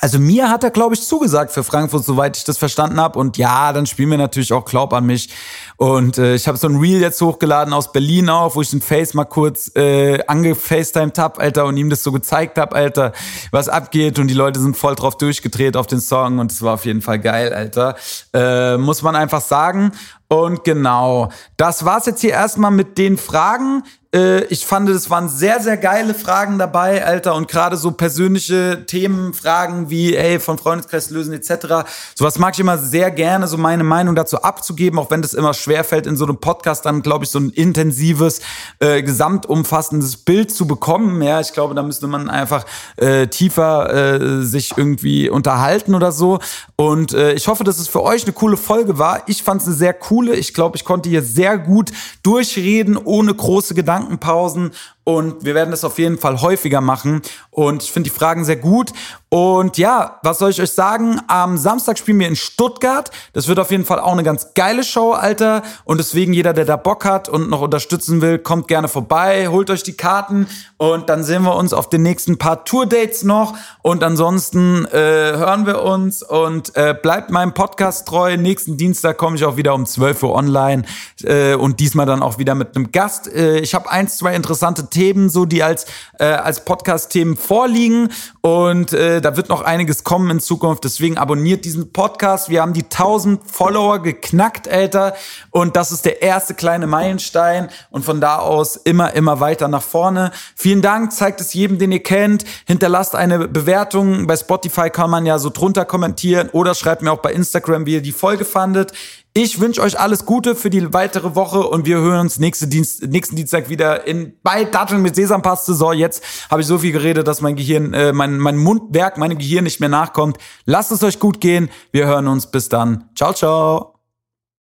also 0.00 0.18
mir 0.18 0.50
hat 0.50 0.64
er, 0.64 0.70
glaube 0.70 0.94
ich, 0.94 1.02
zugesagt 1.02 1.52
für 1.52 1.64
Frankfurt, 1.64 2.04
soweit 2.04 2.36
ich 2.36 2.44
das 2.44 2.58
verstanden 2.58 3.00
habe. 3.00 3.18
Und 3.18 3.36
ja, 3.38 3.72
dann 3.72 3.86
spielen 3.86 4.10
wir 4.10 4.18
natürlich 4.18 4.52
auch 4.52 4.64
Glaub 4.64 4.92
an 4.92 5.06
mich. 5.06 5.30
Und 5.76 6.18
äh, 6.18 6.34
ich 6.34 6.48
habe 6.48 6.58
so 6.58 6.68
ein 6.68 6.76
Reel 6.76 7.00
jetzt 7.00 7.20
hochgeladen 7.20 7.72
aus 7.72 7.92
Berlin 7.92 8.28
auch, 8.28 8.56
wo 8.56 8.62
ich 8.62 8.70
den 8.70 8.80
Face 8.80 9.14
mal 9.14 9.24
kurz 9.24 9.74
äh, 9.74 10.22
angefacetimed 10.26 11.18
hab, 11.18 11.38
Alter, 11.38 11.66
und 11.66 11.76
ihm 11.76 11.90
das 11.90 12.02
so 12.02 12.12
gezeigt 12.12 12.58
hab, 12.58 12.74
Alter, 12.74 13.12
was 13.50 13.68
abgeht. 13.68 14.18
Und 14.18 14.28
die 14.28 14.34
Leute 14.34 14.60
sind 14.60 14.76
voll 14.76 14.94
drauf 14.94 15.16
durchgedreht 15.16 15.76
auf 15.76 15.86
den 15.86 16.00
Song. 16.00 16.38
Und 16.38 16.52
es 16.52 16.62
war 16.62 16.74
auf 16.74 16.84
jeden 16.84 17.02
Fall 17.02 17.18
geil, 17.18 17.52
Alter. 17.52 17.96
Äh, 18.32 18.76
muss 18.76 19.02
man 19.02 19.16
einfach 19.16 19.40
sagen. 19.40 19.92
Und 20.28 20.64
genau, 20.64 21.30
das 21.56 21.84
war's 21.84 22.06
jetzt 22.06 22.20
hier 22.20 22.32
erstmal 22.32 22.72
mit 22.72 22.98
den 22.98 23.16
Fragen. 23.16 23.84
Äh, 24.16 24.44
ich 24.44 24.64
fand, 24.64 24.88
es 24.88 25.10
waren 25.10 25.28
sehr, 25.28 25.60
sehr 25.60 25.76
geile 25.76 26.14
Fragen 26.14 26.58
dabei, 26.58 27.04
Alter. 27.04 27.34
Und 27.34 27.48
gerade 27.48 27.76
so 27.76 27.90
persönliche 27.90 28.86
Themen, 28.86 29.34
Fragen 29.34 29.90
wie, 29.90 30.16
ey, 30.16 30.40
von 30.40 30.56
Freundeskreis 30.56 31.10
lösen 31.10 31.34
etc. 31.34 31.86
Sowas 32.14 32.38
mag 32.38 32.54
ich 32.54 32.60
immer 32.60 32.78
sehr 32.78 33.10
gerne, 33.10 33.46
so 33.46 33.58
meine 33.58 33.84
Meinung 33.84 34.14
dazu 34.14 34.40
abzugeben, 34.42 34.98
auch 34.98 35.10
wenn 35.10 35.20
das 35.20 35.34
immer 35.34 35.52
schwerfällt, 35.52 36.06
in 36.06 36.16
so 36.16 36.24
einem 36.24 36.38
Podcast 36.38 36.86
dann, 36.86 37.02
glaube 37.02 37.24
ich, 37.24 37.30
so 37.30 37.38
ein 37.38 37.50
intensives, 37.50 38.40
äh, 38.78 39.02
gesamtumfassendes 39.02 40.16
Bild 40.16 40.50
zu 40.50 40.66
bekommen. 40.66 41.20
Ja, 41.20 41.40
ich 41.40 41.52
glaube, 41.52 41.74
da 41.74 41.82
müsste 41.82 42.06
man 42.06 42.30
einfach 42.30 42.64
äh, 42.96 43.26
tiefer 43.26 43.92
äh, 43.92 44.42
sich 44.42 44.72
irgendwie 44.76 45.28
unterhalten 45.28 45.94
oder 45.94 46.12
so. 46.12 46.38
Und 46.76 47.12
äh, 47.12 47.34
ich 47.34 47.48
hoffe, 47.48 47.64
dass 47.64 47.78
es 47.78 47.88
für 47.88 48.02
euch 48.02 48.24
eine 48.24 48.32
coole 48.32 48.56
Folge 48.56 48.98
war. 48.98 49.22
Ich 49.26 49.42
fand 49.42 49.60
es 49.60 49.66
eine 49.66 49.76
sehr 49.76 49.92
coole. 49.92 50.34
Ich 50.34 50.54
glaube, 50.54 50.76
ich 50.76 50.84
konnte 50.84 51.08
hier 51.08 51.22
sehr 51.22 51.58
gut 51.58 51.92
durchreden, 52.22 52.96
ohne 52.96 53.34
große 53.34 53.74
Gedankenpausen 54.06 54.72
und 55.08 55.44
wir 55.44 55.54
werden 55.54 55.70
das 55.70 55.84
auf 55.84 56.00
jeden 56.00 56.18
Fall 56.18 56.40
häufiger 56.42 56.80
machen. 56.80 57.22
Und 57.50 57.84
ich 57.84 57.92
finde 57.92 58.10
die 58.10 58.16
Fragen 58.16 58.44
sehr 58.44 58.56
gut. 58.56 58.92
Und 59.28 59.78
ja, 59.78 60.18
was 60.24 60.38
soll 60.38 60.50
ich 60.50 60.60
euch 60.60 60.72
sagen? 60.72 61.20
Am 61.28 61.56
Samstag 61.58 61.96
spielen 61.96 62.18
wir 62.18 62.26
in 62.26 62.34
Stuttgart. 62.34 63.10
Das 63.32 63.46
wird 63.46 63.60
auf 63.60 63.70
jeden 63.70 63.84
Fall 63.84 64.00
auch 64.00 64.12
eine 64.12 64.24
ganz 64.24 64.54
geile 64.54 64.82
Show, 64.82 65.12
Alter. 65.12 65.62
Und 65.84 65.98
deswegen 65.98 66.32
jeder, 66.32 66.52
der 66.52 66.64
da 66.64 66.76
Bock 66.76 67.04
hat 67.04 67.28
und 67.28 67.48
noch 67.48 67.60
unterstützen 67.60 68.20
will, 68.20 68.38
kommt 68.38 68.66
gerne 68.66 68.88
vorbei, 68.88 69.46
holt 69.46 69.70
euch 69.70 69.84
die 69.84 69.96
Karten 69.96 70.48
und 70.76 71.08
dann 71.08 71.22
sehen 71.22 71.42
wir 71.42 71.54
uns 71.54 71.72
auf 71.72 71.88
den 71.88 72.02
nächsten 72.02 72.36
paar 72.36 72.64
Tour-Dates 72.64 73.22
noch. 73.22 73.54
Und 73.82 74.02
ansonsten 74.02 74.86
äh, 74.86 74.98
hören 74.98 75.66
wir 75.66 75.82
uns 75.82 76.22
und 76.22 76.74
äh, 76.76 76.94
bleibt 77.00 77.30
meinem 77.30 77.54
Podcast 77.54 78.08
treu. 78.08 78.36
Nächsten 78.36 78.76
Dienstag 78.76 79.18
komme 79.18 79.36
ich 79.36 79.44
auch 79.44 79.56
wieder 79.56 79.74
um 79.74 79.86
12 79.86 80.22
Uhr 80.24 80.34
online 80.34 80.82
äh, 81.22 81.54
und 81.54 81.78
diesmal 81.78 82.06
dann 82.06 82.22
auch 82.22 82.38
wieder 82.38 82.54
mit 82.54 82.74
einem 82.74 82.90
Gast. 82.90 83.32
Äh, 83.32 83.60
ich 83.60 83.74
habe 83.74 83.90
eins, 83.90 84.18
zwei 84.18 84.34
interessante 84.34 84.88
Themen, 84.96 85.28
so 85.28 85.44
die 85.44 85.62
als, 85.62 85.84
äh, 86.18 86.24
als 86.24 86.64
Podcast-Themen 86.64 87.36
vorliegen. 87.36 88.08
Und 88.40 88.94
äh, 88.94 89.20
da 89.20 89.36
wird 89.36 89.50
noch 89.50 89.60
einiges 89.60 90.04
kommen 90.04 90.30
in 90.30 90.40
Zukunft. 90.40 90.84
Deswegen 90.84 91.18
abonniert 91.18 91.66
diesen 91.66 91.92
Podcast. 91.92 92.48
Wir 92.48 92.62
haben 92.62 92.72
die 92.72 92.84
1000 92.84 93.42
Follower 93.50 93.98
geknackt, 93.98 94.68
Alter. 94.68 95.14
Und 95.50 95.76
das 95.76 95.92
ist 95.92 96.06
der 96.06 96.22
erste 96.22 96.54
kleine 96.54 96.86
Meilenstein. 96.86 97.68
Und 97.90 98.06
von 98.06 98.22
da 98.22 98.38
aus 98.38 98.76
immer, 98.76 99.12
immer 99.12 99.38
weiter 99.40 99.68
nach 99.68 99.82
vorne. 99.82 100.30
Vielen 100.54 100.80
Dank. 100.80 101.12
Zeigt 101.12 101.42
es 101.42 101.52
jedem, 101.52 101.78
den 101.78 101.92
ihr 101.92 102.02
kennt. 102.02 102.46
Hinterlasst 102.66 103.14
eine 103.14 103.48
Bewertung. 103.48 104.26
Bei 104.26 104.36
Spotify 104.36 104.88
kann 104.88 105.10
man 105.10 105.26
ja 105.26 105.38
so 105.38 105.50
drunter 105.50 105.84
kommentieren. 105.84 106.48
Oder 106.52 106.74
schreibt 106.74 107.02
mir 107.02 107.12
auch 107.12 107.20
bei 107.20 107.34
Instagram, 107.34 107.84
wie 107.84 107.94
ihr 107.94 108.02
die 108.02 108.12
Folge 108.12 108.46
fandet. 108.46 108.92
Ich 109.38 109.60
wünsche 109.60 109.82
euch 109.82 110.00
alles 110.00 110.24
Gute 110.24 110.56
für 110.56 110.70
die 110.70 110.94
weitere 110.94 111.34
Woche 111.34 111.60
und 111.60 111.84
wir 111.84 111.98
hören 111.98 112.20
uns 112.20 112.38
nächste 112.38 112.68
Dienst, 112.68 113.02
nächsten 113.02 113.36
Dienstag 113.36 113.68
wieder 113.68 114.06
in 114.06 114.32
bei 114.42 114.64
Datteln 114.64 115.02
mit 115.02 115.14
Sesampaste. 115.14 115.74
So, 115.74 115.92
jetzt 115.92 116.24
habe 116.50 116.62
ich 116.62 116.66
so 116.66 116.78
viel 116.78 116.92
geredet, 116.92 117.28
dass 117.28 117.42
mein 117.42 117.54
Gehirn, 117.54 117.92
äh, 117.92 118.14
mein, 118.14 118.38
mein 118.38 118.56
Mundwerk, 118.56 119.18
meinem 119.18 119.36
Gehirn 119.36 119.64
nicht 119.64 119.78
mehr 119.78 119.90
nachkommt. 119.90 120.38
Lasst 120.64 120.90
es 120.90 121.02
euch 121.02 121.18
gut 121.18 121.42
gehen. 121.42 121.68
Wir 121.92 122.06
hören 122.06 122.28
uns. 122.28 122.50
Bis 122.50 122.70
dann. 122.70 123.10
Ciao, 123.14 123.34
ciao. 123.34 123.95